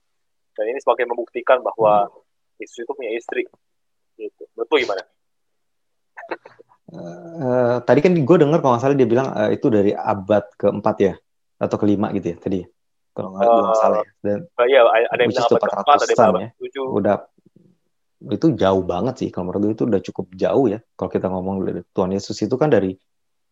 Dan 0.59 0.75
ini 0.75 0.83
sebagai 0.83 1.07
membuktikan 1.07 1.63
bahwa 1.63 2.11
Yesus 2.59 2.83
itu 2.83 2.91
punya 2.91 3.15
istri 3.15 3.47
gitu. 4.19 4.43
Betul 4.59 4.83
gimana? 4.83 5.07
Eh, 6.87 7.77
tadi 7.83 7.99
kan 7.99 8.15
gue 8.15 8.37
dengar 8.39 8.63
kalau 8.63 8.79
nggak 8.79 8.83
salah 8.87 8.95
dia 8.95 9.09
bilang 9.11 9.29
eh, 9.35 9.59
itu 9.59 9.67
dari 9.67 9.91
abad 9.91 10.47
keempat 10.55 10.97
ya 11.03 11.15
atau 11.59 11.77
kelima 11.83 12.15
gitu 12.15 12.31
ya 12.31 12.37
tadi 12.39 12.63
kalau 13.17 13.33
nggak 13.33 13.49
nggak 13.49 13.79
salah 13.81 13.99
ya. 14.05 14.13
dan 14.21 14.39
Uh, 14.61 14.67
iya, 14.69 14.81
ada 14.85 15.21
yang 15.25 15.31
bilang 15.33 15.49
abad 15.49 15.61
keempat, 15.73 15.97
ada 15.97 16.13
yang 16.13 16.21
400-an 16.21 16.29
abad 16.29 16.43
ya. 16.45 16.83
udah 16.85 17.17
itu 18.33 18.47
jauh 18.57 18.85
banget 18.85 19.15
sih. 19.25 19.29
Kalau 19.33 19.49
menurut 19.49 19.63
gue 19.63 19.73
itu 19.77 19.85
udah 19.89 20.01
cukup 20.05 20.27
jauh 20.37 20.67
ya. 20.69 20.79
Kalau 20.97 21.11
kita 21.13 21.27
ngomong 21.29 21.57
Tuhan 21.93 22.11
Yesus 22.13 22.37
itu 22.45 22.57
kan 22.57 22.69
dari 22.69 22.97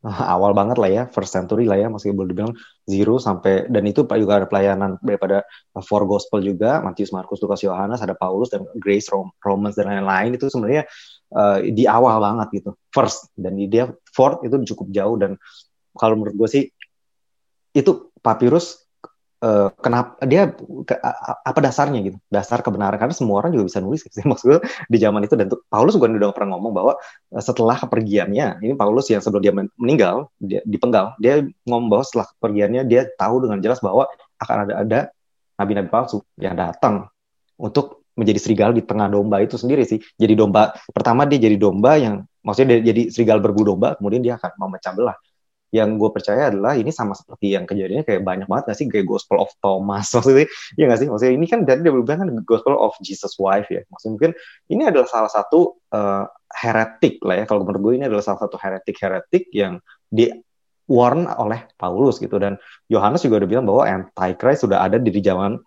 awal 0.05 0.53
banget 0.53 0.77
lah 0.77 0.91
ya. 0.91 1.03
First 1.09 1.33
century 1.37 1.65
lah 1.65 1.81
ya 1.81 1.89
masih 1.89 2.13
boleh 2.13 2.33
dibilang 2.33 2.53
zero 2.85 3.17
sampai 3.17 3.69
dan 3.73 3.85
itu 3.89 4.05
juga 4.05 4.45
ada 4.45 4.47
pelayanan 4.49 5.01
daripada 5.01 5.45
four 5.85 6.05
gospel 6.05 6.45
juga. 6.45 6.81
Matius 6.85 7.13
Markus 7.13 7.41
Lukas 7.41 7.65
Yohanes 7.65 8.01
ada 8.05 8.17
Paulus 8.17 8.53
dan 8.53 8.69
Grace 8.77 9.09
Rom 9.09 9.33
Romans 9.41 9.77
dan 9.77 9.89
lain-lain. 9.89 10.37
Itu 10.37 10.53
sebenarnya 10.53 10.85
uh, 11.33 11.65
di 11.65 11.85
awal 11.89 12.21
banget 12.21 12.65
gitu. 12.65 12.71
First. 12.93 13.33
Dan 13.37 13.57
di 13.61 13.69
dia 13.69 13.89
fourth 14.13 14.45
itu 14.45 14.61
cukup 14.77 14.93
jauh. 14.93 15.17
Dan 15.21 15.37
kalau 15.97 16.21
menurut 16.21 16.37
gue 16.37 16.49
sih 16.49 16.65
itu 17.75 18.13
papirus 18.25 18.84
uh, 19.45 19.69
kenapa 19.79 20.17
dia 20.25 20.49
ke, 20.57 20.95
apa 21.45 21.59
dasarnya 21.61 22.01
gitu? 22.01 22.19
Dasar 22.33 22.65
kebenaran 22.65 22.97
karena 22.97 23.13
semua 23.13 23.45
orang 23.45 23.53
juga 23.53 23.69
bisa 23.69 23.79
nulis 23.85 24.01
sih. 24.09 24.25
Maksud 24.31 24.47
gue 24.49 24.61
di 24.89 24.99
zaman 24.99 25.21
itu 25.29 25.37
dan 25.37 25.53
Paulus 25.69 25.95
juga 26.01 26.09
udah 26.09 26.33
pernah 26.33 26.57
ngomong 26.57 26.73
bahwa 26.73 26.93
uh, 27.37 27.43
setelah 27.45 27.77
kepergiannya 27.77 28.65
ini 28.65 28.75
Paulus 28.75 29.13
yang 29.13 29.21
sebelum 29.21 29.43
dia 29.45 29.53
meninggal 29.77 30.33
dia 30.41 30.65
dipenggal 30.65 31.15
dia 31.21 31.45
ngomong 31.69 31.93
bahwa 31.93 32.05
setelah 32.09 32.27
kepergiannya 32.39 32.83
dia 32.89 33.07
tahu 33.21 33.45
dengan 33.45 33.61
jelas 33.61 33.85
bahwa 33.85 34.09
akan 34.41 34.57
ada 34.69 34.75
ada 34.81 35.01
nabi-nabi 35.61 35.93
palsu 35.93 36.25
yang 36.41 36.57
datang 36.59 37.07
untuk 37.61 38.03
menjadi 38.15 38.39
serigala 38.39 38.73
di 38.75 38.83
tengah 38.83 39.11
domba 39.11 39.43
itu 39.43 39.59
sendiri 39.59 39.83
sih. 39.83 39.99
Jadi 40.17 40.39
domba 40.39 40.75
pertama 40.95 41.27
dia 41.27 41.39
jadi 41.39 41.59
domba 41.59 41.99
yang 41.99 42.23
maksudnya 42.47 42.79
dia 42.79 42.95
jadi 42.95 43.03
serigala 43.11 43.43
berbulu 43.43 43.75
domba 43.75 43.99
kemudian 43.99 44.23
dia 44.23 44.35
akan 44.39 44.51
memecah 44.59 44.93
belah 44.95 45.19
yang 45.75 45.99
gue 45.99 46.07
percaya 46.15 46.55
adalah 46.55 46.79
ini 46.79 46.95
sama 46.95 47.19
seperti 47.19 47.59
yang 47.59 47.67
kejadiannya 47.67 48.07
kayak 48.07 48.23
banyak 48.23 48.47
banget 48.47 48.71
gak 48.71 48.79
sih? 48.79 48.87
Kayak 48.87 49.11
Gospel 49.11 49.43
of 49.43 49.51
Thomas. 49.59 50.07
Maksudnya 50.15 50.47
ya 50.79 50.85
gak 50.87 51.01
sih? 51.03 51.09
Maksudnya 51.11 51.35
ini 51.35 51.47
kan 51.51 51.67
dari 51.67 51.83
dia 51.83 52.15
kan 52.15 52.31
Gospel 52.47 52.79
of 52.79 52.95
Jesus 53.03 53.35
wife 53.43 53.67
ya. 53.67 53.83
Maksudnya 53.91 54.13
mungkin 54.15 54.33
ini 54.71 54.83
adalah 54.87 55.11
salah 55.11 55.31
satu 55.35 55.83
uh, 55.91 56.31
heretik 56.55 57.19
lah 57.27 57.43
ya. 57.43 57.45
Kalau 57.51 57.67
menurut 57.67 57.83
gue 57.83 57.93
ini 57.99 58.05
adalah 58.07 58.23
salah 58.23 58.47
satu 58.47 58.55
heretik 58.55 58.95
heretik 59.03 59.51
yang 59.51 59.83
di 60.07 60.31
warn 60.87 61.27
oleh 61.27 61.67
Paulus 61.75 62.23
gitu. 62.23 62.39
Dan 62.39 62.55
Yohanes 62.87 63.27
juga 63.27 63.43
udah 63.43 63.51
bilang 63.51 63.67
bahwa 63.67 63.83
antichrist 63.83 64.63
sudah 64.63 64.79
ada 64.79 65.03
di 65.03 65.11
zaman 65.19 65.59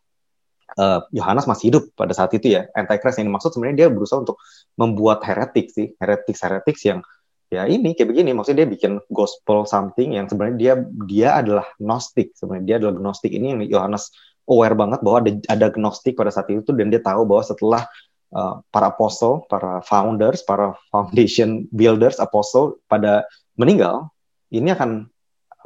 Yohanes 1.12 1.44
uh, 1.44 1.50
masih 1.52 1.74
hidup 1.76 1.84
pada 2.00 2.16
saat 2.16 2.32
itu 2.32 2.56
ya. 2.56 2.64
Antichrist 2.72 3.20
yang 3.20 3.28
dimaksud 3.28 3.52
sebenarnya 3.52 3.76
dia 3.76 3.88
berusaha 3.92 4.24
untuk 4.24 4.40
membuat 4.80 5.20
heretik 5.28 5.68
sih. 5.68 5.92
Heretik 6.00 6.40
heretik 6.40 6.80
yang 6.88 7.04
ya 7.48 7.64
ini 7.64 7.96
kayak 7.96 8.12
begini 8.12 8.36
maksudnya 8.36 8.66
dia 8.66 8.70
bikin 8.70 9.00
gospel 9.08 9.64
something 9.64 10.20
yang 10.20 10.28
sebenarnya 10.28 10.58
dia 10.58 10.74
dia 11.08 11.30
adalah 11.40 11.66
gnostik. 11.80 12.36
Sebenarnya 12.36 12.66
dia 12.66 12.78
adalah 12.84 12.96
gnostik. 13.00 13.32
Ini 13.32 13.46
yang 13.56 13.62
Yohanes 13.68 14.12
aware 14.48 14.76
banget 14.76 15.00
bahwa 15.04 15.18
ada 15.24 15.32
ada 15.52 15.68
gnostik 15.72 16.16
pada 16.16 16.32
saat 16.32 16.48
itu 16.52 16.72
dan 16.76 16.88
dia 16.92 17.04
tahu 17.04 17.28
bahwa 17.28 17.44
setelah 17.44 17.84
uh, 18.32 18.64
para 18.72 18.92
apostle 18.92 19.44
para 19.52 19.84
founders 19.84 20.44
para 20.48 20.76
foundation 20.92 21.68
builders 21.76 22.20
apostle 22.20 22.80
pada 22.88 23.28
meninggal 23.60 24.08
ini 24.52 24.72
akan 24.72 25.12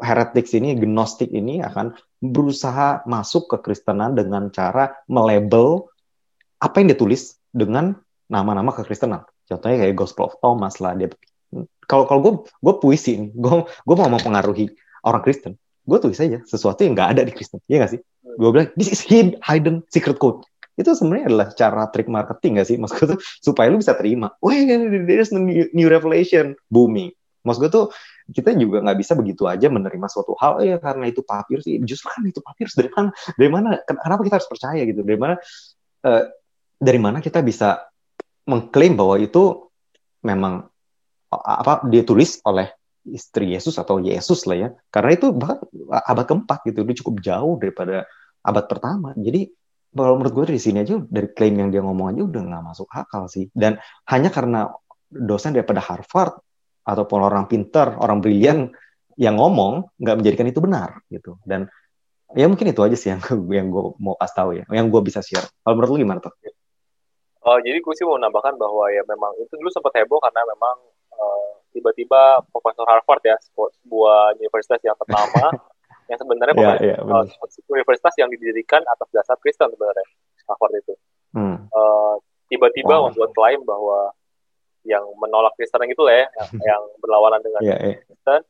heretics 0.02 0.58
ini 0.58 0.74
gnostik 0.74 1.30
ini 1.30 1.62
akan 1.62 1.94
berusaha 2.22 3.06
masuk 3.06 3.50
ke 3.54 3.58
Kristenan 3.70 4.18
dengan 4.18 4.50
cara 4.50 4.94
melabel 5.06 5.86
apa 6.62 6.82
yang 6.82 6.94
ditulis 6.94 7.42
dengan 7.50 7.98
nama-nama 8.30 8.72
kekristenan. 8.72 9.26
Contohnya 9.50 9.84
kayak 9.84 9.98
Gospel 9.98 10.30
of 10.32 10.38
Thomas 10.40 10.80
lah 10.80 10.96
dia 10.96 11.10
kalau 11.86 12.08
kalau 12.08 12.20
gue 12.24 12.34
gue 12.64 12.74
puisi 12.80 13.20
nih 13.20 13.30
gue 13.36 13.54
gue 13.68 13.96
mau 13.96 14.10
mempengaruhi 14.10 14.72
orang 15.04 15.22
Kristen 15.24 15.60
gue 15.86 15.98
tulis 15.98 16.20
aja 16.22 16.40
sesuatu 16.46 16.86
yang 16.86 16.94
nggak 16.94 17.10
ada 17.18 17.22
di 17.26 17.34
Kristen 17.34 17.60
ya 17.66 17.82
nggak 17.82 17.92
sih? 17.98 18.02
Gue 18.38 18.50
bilang 18.54 18.70
this 18.78 18.90
is 18.94 19.02
hidden 19.02 19.36
hidden 19.42 19.84
secret 19.90 20.22
code. 20.22 20.46
Itu 20.80 20.96
sebenarnya 20.96 21.26
adalah 21.28 21.48
cara 21.52 21.84
trik 21.92 22.08
marketing 22.08 22.64
gak 22.64 22.68
sih? 22.72 22.78
Maksud 22.80 22.96
gue 22.96 23.08
tuh 23.18 23.20
supaya 23.44 23.68
lu 23.68 23.78
bisa 23.78 23.92
terima 23.94 24.32
wah 24.40 24.56
there's 25.04 25.34
new, 25.36 25.68
new 25.76 25.88
revelation 25.92 26.56
booming. 26.72 27.12
Maksud 27.44 27.60
gue 27.68 27.72
tuh 27.74 27.86
kita 28.32 28.56
juga 28.56 28.80
nggak 28.80 28.98
bisa 29.02 29.18
begitu 29.18 29.44
aja 29.50 29.68
menerima 29.68 30.08
suatu 30.08 30.38
hal 30.40 30.64
ya 30.64 30.80
karena 30.80 31.12
itu 31.12 31.20
papirus 31.26 31.68
justru 31.84 32.08
kan 32.08 32.24
itu 32.24 32.40
papirus 32.40 32.78
dari 32.80 32.88
mana 32.88 33.12
dari 33.36 33.50
mana 33.52 33.68
kenapa 33.84 34.22
kita 34.24 34.36
harus 34.40 34.48
percaya 34.48 34.82
gitu? 34.88 35.02
Dari 35.04 35.20
mana 35.20 35.36
uh, 36.08 36.24
dari 36.80 37.00
mana 37.02 37.20
kita 37.20 37.44
bisa 37.44 37.84
mengklaim 38.48 38.96
bahwa 38.96 39.20
itu 39.20 39.68
memang 40.24 40.71
apa 41.32 41.88
dia 41.88 42.04
tulis 42.04 42.44
oleh 42.44 42.68
istri 43.08 43.56
Yesus 43.56 43.80
atau 43.80 43.98
Yesus 43.98 44.46
lah 44.46 44.58
ya. 44.58 44.70
Karena 44.94 45.12
itu 45.16 45.34
bahkan 45.34 45.64
abad 45.90 46.26
keempat 46.28 46.60
gitu 46.68 46.86
dia 46.86 46.96
cukup 47.02 47.16
jauh 47.24 47.56
daripada 47.58 48.06
abad 48.44 48.66
pertama. 48.68 49.16
Jadi 49.18 49.50
kalau 49.92 50.20
menurut 50.20 50.34
gue 50.36 50.46
dari 50.56 50.62
sini 50.62 50.84
aja 50.84 51.00
dari 51.04 51.28
klaim 51.34 51.56
yang 51.60 51.70
dia 51.74 51.82
ngomong 51.84 52.16
aja 52.16 52.22
udah 52.24 52.42
nggak 52.46 52.64
masuk 52.64 52.88
akal 52.92 53.26
sih. 53.32 53.50
Dan 53.52 53.82
hanya 54.12 54.30
karena 54.30 54.70
dosen 55.10 55.56
daripada 55.56 55.82
Harvard 55.82 56.40
ataupun 56.86 57.20
orang 57.22 57.46
pinter 57.50 57.96
orang 57.98 58.24
brilian 58.24 58.72
yang 59.20 59.38
ngomong 59.38 59.92
nggak 60.00 60.16
menjadikan 60.22 60.48
itu 60.48 60.60
benar 60.62 61.02
gitu. 61.10 61.40
Dan 61.44 61.68
ya 62.32 62.48
mungkin 62.48 62.72
itu 62.72 62.82
aja 62.84 62.96
sih 62.96 63.12
yang 63.12 63.22
yang 63.58 63.68
gue 63.72 63.84
mau 64.00 64.16
kasih 64.20 64.36
tahu 64.36 64.50
ya 64.62 64.64
yang 64.72 64.88
gue 64.88 65.02
bisa 65.04 65.20
share. 65.26 65.48
Kalau 65.64 65.74
menurut 65.76 65.92
lu 65.96 66.00
gimana 66.06 66.20
tuh? 66.22 66.32
Uh, 67.42 67.58
jadi 67.66 67.82
gue 67.82 67.94
sih 67.98 68.06
mau 68.06 68.22
nambahkan 68.22 68.54
bahwa 68.54 68.86
ya 68.94 69.02
memang 69.10 69.34
itu 69.42 69.58
dulu 69.58 69.74
sempat 69.74 69.98
heboh 69.98 70.22
karena 70.22 70.46
memang 70.46 70.78
tiba-tiba 71.72 72.40
uh, 72.40 72.46
profesor 72.52 72.86
Harvard 72.88 73.24
ya 73.24 73.38
sebuah 73.42 74.36
universitas 74.38 74.82
yang 74.84 74.98
ternama 75.00 75.56
yang 76.12 76.20
sebenarnya 76.20 76.54
yeah, 76.60 76.98
yeah, 76.98 77.00
uh, 77.00 77.24
universitas 77.72 78.14
yang 78.20 78.28
didirikan 78.28 78.84
atas 78.84 79.08
dasar 79.16 79.40
Kristen 79.40 79.72
sebenarnya 79.72 80.06
Harvard 80.50 80.76
itu 80.76 80.94
hmm. 81.38 81.72
uh, 81.72 82.16
tiba-tiba 82.52 83.00
Wow. 83.00 83.08
membuat 83.10 83.32
klaim 83.32 83.64
bahwa 83.64 84.12
yang 84.84 85.06
menolak 85.22 85.54
Kristen 85.56 85.86
gitu 85.88 86.04
lah 86.04 86.26
ya, 86.26 86.28
yang, 86.42 86.50
yang 86.76 86.82
berlawanan 87.00 87.40
dengan 87.40 87.62
Iya, 87.62 87.76
iya. 87.80 87.98
Kristen 88.04 88.42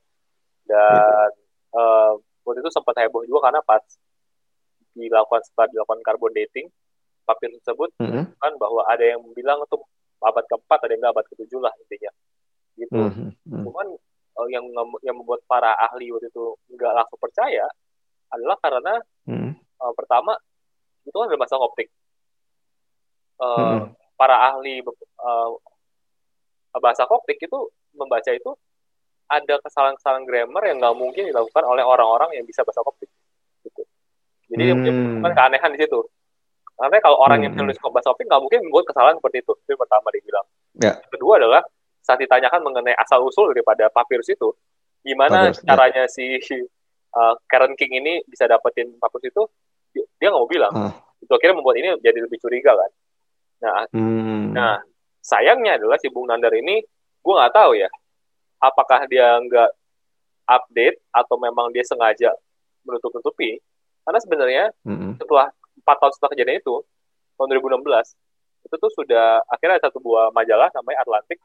dan 0.66 1.30
eh, 1.76 2.12
waktu 2.48 2.60
itu 2.64 2.72
sempat 2.72 2.96
heboh 2.98 3.28
juga 3.28 3.52
karena 3.52 3.62
pas 3.62 3.84
dilakukan 4.96 5.44
setelah 5.44 5.68
dilakukan 5.72 6.00
carbon 6.04 6.32
dating 6.36 6.68
papir 7.28 7.52
tersebut 7.60 7.92
Mhm, 8.00 8.36
kan 8.40 8.54
bahwa 8.60 8.84
ada 8.88 9.04
yang 9.04 9.22
bilang 9.36 9.60
itu 9.64 9.78
abad 10.24 10.46
keempat 10.48 10.80
ada 10.84 10.92
yang 10.92 11.02
nggak 11.04 11.14
abad 11.16 11.26
ketujuh 11.32 11.60
lah 11.60 11.74
intinya 11.80 12.12
gitu 12.82 12.98
mhm, 12.98 13.30
mhm. 13.46 13.64
cuman 13.70 13.88
eh, 14.42 14.48
yang 14.50 14.66
yang 15.06 15.16
membuat 15.22 15.46
para 15.46 15.78
ahli 15.78 16.10
waktu 16.10 16.34
itu 16.34 16.58
nggak 16.74 16.92
langsung 16.98 17.20
percaya 17.22 17.70
adalah 18.34 18.58
karena 18.58 18.98
Mhm, 19.30 19.52
eh, 19.62 19.94
pertama 19.94 20.34
itu 21.06 21.14
kan 21.14 21.30
ada 21.30 21.38
masalah 21.38 21.70
optik 21.70 21.88
Eh, 23.42 23.58
Mhm. 23.58 23.98
para 24.22 24.54
ahli 24.54 24.86
eh, 24.86 25.50
bahasa 26.78 27.10
koptik 27.10 27.42
itu 27.42 27.60
membaca 27.98 28.30
itu 28.30 28.54
ada 29.26 29.58
kesalahan-kesalahan 29.66 30.28
grammar 30.30 30.64
yang 30.70 30.78
nggak 30.78 30.94
mungkin 30.94 31.24
dilakukan 31.26 31.64
oleh 31.66 31.82
orang-orang 31.82 32.38
yang 32.38 32.46
bisa 32.46 32.62
bahasa 32.62 32.86
koptik 32.86 33.10
gitu. 33.66 33.82
Jadi 34.52 34.64
Hmm. 34.72 34.78
menemukan 34.78 35.34
keanehan 35.34 35.72
di 35.74 35.80
situ. 35.82 36.00
Karena 36.78 36.98
kalau 37.02 37.18
orang 37.18 37.42
yang 37.42 37.54
Hmm. 37.56 37.66
menulis 37.66 37.82
bahasa 37.82 38.14
koptik 38.14 38.30
nggak 38.30 38.42
mungkin 38.46 38.60
membuat 38.68 38.86
kesalahan 38.94 39.18
seperti 39.18 39.38
itu. 39.42 39.54
Itu 39.58 39.70
yang 39.74 39.82
pertama 39.82 40.08
dibilang. 40.14 40.46
Ya. 40.78 40.94
Yang 41.02 41.12
kedua 41.18 41.34
adalah 41.42 41.62
saat 42.02 42.18
ditanyakan 42.18 42.66
mengenai 42.66 42.98
asal 42.98 43.22
usul 43.24 43.54
daripada 43.54 43.88
papirus 43.94 44.28
itu, 44.30 44.50
gimana 45.06 45.54
Papyrus, 45.54 45.62
ya. 45.62 45.66
caranya 45.74 46.04
si 46.10 46.26
uh, 47.14 47.34
Karen 47.46 47.78
King 47.78 48.02
ini 48.02 48.14
bisa 48.26 48.50
dapetin 48.50 48.92
papirus 48.98 49.30
itu, 49.30 49.44
dia 50.18 50.30
nggak 50.30 50.42
mau 50.42 50.50
bilang. 50.50 50.74
Ah. 50.74 50.94
Itu 51.22 51.32
akhirnya 51.38 51.62
membuat 51.62 51.78
ini 51.78 51.94
jadi 52.02 52.20
lebih 52.26 52.42
curiga 52.42 52.74
kan. 52.74 52.92
Nah, 53.62 53.82
Hmm. 53.94 54.58
Nah, 54.58 54.82
sayangnya 55.22 55.78
adalah 55.78 56.02
si 56.02 56.10
Bung 56.10 56.26
Nandar 56.26 56.52
ini, 56.58 56.82
gue 57.22 57.34
nggak 57.34 57.54
tahu 57.54 57.78
ya, 57.78 57.90
apakah 58.58 59.06
dia 59.06 59.38
nggak 59.38 59.70
update 60.50 60.98
atau 61.14 61.36
memang 61.38 61.70
dia 61.70 61.86
sengaja 61.86 62.34
menutup-nutupi. 62.84 63.62
Karena 64.02 64.20
sebenarnya 64.20 64.64
Mhm. 64.82 65.22
setelah 65.22 65.54
empat 65.78 65.96
tahun 66.02 66.12
setelah 66.18 66.32
kejadian 66.34 66.58
itu, 66.58 66.76
tahun 67.38 67.48
2016, 67.54 68.18
itu 68.66 68.76
tuh 68.78 68.92
sudah 68.98 69.46
akhirnya 69.46 69.78
ada 69.78 69.90
satu 69.90 70.02
buah 70.02 70.34
majalah 70.34 70.74
namanya 70.74 71.06
Atlantic, 71.06 71.38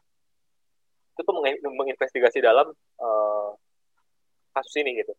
itu 1.17 1.25
tuh 1.25 1.33
meng- 1.41 1.57
menginvestigasi 1.65 2.45
dalam 2.45 2.69
eh, 3.01 3.49
kasus 4.53 4.77
ini 4.77 5.01
gitu. 5.01 5.17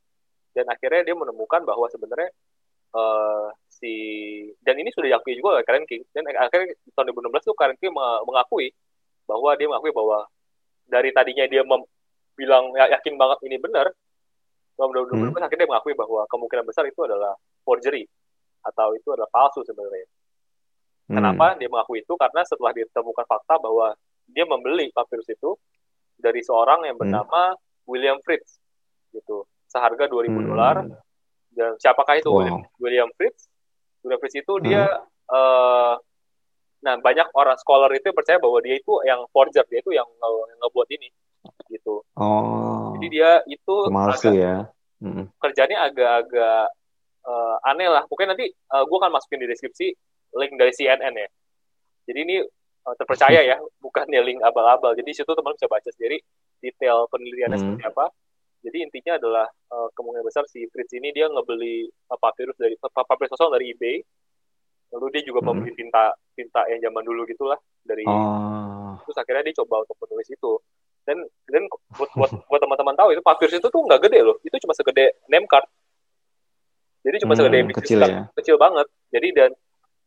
Dan 0.55 0.71
akhirnya 0.71 1.03
dia 1.11 1.17
menemukan 1.19 1.67
bahwa 1.67 1.91
sebenarnya 1.91 2.31
eh, 2.95 3.47
si 3.67 3.95
dan 4.63 4.79
ini 4.79 4.95
sudah 4.95 5.19
diakui 5.19 5.35
juga 5.35 5.59
oleh 5.59 5.67
Karen 5.67 5.83
King 5.91 6.07
dan 6.15 6.23
akhirnya 6.39 6.71
tahun 6.95 7.11
2016 7.11 7.51
tuh 7.51 7.59
Karen 7.59 7.75
King 7.83 7.91
meng- 7.91 8.23
mengakui 8.31 8.71
bahwa 9.27 9.51
dia 9.59 9.67
mengakui 9.67 9.91
bahwa 9.91 10.25
dari 10.87 11.11
tadinya 11.11 11.45
dia 11.51 11.67
mem- 11.67 11.91
bilang 12.39 12.71
ya- 12.79 12.95
yakin 12.95 13.19
banget 13.19 13.39
ini 13.51 13.59
benar 13.59 13.91
tahun 14.79 14.91
2016 14.95 15.43
akhirnya 15.43 15.67
dia 15.67 15.71
mengakui 15.75 15.95
bahwa 15.99 16.23
kemungkinan 16.31 16.65
besar 16.65 16.87
itu 16.87 17.03
adalah 17.03 17.35
forgery 17.67 18.07
atau 18.63 18.95
itu 18.95 19.11
adalah 19.11 19.27
palsu 19.31 19.67
sebenarnya. 19.67 20.07
Hmm. 21.09 21.19
Kenapa 21.19 21.57
dia 21.59 21.67
mengakui 21.67 22.07
itu? 22.07 22.15
Karena 22.15 22.47
setelah 22.47 22.73
ditemukan 22.77 23.27
fakta 23.27 23.59
bahwa 23.59 23.97
dia 24.29 24.45
membeli 24.45 24.93
papirus 24.93 25.27
itu 25.29 25.57
dari 26.19 26.43
seorang 26.43 26.85
yang 26.85 26.99
bernama 26.99 27.55
William 27.87 28.19
Fritz, 28.21 28.59
gitu, 29.15 29.47
seharga 29.71 30.11
2.000 30.11 30.43
Hmm. 30.43 30.49
dolar. 30.51 30.77
Dan 31.49 31.75
siapakah 31.79 32.19
itu 32.19 32.29
Wow. 32.29 32.39
William, 32.39 32.59
William 32.79 33.11
Fritz? 33.17 33.49
William 34.05 34.21
Fritz 34.21 34.37
itu 34.37 34.53
dia, 34.61 34.85
eh, 35.31 35.95
nah 36.79 36.95
banyak 36.99 37.27
orang 37.35 37.59
scholar 37.59 37.91
itu 37.95 38.11
percaya 38.13 38.39
bahwa 38.39 38.63
dia 38.63 38.79
itu 38.79 38.93
yang 39.03 39.25
forger, 39.31 39.65
dia 39.67 39.81
itu 39.81 39.91
yang, 39.91 40.07
yang 40.21 40.59
ngebuat 40.63 40.89
ini, 40.95 41.09
gitu. 41.71 42.03
Oh. 42.15 42.95
Jadi 42.99 43.07
dia 43.11 43.43
itu 43.47 43.75
agak- 43.89 44.35
ya. 44.35 44.57
Mhm. 44.99 45.31
kerjanya 45.39 45.87
agak-agak 45.87 46.67
eh, 47.29 47.57
aneh 47.69 47.89
lah. 47.93 48.03
Mungkin 48.09 48.25
nanti 48.33 48.49
gue 48.57 48.99
akan 48.99 49.13
masukin 49.13 49.45
di 49.45 49.47
deskripsi 49.53 49.87
link 50.33 50.53
dari 50.57 50.73
CNN 50.73 51.13
ya. 51.13 51.29
Jadi 52.09 52.19
ini 52.25 52.37
eh, 52.41 52.47
terpercaya 52.95 53.41
ya, 53.43 53.57
bukan 53.85 54.07
ya 54.09 54.23
link 54.23 54.41
abal-abal. 54.41 54.95
Jadi 54.95 55.11
situ 55.13 55.29
teman 55.29 55.53
bisa 55.53 55.67
baca 55.67 55.89
sendiri 55.91 56.23
detail 56.59 57.05
penelitiannya 57.09 57.57
Hmm. 57.57 57.65
seperti 57.75 57.85
apa. 57.85 58.07
Jadi 58.59 58.79
intinya 58.83 59.13
adalah 59.17 59.47
eh, 59.47 59.89
kemungkinan 59.93 60.25
besar 60.25 60.45
si 60.47 60.65
Fritz 60.67 60.91
ini 60.93 61.11
dia 61.11 61.27
ngebeli 61.27 61.85
eh, 61.87 62.19
papirus 62.19 62.57
dari 62.57 62.75
pa- 62.75 63.05
papirus 63.05 63.31
kosong 63.31 63.53
dari 63.53 63.71
eBay. 63.71 63.99
Lalu 64.89 65.07
dia 65.13 65.23
juga 65.23 65.45
Hmm. 65.45 65.53
membeli 65.53 65.77
tinta 65.77 66.17
tinta 66.33 66.65
yang 66.67 66.81
zaman 66.81 67.03
dulu 67.03 67.23
gitulah 67.25 67.59
dari 67.83 68.05
Oh. 68.05 68.95
terus 69.03 69.17
akhirnya 69.17 69.45
dia 69.45 69.59
coba 69.59 69.83
untuk 69.83 69.97
menulis 70.01 70.29
itu 70.29 70.53
dan 71.03 71.19
dan 71.47 71.65
buat 71.93 72.11
buat, 72.15 72.31
buat 72.49 72.61
teman-teman 72.61 72.95
tahu 72.95 73.09
itu 73.11 73.21
papyrus 73.21 73.55
itu 73.55 73.65
tuh 73.65 73.81
nggak 73.81 74.01
gede 74.05 74.21
loh 74.23 74.37
itu 74.41 74.57
cuma 74.59 74.73
segede 74.73 75.17
name 75.27 75.45
card 75.45 75.65
jadi 77.01 77.17
cuma 77.23 77.33
Hmm, 77.33 77.41
segede 77.43 77.59
kecil 77.75 77.99
ya. 78.01 78.29
kecil 78.35 78.57
banget 78.57 78.87
jadi 79.09 79.29
dan 79.33 79.51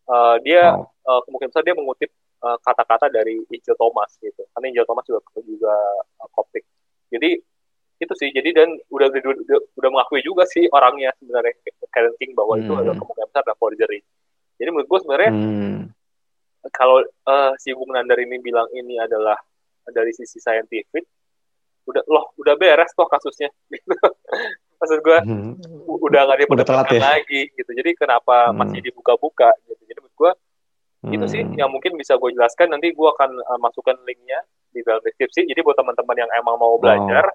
uh, 0.07 0.35
dia 0.39 0.75
Wow. 0.75 0.87
uh, 1.03 1.21
kemungkinan 1.25 1.49
besar 1.49 1.63
dia 1.63 1.73
mengutip 1.73 2.09
uh, 2.41 2.57
kata-kata 2.61 3.07
dari 3.09 3.39
Injil 3.49 3.75
Thomas 3.77 4.17
gitu 4.19 4.41
karena 4.53 4.65
Injil 4.69 4.85
Thomas 4.85 5.05
juga 5.05 5.21
juga 5.41 5.73
uh, 6.21 6.29
koptik 6.33 6.65
jadi 7.13 7.37
itu 8.01 8.13
sih 8.17 8.33
jadi 8.33 8.49
dan 8.65 8.69
udah 8.89 9.13
udah, 9.13 9.33
udah, 9.45 9.59
udah 9.77 9.89
mengakui 9.93 10.25
juga 10.25 10.43
sih 10.49 10.65
orangnya 10.73 11.13
sebenarnya 11.21 11.53
Karen 11.93 12.17
King 12.17 12.33
bahwa 12.33 12.57
itu 12.57 12.73
Hmm. 12.73 12.81
ada 12.81 12.97
kemungkinan 12.97 13.27
besar 13.29 13.41
ada 13.45 13.55
forgery 13.55 14.01
jadi 14.57 14.69
menurut 14.69 14.89
gue 14.89 14.99
sebenarnya 15.01 15.31
Hmm. 15.33 15.79
kalau 16.69 17.01
eh, 17.01 17.51
si 17.57 17.73
Bung 17.73 17.89
Nandar 17.89 18.21
ini 18.21 18.37
bilang 18.37 18.69
ini 18.69 19.01
adalah 19.01 19.33
dari 19.89 20.13
sisi 20.13 20.37
saintifik, 20.37 21.01
udah 21.89 22.05
loh 22.05 22.29
udah 22.37 22.53
beres 22.53 22.93
toh 22.93 23.09
kasusnya. 23.09 23.49
Gitu. 23.65 23.89
Maksud 24.79 25.01
gue 25.01 25.17
Hmm. 25.25 25.57
udah 25.89 26.21
telat 26.29 26.37
diperdebatkan 26.45 26.93
ya? 26.93 27.01
lagi 27.01 27.49
gitu. 27.57 27.71
Jadi 27.73 27.97
kenapa 27.97 28.53
Hmm. 28.53 28.61
masih 28.61 28.77
dibuka-buka 28.85 29.49
gitu. 29.65 29.81
Jadi 29.89 29.99
menurut 30.05 30.13
gue 30.13 30.31
itu 31.03 31.25
sih 31.27 31.41
Hmm. 31.41 31.57
yang 31.57 31.69
mungkin 31.69 31.97
bisa 31.97 32.13
gue 32.13 32.29
jelaskan. 32.29 32.69
Nanti 32.69 32.93
gue 32.93 33.07
akan 33.09 33.29
eh, 33.33 33.59
masukkan 33.59 33.97
linknya 34.05 34.37
di 34.69 34.85
dalam 34.85 35.01
deskripsi. 35.01 35.43
Jadi 35.43 35.59
buat 35.59 35.73
teman-teman 35.73 36.13
yang 36.15 36.29
emang 36.31 36.55
mau 36.55 36.77
belajar, 36.77 37.25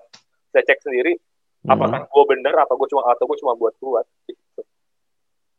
bisa 0.47 0.63
cek 0.63 0.79
sendiri 0.81 1.19
Hmm. 1.63 1.75
apakah 1.75 2.07
gue 2.07 2.25
bener 2.31 2.55
apa 2.55 2.73
gue 2.73 2.87
cuma 2.87 3.03
atau 3.11 3.27
gue 3.27 3.39
cuma 3.39 3.53
buat 3.53 3.75
buat. 3.77 4.07
Gitu. 4.25 4.63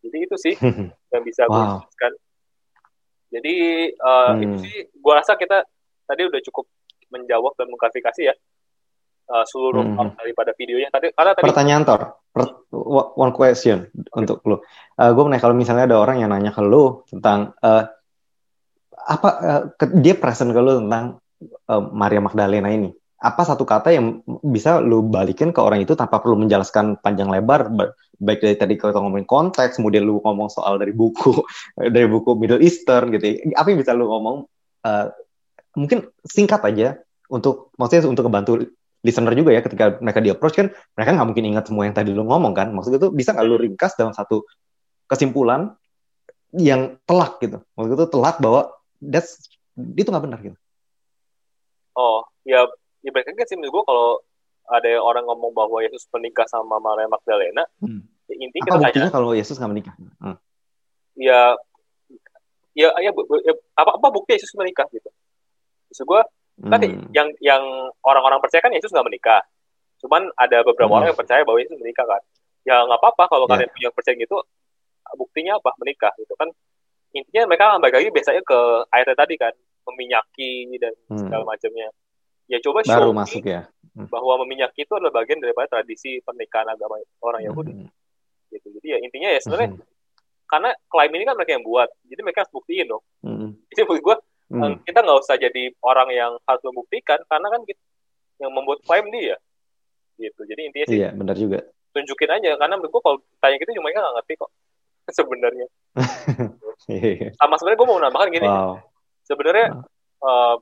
Jadi 0.07 0.17
itu 0.23 0.35
sih 0.39 0.55
yang 1.11 1.21
bisa 1.21 1.43
gue 1.43 1.51
Wow. 1.51 1.83
jelaskan. 1.83 2.11
Jadi 3.27 3.53
eh, 3.91 4.29
Hmm. 4.31 4.39
itu 4.39 4.55
sih, 4.63 4.75
gue 4.87 5.13
rasa 5.13 5.35
kita 5.35 5.67
tadi 6.03 6.21
udah 6.23 6.39
cukup 6.41 6.63
menjawab 7.07 7.55
dan 7.55 7.67
mengklarifikasi 7.67 8.21
ya 8.23 8.35
eh, 9.27 9.45
seluruh 9.51 9.83
Hmm. 9.83 10.15
daripada 10.15 10.55
videonya. 10.55 10.87
Tadi 10.87 11.11
karena 11.11 11.35
tadi 11.35 11.43
Pertanyaan 11.43 11.83
Tor, 11.83 12.01
Per- 12.31 12.55
one 13.19 13.33
question 13.33 13.83
untuk 14.15 14.39
lu. 14.47 14.63
gue 14.95 15.23
menanya 15.27 15.43
kalau 15.43 15.55
misalnya 15.57 15.83
ada 15.83 15.99
orang 15.99 16.23
yang 16.23 16.31
nanya 16.31 16.55
ke 16.55 16.63
lu 16.63 17.03
tentang 17.03 17.51
eh, 17.59 17.83
apa 19.07 19.29
ke- 19.79 19.95
dia 20.03 20.13
present 20.19 20.51
ke 20.51 20.59
lu 20.59 20.83
tentang 20.83 21.17
eh, 21.43 21.83
Maria 21.95 22.19
Magdalena 22.19 22.67
ini. 22.67 22.91
Apa 23.17 23.41
satu 23.41 23.65
kata 23.65 23.89
yang 23.89 24.21
bisa 24.45 24.77
lu 24.77 25.01
balikin 25.01 25.49
ke 25.49 25.57
orang 25.57 25.81
itu 25.81 25.97
tanpa 25.97 26.21
perlu 26.21 26.37
menjelaskan 26.37 27.01
panjang 27.01 27.31
lebar, 27.33 27.73
ba- 27.73 27.95
baik 28.21 28.45
dari 28.45 28.55
tadi 28.59 28.73
kita 28.77 28.93
ngomongin 28.93 29.25
konteks, 29.25 29.81
kemudian 29.81 30.05
lu 30.05 30.21
ngomong 30.21 30.53
soal 30.53 30.77
dari 30.77 30.93
buku 30.93 31.33
dari 31.95 32.05
buku 32.05 32.37
Middle 32.37 32.61
Eastern 32.61 33.09
gitu. 33.15 33.41
Apa 33.57 33.73
yang 33.73 33.79
bisa 33.81 33.95
lu 33.97 34.05
ngomong? 34.05 34.45
eh, 34.85 35.07
mungkin 35.77 36.09
singkat 36.25 36.61
aja 36.65 36.97
untuk 37.29 37.75
maksudnya 37.77 38.09
untuk 38.09 38.25
membantu 38.27 38.65
listener 39.05 39.33
juga 39.37 39.53
ya 39.53 39.61
ketika 39.61 40.01
mereka 40.01 40.19
di 40.23 40.29
approach 40.33 40.57
kan 40.57 40.67
mereka 40.97 41.09
nggak 41.13 41.27
mungkin 41.27 41.45
ingat 41.53 41.65
semua 41.69 41.85
yang 41.85 41.95
tadi 41.95 42.11
lu 42.11 42.25
ngomong 42.25 42.53
kan 42.57 42.73
maksudnya 42.73 42.97
itu 42.97 43.09
bisa 43.13 43.35
nggak 43.35 43.45
lu 43.45 43.55
ringkas 43.61 43.93
dalam 43.93 44.11
satu 44.11 44.43
kesimpulan 45.05 45.77
yang 46.57 46.97
telak 47.05 47.37
gitu 47.43 47.61
maksud 47.77 47.93
itu 47.93 48.07
telat 48.09 48.35
bahwa 48.41 48.73
that's 48.99 49.45
itu 49.77 50.09
nggak 50.09 50.25
benar 50.25 50.39
gitu 50.41 50.57
oh 51.93 52.25
ya 52.43 52.65
ya 53.01 53.09
baik 53.13 53.29
lagi 53.29 53.45
sih 53.47 53.57
menurut 53.57 53.81
gue 53.81 53.83
kalau 53.85 54.09
ada 54.67 54.91
orang 54.99 55.23
ngomong 55.23 55.55
bahwa 55.55 55.79
Yesus 55.79 56.03
menikah 56.11 56.43
sama 56.43 56.75
Maria 56.83 57.07
Magdalena, 57.07 57.63
Hmm. 57.79 58.03
ya 58.27 58.35
intinya 58.35 58.75
apa 58.75 58.91
kita 58.91 59.07
tanya 59.07 59.11
kalau 59.15 59.31
Yesus 59.31 59.55
nggak 59.55 59.71
menikah 59.71 59.95
Hmm. 60.19 60.35
ya 61.15 61.55
ya 62.75 62.91
ya, 62.99 63.09
ya, 63.15 63.53
apa 63.79 63.95
apa 63.95 64.07
bukti 64.11 64.35
Yesus 64.35 64.51
menikah 64.59 64.83
gitu. 64.91 65.07
Maksud 65.87 66.03
gue 66.03 66.21
kan 66.67 66.79
Hmm. 66.83 67.07
yang 67.15 67.31
yang 67.39 67.63
orang-orang 68.03 68.43
percaya 68.43 68.59
kan 68.59 68.75
Yesus 68.75 68.91
nggak 68.91 69.07
menikah. 69.07 69.39
Cuman 70.03 70.27
ada 70.35 70.61
beberapa 70.67 70.91
Hmm. 70.91 70.97
orang 70.99 71.07
yang 71.15 71.19
percaya 71.19 71.41
bahwa 71.47 71.57
Yesus 71.63 71.79
menikah 71.79 72.03
kan. 72.03 72.21
Ya 72.67 72.83
nggak 72.83 72.99
apa-apa 72.99 73.23
kalau 73.31 73.45
Ya. 73.47 73.51
kalian 73.55 73.71
punya 73.71 73.89
percaya 73.95 74.15
gitu. 74.19 74.37
Buktinya 75.15 75.63
apa 75.63 75.71
menikah 75.79 76.11
gitu 76.19 76.35
kan? 76.35 76.51
Intinya 77.17 77.43
mereka 77.49 77.75
balik 77.81 77.95
lagi 77.97 78.09
biasanya 78.13 78.41
ke 78.45 78.59
ayatnya 78.93 79.15
tadi 79.17 79.35
kan, 79.35 79.53
meminyaki 79.89 80.51
dan 80.77 80.93
Hmm. 81.09 81.19
segala 81.25 81.43
macamnya. 81.43 81.87
Ya 82.47 82.57
coba 82.63 82.79
baru 82.85 83.11
masuk 83.11 83.43
ya 83.43 83.67
bahwa 84.07 84.45
meminyaki 84.45 84.85
itu 84.85 84.93
adalah 84.93 85.11
bagian 85.19 85.41
daripada 85.41 85.67
tradisi 85.67 86.21
pernikahan 86.21 86.69
agama 86.69 87.01
orang 87.25 87.41
Yahudi 87.43 87.73
Hmm. 87.73 87.89
gitu. 88.53 88.67
Jadi 88.77 88.87
ya 88.93 88.97
intinya 89.01 89.29
ya 89.33 89.39
sebenarnya 89.41 89.75
karena 90.47 90.69
klaim 90.87 91.11
ini 91.11 91.27
kan 91.27 91.35
mereka 91.35 91.59
yang 91.59 91.65
buat, 91.67 91.89
jadi 92.07 92.21
mereka 92.23 92.47
harus 92.47 92.53
buktiin 92.55 92.87
dong. 92.87 93.03
Hmm. 93.19 93.51
Jadi 93.67 93.81
menurut 93.83 94.03
gue 94.05 94.15
hmm. 94.53 94.75
kita 94.87 94.99
nggak 95.03 95.19
usah 95.19 95.35
jadi 95.35 95.63
orang 95.83 96.09
yang 96.15 96.31
harus 96.47 96.63
membuktikan 96.63 97.19
karena 97.27 97.47
kan 97.51 97.61
kita, 97.67 97.81
yang 98.39 98.51
membuat 98.53 98.79
klaim 98.85 99.09
dia 99.11 99.35
gitu 100.17 100.41
jadi 100.49 100.61
intinya 100.69 100.85
sih 100.89 100.97
iya 100.97 101.09
benar 101.13 101.37
juga 101.37 101.61
tunjukin 101.93 102.29
aja 102.29 102.57
karena 102.57 102.73
menurut 102.77 102.91
gue 102.93 103.01
kalau 103.05 103.17
tanya 103.41 103.55
gitu 103.61 103.71
cuma 103.77 103.89
mereka 103.89 104.01
nggak 104.01 104.15
ngerti 104.21 104.33
kok 104.37 104.51
sebenarnya. 105.19 105.67
Iya. 106.87 107.33
sama 107.35 107.57
sebenarnya 107.57 107.79
gue 107.79 107.89
mau 107.89 107.97
menambahkan 107.99 108.29
gini. 108.31 108.47
Wow. 108.47 108.79
Sebenarnya 109.27 109.67
uh, 110.23 110.55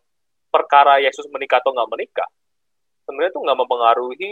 perkara 0.49 1.03
Yesus 1.03 1.27
menikah 1.29 1.59
atau 1.61 1.75
nggak 1.75 1.91
menikah 1.91 2.29
sebenarnya 3.05 3.31
itu 3.35 3.41
nggak 3.45 3.59
mempengaruhi 3.61 4.31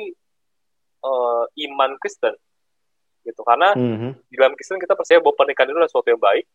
uh, 1.06 1.46
iman 1.70 1.92
Kristen. 2.02 2.34
Gitu 3.24 3.40
karena 3.46 3.72
Mhm. 3.78 4.10
di 4.28 4.36
dalam 4.36 4.54
Kristen 4.58 4.82
kita 4.82 4.98
percaya 4.98 5.22
bahwa 5.24 5.36
pernikahan 5.38 5.70
itu 5.70 5.78
adalah 5.78 5.90
sesuatu 5.92 6.10
yang 6.12 6.20
baik 6.20 6.46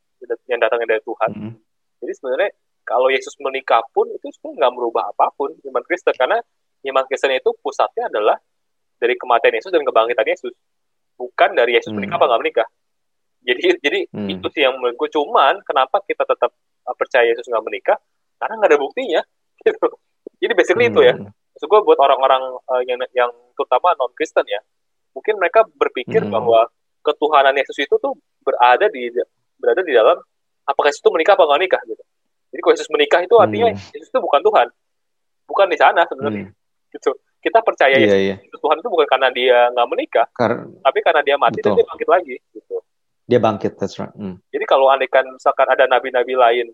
yang 0.50 0.60
datangnya 0.60 0.98
dari 0.98 1.02
Tuhan. 1.06 1.30
Mhm. 1.32 1.52
jadi 1.98 2.12
sebenarnya 2.14 2.50
kalau 2.86 3.10
Yesus 3.10 3.34
menikah 3.42 3.82
pun 3.90 4.06
itu 4.10 4.26
sebenarnya 4.38 4.64
nggak 4.64 4.72
merubah 4.74 5.04
apa 5.12 5.28
pun 5.36 5.50
iman 5.52 5.82
Kristen. 5.84 6.14
Karena 6.16 6.38
iman 6.88 7.04
Kristen 7.06 7.34
itu 7.36 7.50
pusatnya 7.60 8.08
adalah 8.08 8.36
dari 8.98 9.14
kematian 9.14 9.54
Yesus 9.54 9.70
dan 9.70 9.82
kebangkitan 9.84 10.24
Yesus. 10.26 10.54
Bukan 11.18 11.52
dari 11.54 11.74
Yesus 11.76 11.90
Hmm. 11.92 12.00
menikah 12.00 12.16
apa 12.16 12.26
nggak 12.32 12.42
menikah 12.42 12.68
jadi 13.40 13.78
jadi 13.78 13.98
Hmm. 14.10 14.28
itu 14.28 14.46
sih 14.50 14.62
yang 14.62 14.74
menurut 14.76 14.96
gue 14.96 15.08
cuman 15.10 15.62
kenapa 15.62 16.02
kita 16.04 16.22
tetap 16.22 16.50
uh, 16.84 16.94
percaya 16.94 17.28
Yesus 17.28 17.46
nggak 17.46 17.64
menikah 17.64 17.98
karena 18.36 18.54
nggak 18.58 18.70
ada 18.74 18.78
buktinya 18.78 19.20
gitu 19.66 19.88
jadi 20.38 20.52
basically 20.54 20.86
itu 20.88 21.00
ya 21.02 21.14
Hmm. 21.14 21.30
maksud 21.54 21.66
gue 21.66 21.80
buat 21.82 21.98
orang-orang 21.98 22.42
uh, 22.66 22.82
yang 22.84 22.98
yang 23.12 23.30
terutama 23.54 23.94
non 23.96 24.10
Kristen 24.14 24.46
ya 24.46 24.60
mungkin 25.12 25.38
mereka 25.38 25.66
berpikir 25.66 26.22
Hmm. 26.22 26.34
bahwa 26.34 26.66
ketuhanan 27.02 27.54
Yesus 27.54 27.78
itu 27.78 27.94
tuh 27.96 28.12
berada 28.42 28.86
di 28.88 29.10
berada 29.56 29.82
di 29.82 29.92
dalam 29.92 30.18
apakah 30.64 30.88
Yesus 30.90 31.00
itu 31.00 31.10
menikah 31.10 31.34
apa 31.34 31.44
nggak 31.46 31.60
nikah 31.62 31.82
gitu 31.86 32.02
jadi 32.48 32.60
kalau 32.62 32.74
Yesus 32.74 32.90
menikah 32.90 33.20
itu 33.22 33.34
artinya 33.36 33.66
Hmm. 33.72 33.92
Yesus 33.94 34.08
itu 34.08 34.18
bukan 34.18 34.40
Tuhan 34.42 34.66
bukan 35.46 35.66
di 35.66 35.78
sana 35.78 36.02
sebenarnya 36.04 36.46
Hmm. 36.50 36.92
gitu 36.92 37.10
kita 37.38 37.62
percaya 37.62 37.94
Iya, 37.94 38.02
Yesus 38.02 38.18
iya. 38.20 38.36
itu 38.42 38.56
Tuhan 38.58 38.76
itu 38.76 38.88
bukan 38.90 39.06
karena 39.06 39.28
dia 39.30 39.70
nggak 39.70 39.88
menikah 39.88 40.26
Karena 40.34 40.66
tapi 40.82 40.98
karena 41.00 41.22
dia 41.22 41.36
mati 41.38 41.62
dan 41.62 41.70
Betul. 41.70 41.78
dia 41.78 41.86
bangkit 41.86 42.08
lagi 42.10 42.34
gitu 42.50 42.57
dia 43.28 43.36
bangkit, 43.38 43.76
that's 43.76 44.00
right. 44.00 44.10
Hmm. 44.16 44.40
jadi 44.48 44.64
kalau 44.64 44.88
andaikan 44.88 45.28
misalkan 45.28 45.68
ada 45.68 45.84
nabi-nabi 45.84 46.32
lain 46.32 46.66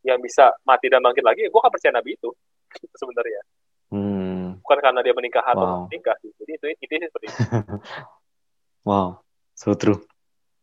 yang 0.00 0.16
bisa 0.18 0.48
mati 0.64 0.88
dan 0.88 1.04
bangkit 1.04 1.20
lagi 1.20 1.44
gue 1.44 1.60
akan 1.60 1.68
percaya 1.68 1.92
nabi 1.92 2.16
itu 2.16 2.30
sebenarnya 3.00 3.42
Hmm. 3.90 4.54
bukan 4.62 4.78
karena 4.78 5.02
dia 5.02 5.10
menikah 5.10 5.42
atau 5.42 5.66
Wow. 5.66 5.82
menikah 5.90 6.14
jadi 6.22 6.52
itu 6.54 6.66
itu 6.78 6.94
seperti 7.10 7.26
itu 7.26 7.38
Wow, 8.86 9.20
so 9.52 9.74
true. 9.76 10.00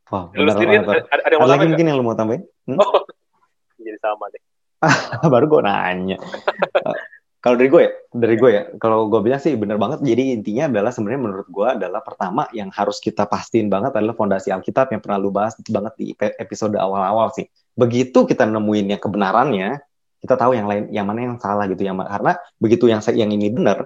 Wow, 0.09 0.31
lu 0.31 0.47
benar 0.47 0.55
sendiri 0.55 0.71
ada, 0.79 1.03
ada, 1.11 1.33
yang 1.35 1.43
Ada 1.43 1.51
lagi 1.53 1.65
mungkin 1.67 1.85
yang 1.91 1.97
lu 1.99 2.05
mau 2.07 2.15
tambahin? 2.15 2.47
Hmm? 2.65 2.79
oh 2.79 3.03
jadi 3.83 3.99
sama 3.99 4.31
deh 4.31 4.41
Baru 5.27 5.45
gue 5.51 5.61
nanya. 5.61 6.17
Kalau 7.37 7.53
dari 7.53 7.69
gue 7.69 7.81
ya, 7.85 7.91
dari 8.09 8.35
gue 8.35 8.49
ya, 8.49 8.63
kalau 8.81 9.07
gue 9.13 9.21
bilang 9.21 9.37
sih 9.37 9.53
bener 9.53 9.77
banget. 9.77 10.01
Jadi 10.01 10.33
intinya 10.33 10.65
adalah 10.67 10.89
sebenarnya 10.89 11.21
menurut 11.21 11.47
gue 11.47 11.67
adalah 11.69 12.01
pertama 12.01 12.49
yang 12.49 12.73
harus 12.73 12.97
kita 12.97 13.29
pastiin 13.29 13.69
banget 13.69 13.93
adalah 13.93 14.17
fondasi 14.17 14.49
Alkitab 14.49 14.89
yang 14.89 15.01
pernah 15.05 15.17
lu 15.21 15.29
bahas 15.29 15.53
banget 15.69 15.93
di 16.01 16.05
episode 16.17 16.73
awal-awal 16.75 17.29
sih. 17.37 17.45
Begitu 17.77 18.25
kita 18.25 18.49
nemuin 18.49 18.97
yang 18.97 19.01
kebenarannya, 19.01 19.77
kita 20.17 20.33
tahu 20.33 20.57
yang 20.57 20.65
lain, 20.65 20.89
yang 20.89 21.05
mana 21.05 21.29
yang 21.29 21.37
salah 21.37 21.69
gitu. 21.69 21.85
Yang 21.85 22.09
karena 22.09 22.33
begitu 22.57 22.85
yang 22.89 23.01
yang 23.13 23.29
ini 23.29 23.53
benar, 23.53 23.85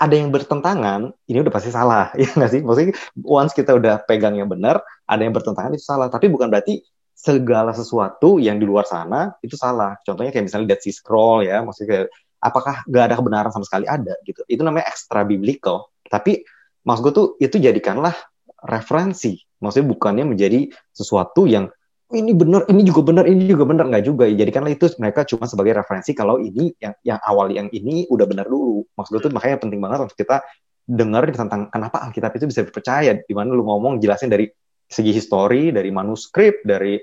ada 0.00 0.14
yang 0.16 0.28
bertentangan, 0.28 1.12
ini 1.28 1.38
udah 1.40 1.52
pasti 1.52 1.72
salah, 1.72 2.12
ya 2.20 2.28
nggak 2.36 2.50
sih? 2.52 2.60
Maksudnya 2.60 2.92
once 3.24 3.56
kita 3.56 3.76
udah 3.76 4.04
pegang 4.04 4.36
yang 4.36 4.48
benar, 4.48 4.84
ada 5.08 5.20
yang 5.24 5.32
bertentangan 5.32 5.72
itu 5.72 5.84
salah. 5.84 6.12
Tapi 6.12 6.28
bukan 6.28 6.52
berarti 6.52 6.84
segala 7.16 7.76
sesuatu 7.76 8.40
yang 8.40 8.56
di 8.56 8.64
luar 8.64 8.88
sana 8.88 9.36
itu 9.44 9.56
salah. 9.56 10.00
Contohnya 10.04 10.32
kayak 10.32 10.48
misalnya 10.48 10.72
Dead 10.72 10.80
Sea 10.80 10.94
Scroll 10.96 11.48
ya, 11.48 11.60
maksudnya 11.60 11.88
kayak 11.88 12.06
apakah 12.40 12.82
gak 12.88 13.04
ada 13.12 13.14
kebenaran 13.20 13.52
sama 13.52 13.64
sekali 13.68 13.84
ada 13.84 14.16
gitu. 14.24 14.40
Itu 14.48 14.64
namanya 14.64 14.88
extra 14.88 15.22
biblical. 15.22 15.92
Tapi 16.08 16.42
maksud 16.82 17.02
gue 17.04 17.12
tuh 17.12 17.26
itu 17.38 17.56
jadikanlah 17.60 18.16
referensi. 18.64 19.40
Maksudnya 19.60 19.86
bukannya 19.92 20.24
menjadi 20.24 20.72
sesuatu 20.92 21.44
yang 21.44 21.68
"Oh, 22.10 22.16
ini 22.18 22.34
benar, 22.34 22.66
ini 22.66 22.82
juga 22.82 23.00
benar, 23.06 23.24
ini 23.28 23.46
juga 23.46 23.64
benar 23.68 23.86
nggak 23.86 24.04
juga. 24.04 24.24
Jadikanlah 24.26 24.72
itu 24.74 24.90
mereka 24.98 25.22
cuma 25.28 25.46
sebagai 25.46 25.78
referensi 25.78 26.10
kalau 26.16 26.42
ini 26.42 26.74
yang 26.82 26.94
yang 27.06 27.20
awal 27.22 27.52
yang 27.52 27.70
ini 27.70 28.08
udah 28.10 28.26
benar 28.26 28.50
dulu. 28.50 28.82
Maksud 28.98 29.10
gue 29.14 29.22
tuh 29.28 29.32
makanya 29.32 29.62
penting 29.62 29.78
banget 29.78 30.10
untuk 30.10 30.18
kita 30.18 30.42
dengar 30.90 31.22
tentang 31.30 31.70
kenapa 31.70 32.02
Alkitab 32.02 32.34
itu 32.34 32.50
bisa 32.50 32.66
dipercaya. 32.66 33.14
Di 33.14 33.34
mana 33.36 33.54
lu 33.54 33.62
ngomong 33.62 34.02
jelasin 34.02 34.26
dari 34.26 34.50
segi 34.90 35.14
histori, 35.14 35.70
dari 35.70 35.94
manuskrip, 35.94 36.66
dari 36.66 36.98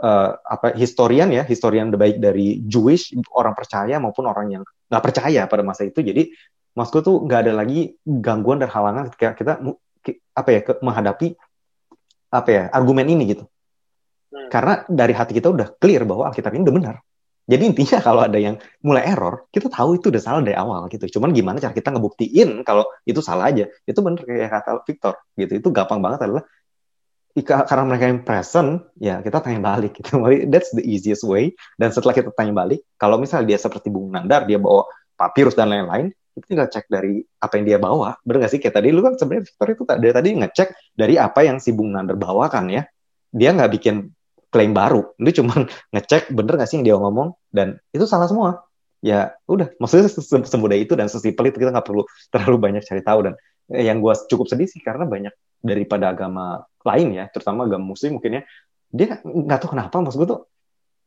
eh, 0.00 0.30
apa 0.36 0.76
historian 0.76 1.28
ya, 1.32 1.42
historian 1.42 1.88
baik 1.92 2.20
dari 2.20 2.60
Jewish 2.64 3.12
orang 3.32 3.56
percaya 3.56 3.96
maupun 3.96 4.28
orang 4.28 4.60
yang 4.60 4.62
nggak 4.92 5.02
percaya 5.02 5.48
pada 5.50 5.62
masa 5.64 5.88
itu. 5.88 6.00
Jadi 6.04 6.30
maksudku 6.76 7.00
tuh 7.02 7.16
nggak 7.24 7.40
ada 7.48 7.52
lagi 7.56 7.96
gangguan 8.04 8.60
dan 8.60 8.68
halangan 8.68 9.08
ketika 9.10 9.32
kita 9.34 9.52
apa 10.36 10.48
ya 10.52 10.60
ke- 10.62 10.80
menghadapi 10.84 11.34
apa 12.30 12.50
ya 12.52 12.62
argumen 12.70 13.06
ini 13.08 13.32
gitu. 13.32 13.44
Hmm. 14.30 14.48
Karena 14.52 14.84
dari 14.86 15.14
hati 15.16 15.32
kita 15.32 15.48
udah 15.48 15.74
clear 15.80 16.04
bahwa 16.04 16.28
Alkitab 16.28 16.52
ini 16.52 16.62
udah 16.68 16.76
benar. 16.76 16.96
Jadi 17.46 17.62
intinya 17.62 17.98
kalau 18.06 18.26
ada 18.26 18.38
yang 18.38 18.58
mulai 18.82 19.06
error, 19.06 19.46
kita 19.54 19.70
tahu 19.70 20.02
itu 20.02 20.10
udah 20.10 20.22
salah 20.22 20.42
dari 20.42 20.58
awal 20.58 20.90
gitu. 20.90 21.18
Cuman 21.18 21.30
gimana 21.30 21.62
cara 21.62 21.72
kita 21.72 21.94
ngebuktiin 21.94 22.66
kalau 22.66 22.84
itu 23.06 23.22
salah 23.22 23.48
aja. 23.48 23.70
Itu 23.86 24.02
bener 24.02 24.26
kayak 24.26 24.50
kata 24.50 24.70
Victor 24.82 25.14
gitu. 25.38 25.52
Itu 25.62 25.68
gampang 25.70 26.02
banget 26.02 26.26
adalah 26.26 26.44
karena 27.44 27.84
mereka 27.84 28.04
yang 28.08 28.24
present, 28.24 28.88
ya 28.96 29.20
kita 29.20 29.44
tanya 29.44 29.60
balik 29.60 30.00
gitu. 30.00 30.16
That's 30.52 30.72
the 30.72 30.80
easiest 30.80 31.20
way. 31.28 31.52
Dan 31.76 31.92
setelah 31.92 32.16
kita 32.16 32.32
tanya 32.32 32.56
balik, 32.56 32.80
kalau 32.96 33.20
misalnya 33.20 33.52
dia 33.52 33.58
seperti 33.60 33.92
Bung 33.92 34.08
Nandar, 34.08 34.48
dia 34.48 34.56
bawa 34.56 34.88
papirus 35.20 35.52
dan 35.52 35.68
lain-lain, 35.68 36.12
kita 36.32 36.44
tinggal 36.48 36.68
cek 36.72 36.88
dari 36.88 37.20
apa 37.40 37.52
yang 37.60 37.64
dia 37.68 37.78
bawa. 37.80 38.16
Bener 38.24 38.48
gak 38.48 38.52
sih? 38.56 38.60
Kayak 38.60 38.80
tadi, 38.80 38.88
lu 38.88 39.04
kan 39.04 39.20
sebenarnya 39.20 39.44
Victor 39.48 39.68
itu 39.68 39.82
dari 39.84 40.12
tadi 40.16 40.28
ngecek 40.32 40.68
dari 40.96 41.14
apa 41.20 41.40
yang 41.44 41.60
si 41.60 41.76
Bung 41.76 41.92
Nandar 41.92 42.16
bawakan 42.16 42.72
ya. 42.72 42.88
Dia 43.36 43.52
nggak 43.52 43.70
bikin 43.76 44.08
klaim 44.48 44.72
baru. 44.72 45.04
Lu 45.20 45.28
cuma 45.32 45.68
ngecek 45.92 46.32
bener 46.32 46.56
gak 46.56 46.68
sih 46.72 46.80
yang 46.80 46.84
dia 46.88 46.96
ngomong, 46.96 47.36
dan 47.52 47.76
itu 47.92 48.08
salah 48.08 48.28
semua. 48.32 48.64
Ya 49.04 49.36
udah, 49.44 49.76
maksudnya 49.76 50.08
se- 50.08 50.24
se- 50.24 50.48
semudah 50.48 50.76
itu 50.76 50.96
dan 50.96 51.12
sesimpel 51.12 51.52
itu 51.52 51.60
kita 51.60 51.68
nggak 51.68 51.84
perlu 51.84 52.08
terlalu 52.32 52.56
banyak 52.56 52.82
cari 52.84 53.04
tahu. 53.04 53.28
Dan 53.28 53.34
eh, 53.76 53.84
yang 53.84 54.00
gue 54.00 54.12
cukup 54.32 54.48
sedih 54.48 54.68
sih 54.68 54.80
karena 54.80 55.04
banyak 55.04 55.36
daripada 55.60 56.12
agama 56.12 56.64
lain 56.86 57.08
ya, 57.12 57.24
terutama 57.28 57.66
agama 57.66 57.92
muslim 57.92 58.18
mungkin 58.18 58.40
ya, 58.40 58.42
dia 58.90 59.18
nggak 59.20 59.58
tahu 59.58 59.74
kenapa 59.74 59.98
maksud 59.98 60.18
gue 60.22 60.28
tuh 60.30 60.40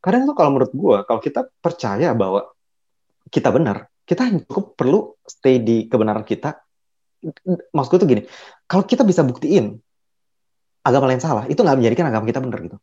kadang 0.00 0.24
tuh 0.28 0.36
kalau 0.36 0.50
menurut 0.52 0.72
gue 0.72 0.96
kalau 1.04 1.20
kita 1.20 1.48
percaya 1.60 2.12
bahwa 2.12 2.48
kita 3.28 3.48
benar, 3.52 3.88
kita 4.04 4.26
cukup 4.48 4.74
perlu 4.74 5.14
stay 5.22 5.62
di 5.62 5.86
kebenaran 5.86 6.26
kita. 6.26 6.58
Maksud 7.70 7.90
gue 7.94 8.00
tuh 8.00 8.08
gini, 8.08 8.22
kalau 8.64 8.82
kita 8.82 9.04
bisa 9.04 9.20
buktiin 9.22 9.76
agama 10.80 11.06
lain 11.12 11.20
salah, 11.20 11.44
itu 11.46 11.60
nggak 11.60 11.76
menjadikan 11.78 12.08
agama 12.08 12.24
kita 12.26 12.40
benar 12.40 12.58
gitu. 12.64 12.78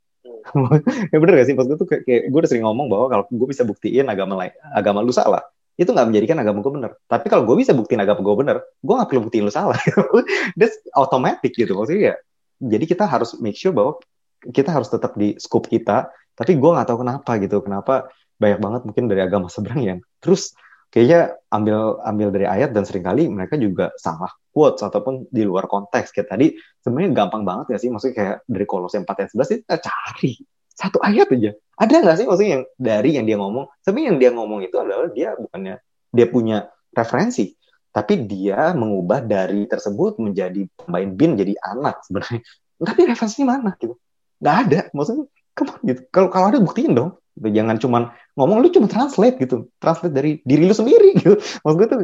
ya 1.11 1.17
bener 1.19 1.33
gak 1.41 1.47
sih? 1.51 1.55
Maksud 1.57 1.69
gue 1.75 1.79
tuh 1.81 1.87
kayak, 1.89 2.03
kayak 2.07 2.21
gue 2.31 2.39
udah 2.39 2.49
sering 2.49 2.63
ngomong 2.63 2.87
bahwa 2.87 3.05
kalau 3.11 3.23
gue 3.27 3.47
bisa 3.49 3.67
buktiin 3.67 4.07
agama 4.07 4.39
lain, 4.39 4.53
agama 4.71 5.03
lu 5.03 5.11
salah, 5.11 5.43
itu 5.77 5.89
nggak 5.93 6.07
menjadikan 6.09 6.37
agama 6.41 6.63
gue 6.65 6.73
benar. 6.73 6.91
Tapi 7.05 7.25
kalau 7.27 7.43
gue 7.43 7.55
bisa 7.59 7.71
buktiin 7.75 8.01
agama 8.01 8.21
gue 8.23 8.35
benar, 8.37 8.57
gue 8.63 8.93
nggak 8.97 9.09
perlu 9.09 9.21
buktiin 9.27 9.43
lu 9.45 9.53
salah. 9.53 9.77
That's 10.59 10.79
automatic 10.97 11.53
gitu 11.53 11.77
maksudnya 11.77 12.13
ya. 12.13 12.15
Jadi 12.57 12.85
kita 12.89 13.05
harus 13.05 13.37
make 13.37 13.57
sure 13.57 13.73
bahwa 13.73 14.01
kita 14.41 14.69
harus 14.73 14.89
tetap 14.89 15.13
di 15.17 15.37
scope 15.37 15.69
kita. 15.69 16.09
Tapi 16.37 16.53
gue 16.53 16.69
nggak 16.69 16.87
tahu 16.87 17.01
kenapa 17.01 17.31
gitu, 17.41 17.65
kenapa 17.65 18.13
banyak 18.37 18.59
banget 18.61 18.81
mungkin 18.85 19.05
dari 19.09 19.21
agama 19.25 19.49
seberang 19.49 19.81
yang 19.81 19.99
terus 20.21 20.53
kayaknya 20.93 21.33
ambil 21.49 21.97
ambil 22.05 22.29
dari 22.29 22.45
ayat 22.45 22.69
dan 22.69 22.85
sering 22.85 23.01
kali 23.01 23.25
mereka 23.25 23.57
juga 23.57 23.89
salah 23.97 24.29
quotes 24.53 24.85
ataupun 24.85 25.25
di 25.33 25.41
luar 25.41 25.65
konteks. 25.65 26.13
Kayak 26.13 26.37
tadi 26.37 26.47
sebenarnya 26.85 27.11
gampang 27.17 27.43
banget 27.43 27.73
ya 27.73 27.77
sih? 27.81 27.89
Maksudnya 27.89 28.15
kayak 28.15 28.35
dari 28.45 28.65
Kolose 28.69 29.01
4 29.01 29.09
ayat 29.09 29.29
11 29.33 29.53
itu 29.53 29.61
kita 29.65 29.77
cari 29.81 30.31
satu 30.77 30.97
ayat 31.01 31.27
aja. 31.33 31.51
Ada 31.77 31.95
nggak 32.05 32.15
sih 32.21 32.25
maksudnya 32.29 32.51
yang 32.61 32.63
dari 32.77 33.09
yang 33.17 33.25
dia 33.25 33.37
ngomong? 33.41 33.65
Sebenarnya 33.81 34.07
yang 34.13 34.19
dia 34.21 34.31
ngomong 34.37 34.59
itu 34.61 34.75
adalah 34.77 35.09
dia 35.09 35.29
bukannya 35.33 35.75
dia 36.13 36.27
punya 36.29 36.57
referensi 36.93 37.57
tapi 37.91 38.29
dia 38.29 38.77
mengubah 38.77 39.25
dari 39.25 39.65
tersebut 39.65 40.21
menjadi 40.21 40.69
pemain 40.77 41.09
bin 41.09 41.33
jadi 41.33 41.57
anak 41.65 42.05
sebenarnya. 42.05 42.41
Tapi 42.77 43.01
referensinya 43.09 43.57
mana 43.57 43.73
gitu? 43.81 43.97
Nggak 44.37 44.55
ada. 44.67 44.79
Maksudnya 44.93 45.25
on, 45.57 45.67
gitu. 45.81 46.01
Kalau 46.13 46.29
kalau 46.29 46.45
ada 46.53 46.59
buktiin 46.61 46.93
dong. 46.93 47.17
Jangan 47.37 47.77
cuman 47.77 48.09
ngomong 48.37 48.65
lu 48.65 48.69
cuma 48.73 48.85
translate 48.89 49.41
gitu. 49.41 49.69
Translate 49.81 50.13
dari 50.13 50.31
diri 50.45 50.69
lu 50.69 50.73
sendiri 50.77 51.13
gitu. 51.21 51.37
Maksud 51.37 51.75
gue 51.77 51.87
tuh 51.89 51.99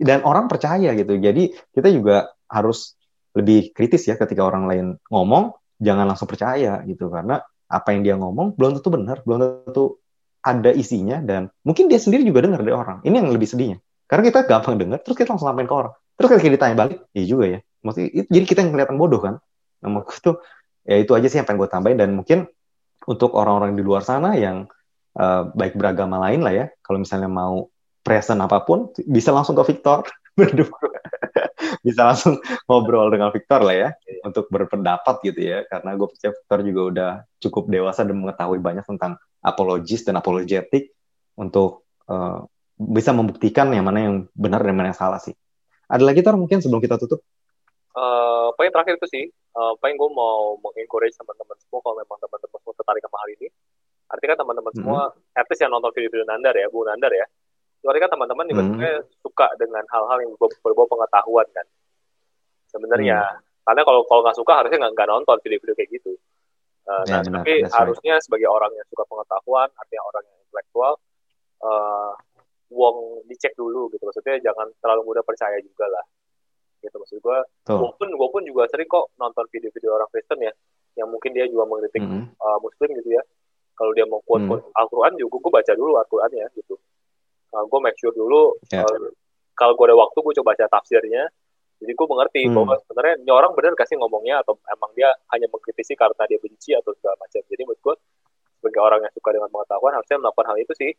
dan 0.00 0.24
orang 0.24 0.48
percaya 0.48 0.96
gitu. 0.96 1.20
Jadi 1.20 1.52
kita 1.72 1.88
juga 1.92 2.32
harus 2.48 2.96
lebih 3.36 3.76
kritis 3.76 4.08
ya 4.08 4.16
ketika 4.16 4.40
orang 4.40 4.64
lain 4.66 4.86
ngomong 5.12 5.52
jangan 5.80 6.08
langsung 6.08 6.28
percaya 6.28 6.80
gitu. 6.88 7.12
Karena 7.12 7.44
apa 7.68 7.88
yang 7.92 8.02
dia 8.08 8.16
ngomong 8.16 8.56
belum 8.56 8.80
tentu 8.80 8.88
benar 8.88 9.20
belum 9.28 9.68
tentu 9.68 10.00
ada 10.40 10.72
isinya 10.72 11.20
dan 11.20 11.52
mungkin 11.60 11.92
dia 11.92 12.00
sendiri 12.00 12.24
juga 12.24 12.48
dengar 12.48 12.64
dari 12.64 12.72
orang. 12.72 13.04
Ini 13.04 13.20
yang 13.20 13.28
lebih 13.28 13.48
sedihnya 13.48 13.84
karena 14.10 14.22
kita 14.26 14.38
gampang 14.42 14.74
dengar 14.74 14.98
terus 15.06 15.14
kita 15.14 15.30
langsung 15.30 15.46
sampein 15.46 15.70
ke 15.70 15.76
orang. 15.78 15.94
Terus 16.18 16.28
ketika 16.34 16.50
ditanya 16.50 16.76
balik 16.76 16.98
iya 17.14 17.24
juga 17.30 17.44
ya. 17.46 17.58
Maksudnya 17.86 18.08
itu, 18.10 18.26
jadi 18.26 18.44
kita 18.44 18.58
yang 18.66 18.70
kelihatan 18.74 18.96
bodoh 18.98 19.22
kan? 19.22 19.34
Nah 19.86 19.90
maksud 20.02 20.20
tuh 20.20 20.36
ya 20.82 20.98
itu 20.98 21.14
aja 21.14 21.26
sih 21.30 21.38
yang 21.38 21.46
pengen 21.46 21.62
gue 21.62 21.70
tambahin. 21.70 21.96
Dan 21.96 22.18
mungkin 22.18 22.50
untuk 23.06 23.38
orang-orang 23.38 23.78
di 23.78 23.86
luar 23.86 24.02
sana 24.02 24.34
yang 24.34 24.66
uh, 25.14 25.48
baik 25.54 25.78
beragama 25.78 26.18
lain 26.26 26.42
lah 26.42 26.52
ya. 26.52 26.66
Kalau 26.82 26.98
misalnya 26.98 27.30
mau 27.30 27.70
present 28.02 28.42
apa 28.42 28.66
pun, 28.66 28.90
bisa 29.06 29.30
langsung 29.30 29.54
ke 29.54 29.62
Victor. 29.70 30.02
Berdua. 30.38 30.74
bisa 31.86 32.02
langsung 32.02 32.40
ngobrol 32.66 33.08
dengan 33.12 33.30
Victor 33.30 33.62
lah 33.62 33.76
ya 33.76 33.88
untuk 34.26 34.50
berpendapat 34.50 35.22
gitu 35.22 35.40
ya. 35.40 35.62
Karena 35.70 35.94
gue 35.94 36.08
percaya 36.10 36.34
Victor 36.34 36.58
juga 36.66 36.82
udah 36.82 37.10
cukup 37.38 37.64
dewasa 37.70 38.02
dan 38.02 38.18
mengetahui 38.18 38.58
banyak 38.58 38.82
tentang 38.84 39.16
apologis 39.40 40.04
dan 40.04 40.20
apologetik 40.20 40.92
untuk 41.38 41.88
uh, 42.10 42.44
bisa 42.80 43.12
membuktikan 43.12 43.68
yang 43.76 43.84
mana 43.84 43.98
yang 44.00 44.14
benar 44.32 44.64
dan 44.64 44.72
mana 44.72 44.88
yang 44.92 44.98
salah 44.98 45.20
sih. 45.20 45.36
Ada 45.90 46.00
lagi 46.00 46.24
Tor 46.24 46.40
mungkin 46.40 46.64
sebelum 46.64 46.80
kita 46.80 46.96
tutup? 46.96 47.20
Uh, 47.92 48.54
paling 48.56 48.72
terakhir 48.72 48.96
itu 48.96 49.06
sih, 49.10 49.24
uh, 49.58 49.76
paling 49.82 50.00
gue 50.00 50.10
mau 50.14 50.56
mengencourage 50.62 51.12
teman-teman 51.18 51.58
semua 51.60 51.82
kalau 51.84 51.96
memang 52.00 52.16
teman-teman 52.22 52.58
semua 52.62 52.74
tertarik 52.78 53.02
sama 53.04 53.16
hal 53.20 53.28
ini. 53.36 53.48
Artinya 54.10 54.30
kan 54.32 54.38
teman-teman 54.46 54.72
mm 54.72 54.80
-hmm. 54.80 54.96
semua, 55.12 55.36
at 55.36 55.46
least 55.50 55.60
yang 55.60 55.72
nonton 55.74 55.90
video-video 55.92 56.24
Nandar 56.24 56.54
ya, 56.56 56.66
Bu 56.72 56.82
Nandar 56.86 57.12
ya, 57.12 57.26
Soalnya 57.80 58.00
kan 58.06 58.12
teman-teman 58.12 58.44
juga 58.48 58.64
mm 58.64 58.76
-hmm. 58.76 59.00
suka 59.24 59.46
dengan 59.56 59.84
hal-hal 59.88 60.18
yang 60.20 60.32
berbau 60.36 60.86
pengetahuan 60.88 61.48
kan. 61.52 61.66
Sebenarnya, 62.68 63.18
mm. 63.24 63.66
karena 63.66 63.82
kalau 63.82 64.00
kalau 64.06 64.20
nggak 64.22 64.36
suka 64.36 64.52
harusnya 64.62 64.78
nggak 64.84 65.08
nonton 65.08 65.36
video-video 65.42 65.74
kayak 65.74 65.90
gitu. 65.96 66.12
Uh, 66.84 67.04
yeah, 67.08 67.22
nah, 67.24 67.40
tapi 67.40 67.64
harusnya 67.64 68.14
right. 68.18 68.24
sebagai 68.24 68.48
orang 68.50 68.72
yang 68.74 68.86
suka 68.88 69.04
pengetahuan, 69.08 69.68
artinya 69.78 70.02
orang 70.10 70.22
yang 70.26 70.38
intelektual, 70.48 70.92
uh, 71.64 72.12
wong 72.70 73.26
dicek 73.26 73.52
dulu 73.58 73.90
gitu. 73.92 74.02
Maksudnya 74.06 74.40
jangan 74.40 74.70
terlalu 74.80 75.12
mudah 75.12 75.24
percaya 75.26 75.58
juga 75.60 75.86
lah. 75.90 76.04
Gitu 76.80 76.96
maksud 76.96 77.18
gue. 77.20 77.38
Gue 77.66 77.90
pun 77.98 78.08
gue 78.08 78.28
pun 78.32 78.42
juga 78.46 78.64
sering 78.70 78.88
kok 78.88 79.12
nonton 79.20 79.44
video-video 79.52 79.90
orang 79.94 80.08
Kristen 80.08 80.38
ya, 80.40 80.52
yang 80.96 81.10
mungkin 81.10 81.34
dia 81.36 81.44
juga 81.50 81.68
mengkritik 81.68 82.00
mm 82.00 82.10
-hmm. 82.10 82.24
uh, 82.40 82.58
Muslim 82.62 82.88
gitu 83.02 83.10
ya. 83.14 83.22
Kalau 83.76 83.92
dia 83.96 84.04
mau 84.08 84.20
quote, 84.24 84.44
-quote 84.44 84.64
mm. 84.64 84.78
Al-Quran 84.80 85.12
juga 85.20 85.36
gue 85.40 85.52
baca 85.52 85.72
dulu 85.76 85.92
Al-Quran 85.98 86.30
ya 86.36 86.46
gitu 86.56 86.76
uh, 87.54 87.64
gue 87.66 87.80
make 87.82 87.98
sure 87.98 88.14
dulu 88.14 88.54
yeah. 88.70 88.86
uh, 88.86 89.10
kalau 89.58 89.74
gue 89.76 89.86
ada 89.90 89.96
waktu 89.98 90.18
gue 90.22 90.34
coba 90.40 90.54
baca 90.54 90.64
tafsirnya 90.70 91.28
jadi 91.80 91.92
gue 91.96 92.06
mengerti 92.12 92.42
hmm. 92.44 92.54
bahwa 92.60 92.76
sebenarnya 92.84 93.14
ini 93.24 93.32
orang 93.32 93.52
benar 93.56 93.72
kasih 93.72 93.96
ngomongnya 93.96 94.44
atau 94.44 94.60
emang 94.68 94.92
dia 94.92 95.08
hanya 95.32 95.48
mengkritisi 95.48 95.96
karena 95.96 96.28
dia 96.28 96.36
benci 96.36 96.76
atau 96.76 96.92
segala 96.92 97.16
macam 97.16 97.40
jadi 97.48 97.62
menurut 97.64 97.80
gue 97.80 97.94
sebagai 98.60 98.80
orang 98.84 99.00
yang 99.00 99.12
suka 99.16 99.30
dengan 99.32 99.48
pengetahuan 99.48 99.92
harusnya 99.96 100.16
melakukan 100.20 100.46
hal 100.52 100.58
itu 100.60 100.72
sih 100.76 100.92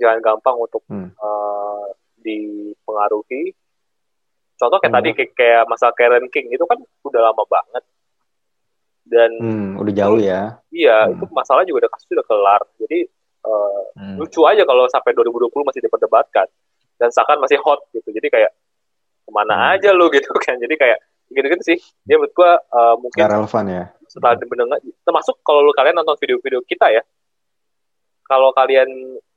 jangan 0.00 0.18
gampang 0.22 0.56
untuk 0.58 0.82
hmm. 0.90 1.14
uh, 1.16 1.86
dipengaruhi. 2.24 3.52
Contoh 4.54 4.78
kayak 4.78 4.90
hmm. 4.90 4.98
tadi 5.02 5.08
kayak, 5.12 5.30
kayak 5.34 5.62
masalah 5.66 5.94
Karen 5.98 6.26
King 6.30 6.54
itu 6.54 6.64
kan 6.64 6.78
udah 6.80 7.20
lama 7.20 7.44
banget. 7.44 7.84
Dan 9.04 9.30
hmm, 9.36 9.70
udah 9.84 9.92
jauh 9.92 10.16
ya. 10.16 10.56
iya 10.72 11.04
hmm. 11.04 11.20
itu 11.20 11.24
masalah 11.28 11.60
juga 11.68 11.84
udah 11.84 11.90
kasus 11.92 12.08
udah 12.08 12.26
kelar. 12.26 12.62
Jadi 12.80 12.98
uh, 13.44 13.82
hmm. 14.00 14.16
lucu 14.16 14.40
aja 14.48 14.64
kalau 14.64 14.88
sampai 14.88 15.12
2020 15.12 15.52
masih 15.52 15.82
diperdebatkan. 15.84 16.48
Dan 16.96 17.12
seakan 17.12 17.42
masih 17.42 17.60
hot 17.60 17.84
gitu. 17.92 18.08
Jadi 18.08 18.32
kayak 18.32 18.52
ke 19.28 19.30
mana 19.34 19.54
hmm. 19.54 19.72
aja 19.76 19.90
lu? 19.92 20.08
gitu 20.16 20.32
kan. 20.40 20.56
Jadi 20.56 20.74
kayak 20.78 20.98
gitu-gitu 21.34 21.64
sih. 21.66 21.78
Dia 22.06 22.16
menurut 22.16 22.32
gua 22.32 22.56
uh, 22.72 22.94
mungkin 22.96 23.20
Gak 23.20 23.32
relevan 23.34 23.64
ya. 23.68 23.84
setelah 24.08 24.38
mendengar 24.46 24.78
termasuk 25.02 25.42
kalau 25.42 25.66
lu 25.66 25.74
kalian 25.74 25.98
nonton 25.98 26.16
video-video 26.22 26.62
kita 26.64 26.88
ya. 26.94 27.02
Kalau 28.24 28.56
kalian 28.56 28.88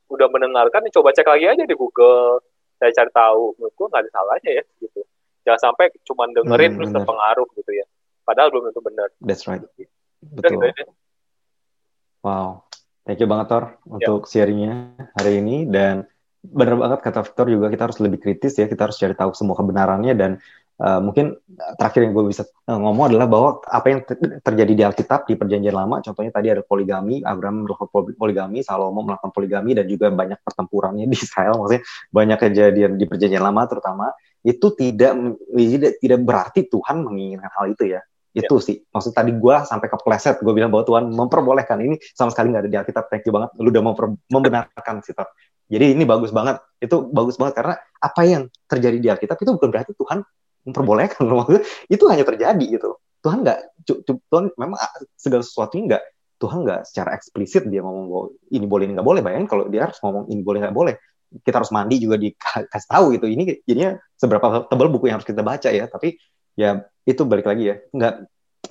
udah 0.08 0.26
mendengarkan 0.32 0.88
coba 0.92 1.12
cek 1.12 1.28
lagi 1.28 1.46
aja 1.46 1.64
di 1.64 1.76
Google. 1.76 2.40
Saya 2.80 2.90
cari 2.94 3.10
tahu. 3.12 3.42
Menurut 3.60 3.74
gua 3.76 3.86
nggak 3.92 4.02
ada 4.04 4.10
salahnya 4.12 4.50
ya 4.60 4.64
gitu. 4.80 5.00
Jangan 5.44 5.60
sampai 5.72 5.84
cuma 6.04 6.24
dengerin 6.28 6.70
hmm, 6.72 6.76
terus 6.76 6.90
bener. 6.92 6.96
terpengaruh 7.00 7.48
gitu 7.56 7.72
ya. 7.72 7.86
Padahal 8.24 8.48
belum 8.52 8.64
tentu 8.68 8.82
benar. 8.84 9.08
That's 9.24 9.44
right. 9.48 9.64
Betul. 10.20 10.72
Wow. 12.20 12.68
Thank 13.08 13.24
you 13.24 13.28
banget 13.30 13.46
Thor 13.48 13.64
untuk 13.88 14.28
sharingnya 14.28 14.92
hari 15.16 15.40
ini. 15.40 15.64
Dan 15.64 16.04
benar 16.44 16.76
banget 16.76 17.00
kata 17.00 17.24
Victor 17.24 17.46
juga 17.48 17.66
kita 17.72 17.88
harus 17.88 17.98
lebih 18.04 18.20
kritis 18.20 18.60
ya. 18.60 18.68
Kita 18.68 18.84
harus 18.84 19.00
cari 19.00 19.16
tahu 19.16 19.32
semua 19.32 19.56
kebenarannya 19.56 20.12
dan 20.12 20.36
uh, 20.78 21.00
mungkin 21.02 21.34
terakhir 21.76 22.06
yang 22.06 22.12
gue 22.14 22.24
bisa 22.30 22.46
uh, 22.46 22.78
ngomong 22.78 23.10
adalah 23.10 23.26
bahwa 23.26 23.50
apa 23.66 23.86
yang 23.90 24.00
terjadi 24.42 24.72
di 24.72 24.82
Alkitab 24.86 25.26
di 25.26 25.34
Perjanjian 25.34 25.74
Lama 25.74 26.00
contohnya 26.00 26.30
tadi 26.30 26.48
ada 26.54 26.62
poligami 26.62 27.20
Abraham 27.22 27.66
melakukan 27.66 28.14
poligami 28.14 28.62
Salomo 28.62 29.02
melakukan 29.02 29.34
poligami 29.34 29.74
dan 29.74 29.84
juga 29.90 30.10
banyak 30.10 30.38
pertempurannya 30.42 31.06
di 31.10 31.16
Israel. 31.18 31.58
Maksudnya 31.58 31.82
banyak 32.10 32.38
kejadian 32.38 32.92
di 32.96 33.04
Perjanjian 33.04 33.44
Lama 33.44 33.62
terutama. 33.66 34.06
Itu 34.38 34.72
tidak 34.72 35.18
tidak 35.50 35.92
tidak 35.98 36.20
berarti 36.22 36.70
Tuhan 36.70 37.02
menginginkan 37.02 37.50
hal 37.52 37.74
itu 37.74 37.84
ya. 37.90 38.00
Itu 38.30 38.62
yeah. 38.62 38.66
sih. 38.66 38.76
Maksud 38.86 39.12
tadi 39.12 39.34
gue 39.34 39.56
sampai 39.66 39.90
kepleset 39.90 40.38
gue 40.38 40.54
bilang 40.54 40.70
bahwa 40.70 40.86
Tuhan 40.86 41.10
memperbolehkan. 41.10 41.74
Ini 41.82 41.98
sama 42.14 42.30
sekali 42.30 42.54
nggak 42.54 42.62
ada 42.64 42.70
di 42.70 42.78
Alkitab. 42.78 43.04
Thank 43.10 43.26
you 43.26 43.34
banget. 43.34 43.50
Lu 43.58 43.74
udah 43.74 43.82
memper, 43.82 44.14
membenarkan 44.30 45.02
sih 45.02 45.12
jadi 45.68 45.92
ini 45.92 46.08
bagus 46.08 46.32
banget. 46.32 46.64
Itu 46.80 47.12
bagus 47.12 47.36
banget 47.36 47.60
karena 47.60 47.76
apa 48.00 48.22
yang 48.24 48.48
terjadi 48.64 48.98
di 48.98 49.08
Alkitab 49.12 49.36
itu 49.36 49.52
bukan 49.52 49.68
berarti 49.68 49.92
Tuhan 49.92 50.24
memperbolehkan. 50.68 51.24
Itu 51.94 52.04
hanya 52.12 52.24
terjadi 52.28 52.64
gitu. 52.64 53.00
Tuhan 53.18 53.42
nggak 53.42 53.58
Tuhan 54.06 54.54
memang 54.54 54.78
segala 55.18 55.42
sesuatu 55.42 55.74
nggak 55.74 56.02
Tuhan 56.38 56.62
nggak 56.62 56.80
secara 56.86 57.18
eksplisit 57.18 57.66
dia 57.66 57.82
ngomong 57.82 58.04
bahwa 58.06 58.26
ini 58.54 58.66
boleh 58.68 58.84
ini 58.86 58.92
nggak 58.94 59.08
boleh. 59.08 59.20
Bayangin 59.24 59.48
kalau 59.50 59.64
dia 59.66 59.90
harus 59.90 59.98
ngomong 60.04 60.30
ini 60.30 60.40
boleh 60.44 60.58
nggak 60.62 60.76
boleh. 60.76 60.94
Kita 61.42 61.60
harus 61.60 61.74
mandi 61.74 61.98
juga 61.98 62.16
dikasih 62.16 62.90
tahu 62.94 63.04
gitu. 63.18 63.26
Ini 63.26 63.42
jadinya 63.66 63.98
seberapa 64.14 64.68
tebal 64.70 64.88
buku 64.92 65.10
yang 65.10 65.18
harus 65.18 65.26
kita 65.26 65.42
baca 65.42 65.68
ya. 65.72 65.90
Tapi 65.90 66.14
ya 66.54 66.86
itu 67.08 67.22
balik 67.26 67.50
lagi 67.50 67.74
ya. 67.74 67.76
Nggak 67.90 68.14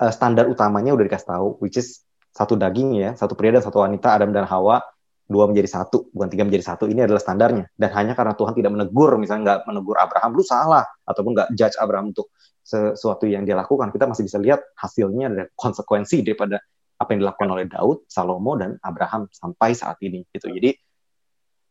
uh, 0.00 0.12
standar 0.12 0.48
utamanya 0.48 0.96
udah 0.96 1.04
dikasih 1.04 1.28
tahu 1.28 1.48
which 1.60 1.76
is 1.76 2.04
satu 2.32 2.54
daging 2.54 2.94
ya 2.94 3.16
satu 3.18 3.34
pria 3.34 3.50
dan 3.50 3.64
satu 3.64 3.82
wanita 3.82 4.14
Adam 4.14 4.30
dan 4.30 4.46
Hawa 4.46 4.84
dua 5.28 5.44
menjadi 5.44 5.68
satu 5.68 6.08
bukan 6.10 6.28
tiga 6.32 6.48
menjadi 6.48 6.64
satu 6.74 6.88
ini 6.88 7.04
adalah 7.04 7.20
standarnya. 7.20 7.68
Dan 7.76 7.90
hanya 7.92 8.16
karena 8.16 8.32
Tuhan 8.32 8.56
tidak 8.56 8.72
menegur 8.72 9.20
misalnya 9.20 9.42
nggak 9.44 9.60
menegur 9.68 9.96
Abraham 10.00 10.32
lu 10.32 10.42
salah. 10.42 10.88
Ataupun 11.04 11.36
nggak 11.36 11.48
judge 11.52 11.76
Abraham 11.76 12.16
untuk 12.16 12.32
sesuatu 12.64 13.28
yang 13.28 13.44
dia 13.44 13.54
lakukan. 13.54 13.92
Kita 13.92 14.08
masih 14.08 14.24
bisa 14.24 14.40
lihat 14.40 14.64
hasilnya 14.76 15.26
ada 15.28 15.44
konsekuensi 15.52 16.24
daripada 16.24 16.60
apa 16.98 17.08
yang 17.14 17.20
dilakukan 17.22 17.48
oleh 17.54 17.64
Daud, 17.70 18.10
Salomo 18.10 18.58
dan 18.58 18.74
Abraham 18.82 19.30
sampai 19.30 19.76
saat 19.76 20.00
ini 20.02 20.26
gitu. 20.32 20.50
Jadi 20.50 20.74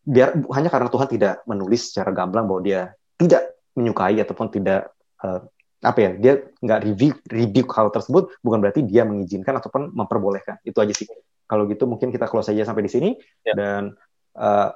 biar 0.08 0.39
hanya 0.55 0.72
karena 0.72 0.88
Tuhan 0.88 1.10
tidak 1.12 1.43
menulis 1.43 1.91
secara 1.91 2.16
gamblang 2.16 2.47
bahwa 2.47 2.64
dia 2.64 2.95
tidak 3.20 3.60
menyukai 3.76 4.16
ataupun 4.24 4.47
tidak 4.47 4.95
uh, 5.20 5.43
apa 5.84 5.99
ya 5.99 6.12
dia 6.18 6.34
nggak 6.64 6.80
review 6.89 7.14
review 7.30 7.66
hal 7.70 7.93
tersebut 7.93 8.34
bukan 8.41 8.58
berarti 8.64 8.82
dia 8.88 9.03
mengizinkan 9.03 9.60
ataupun 9.60 9.91
memperbolehkan. 9.93 10.64
Itu 10.64 10.80
aja 10.80 10.95
sih 10.95 11.05
kalau 11.48 11.66
gitu 11.72 11.88
mungkin 11.88 12.12
kita 12.12 12.28
close 12.28 12.52
saja 12.52 12.68
sampai 12.68 12.84
di 12.86 12.91
sini 12.91 13.10
ya. 13.41 13.56
dan 13.56 13.95
uh, 14.36 14.70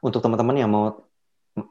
untuk 0.00 0.22
teman-teman 0.22 0.56
yang 0.56 0.70
mau 0.70 0.94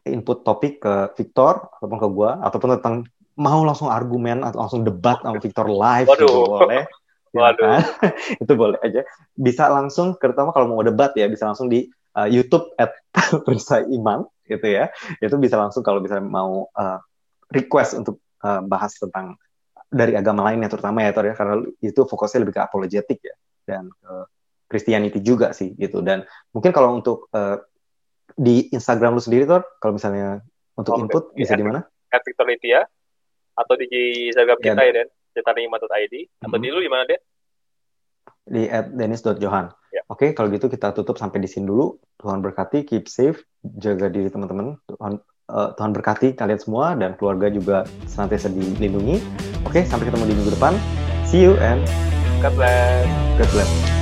input 0.04 0.44
topik 0.44 0.84
ke 0.84 0.94
Victor 1.16 1.72
ataupun 1.80 1.98
ke 1.98 2.08
gua 2.12 2.44
ataupun 2.44 2.78
tentang 2.78 2.96
mau 3.40 3.64
langsung 3.64 3.92
argumen 3.92 4.44
atau 4.44 4.68
langsung 4.68 4.82
debat 4.84 5.20
sama 5.24 5.40
Victor 5.40 5.68
live 5.72 6.08
Waduh. 6.08 6.28
gitu 6.28 6.36
boleh 6.52 6.84
ya 7.36 7.42
Waduh. 7.42 7.68
Kan? 7.68 7.82
itu 8.44 8.54
boleh 8.56 8.80
aja 8.84 9.02
bisa 9.36 9.68
langsung 9.72 10.16
terutama 10.20 10.56
kalau 10.56 10.72
mau 10.72 10.84
debat 10.84 11.12
ya 11.16 11.28
bisa 11.28 11.48
langsung 11.48 11.68
di 11.68 11.88
uh, 12.16 12.28
YouTube 12.28 12.72
at 12.80 12.96
Iman 13.98 14.28
gitu 14.46 14.68
ya 14.68 14.92
itu 15.20 15.36
bisa 15.42 15.58
langsung 15.58 15.82
kalau 15.82 16.00
bisa 16.00 16.22
mau 16.22 16.70
uh, 16.76 17.00
request 17.52 17.98
untuk 18.00 18.22
uh, 18.46 18.62
bahas 18.64 18.96
tentang 18.96 19.36
dari 19.90 20.18
agama 20.18 20.44
lainnya 20.50 20.68
terutama 20.72 21.06
ya 21.06 21.14
Tor 21.14 21.30
ya 21.30 21.36
karena 21.38 21.62
itu 21.80 22.02
fokusnya 22.04 22.42
lebih 22.42 22.56
ke 22.58 22.62
apologetik 22.62 23.20
ya 23.22 23.36
dan 23.66 23.90
ke 23.90 24.14
Christianity 24.66 25.22
juga 25.22 25.54
sih 25.54 25.78
gitu 25.78 26.02
dan 26.02 26.26
mungkin 26.50 26.74
kalau 26.74 26.98
untuk 26.98 27.30
uh, 27.34 27.62
di 28.34 28.68
Instagram 28.74 29.16
lu 29.16 29.22
sendiri 29.22 29.46
Tor 29.46 29.62
kalau 29.78 29.96
misalnya 29.96 30.42
untuk 30.76 30.98
oh, 30.98 31.02
input 31.02 31.24
okay. 31.32 31.46
bisa 31.46 31.54
di 31.56 31.64
mana? 31.66 31.86
At 32.12 32.22
Victor 32.26 32.46
Litia 32.50 32.84
atau 33.56 33.74
di 33.80 33.88
Instagram 34.30 34.60
kita 34.60 34.84
ya, 34.84 34.92
ya 34.92 34.94
Den 35.02 35.10
cetarima.id 35.36 36.16
atau 36.44 36.48
mm-hmm. 36.48 36.62
di 36.64 36.68
lu 36.72 36.80
di 36.84 36.92
mana 36.92 37.04
Den? 37.08 37.22
Di 38.46 38.64
at 38.70 38.92
dennis.johan. 38.94 39.74
Ya. 39.90 40.02
Oke, 40.12 40.30
okay, 40.30 40.30
kalau 40.38 40.52
gitu 40.54 40.70
kita 40.70 40.94
tutup 40.94 41.18
sampai 41.18 41.42
di 41.42 41.50
sini 41.50 41.66
dulu. 41.66 41.98
Tuhan 42.22 42.44
berkati, 42.44 42.86
keep 42.86 43.10
safe, 43.10 43.42
jaga 43.64 44.12
diri 44.12 44.30
teman-teman. 44.30 44.78
Tuhan 44.86 45.18
uh, 45.50 45.70
Tuhan 45.74 45.92
berkati 45.96 46.38
kalian 46.38 46.60
semua 46.62 46.94
dan 46.94 47.18
keluarga 47.18 47.50
juga 47.50 47.88
senantiasa 48.06 48.52
dilindungi. 48.54 49.18
Oke, 49.66 49.82
sampai 49.88 50.12
ketemu 50.12 50.30
di 50.30 50.36
minggu 50.38 50.52
depan. 50.54 50.74
See 51.26 51.42
you 51.42 51.58
and 51.58 51.82
rất 52.42 52.54
là 52.60 53.06
rất 53.40 53.48
là 53.56 53.95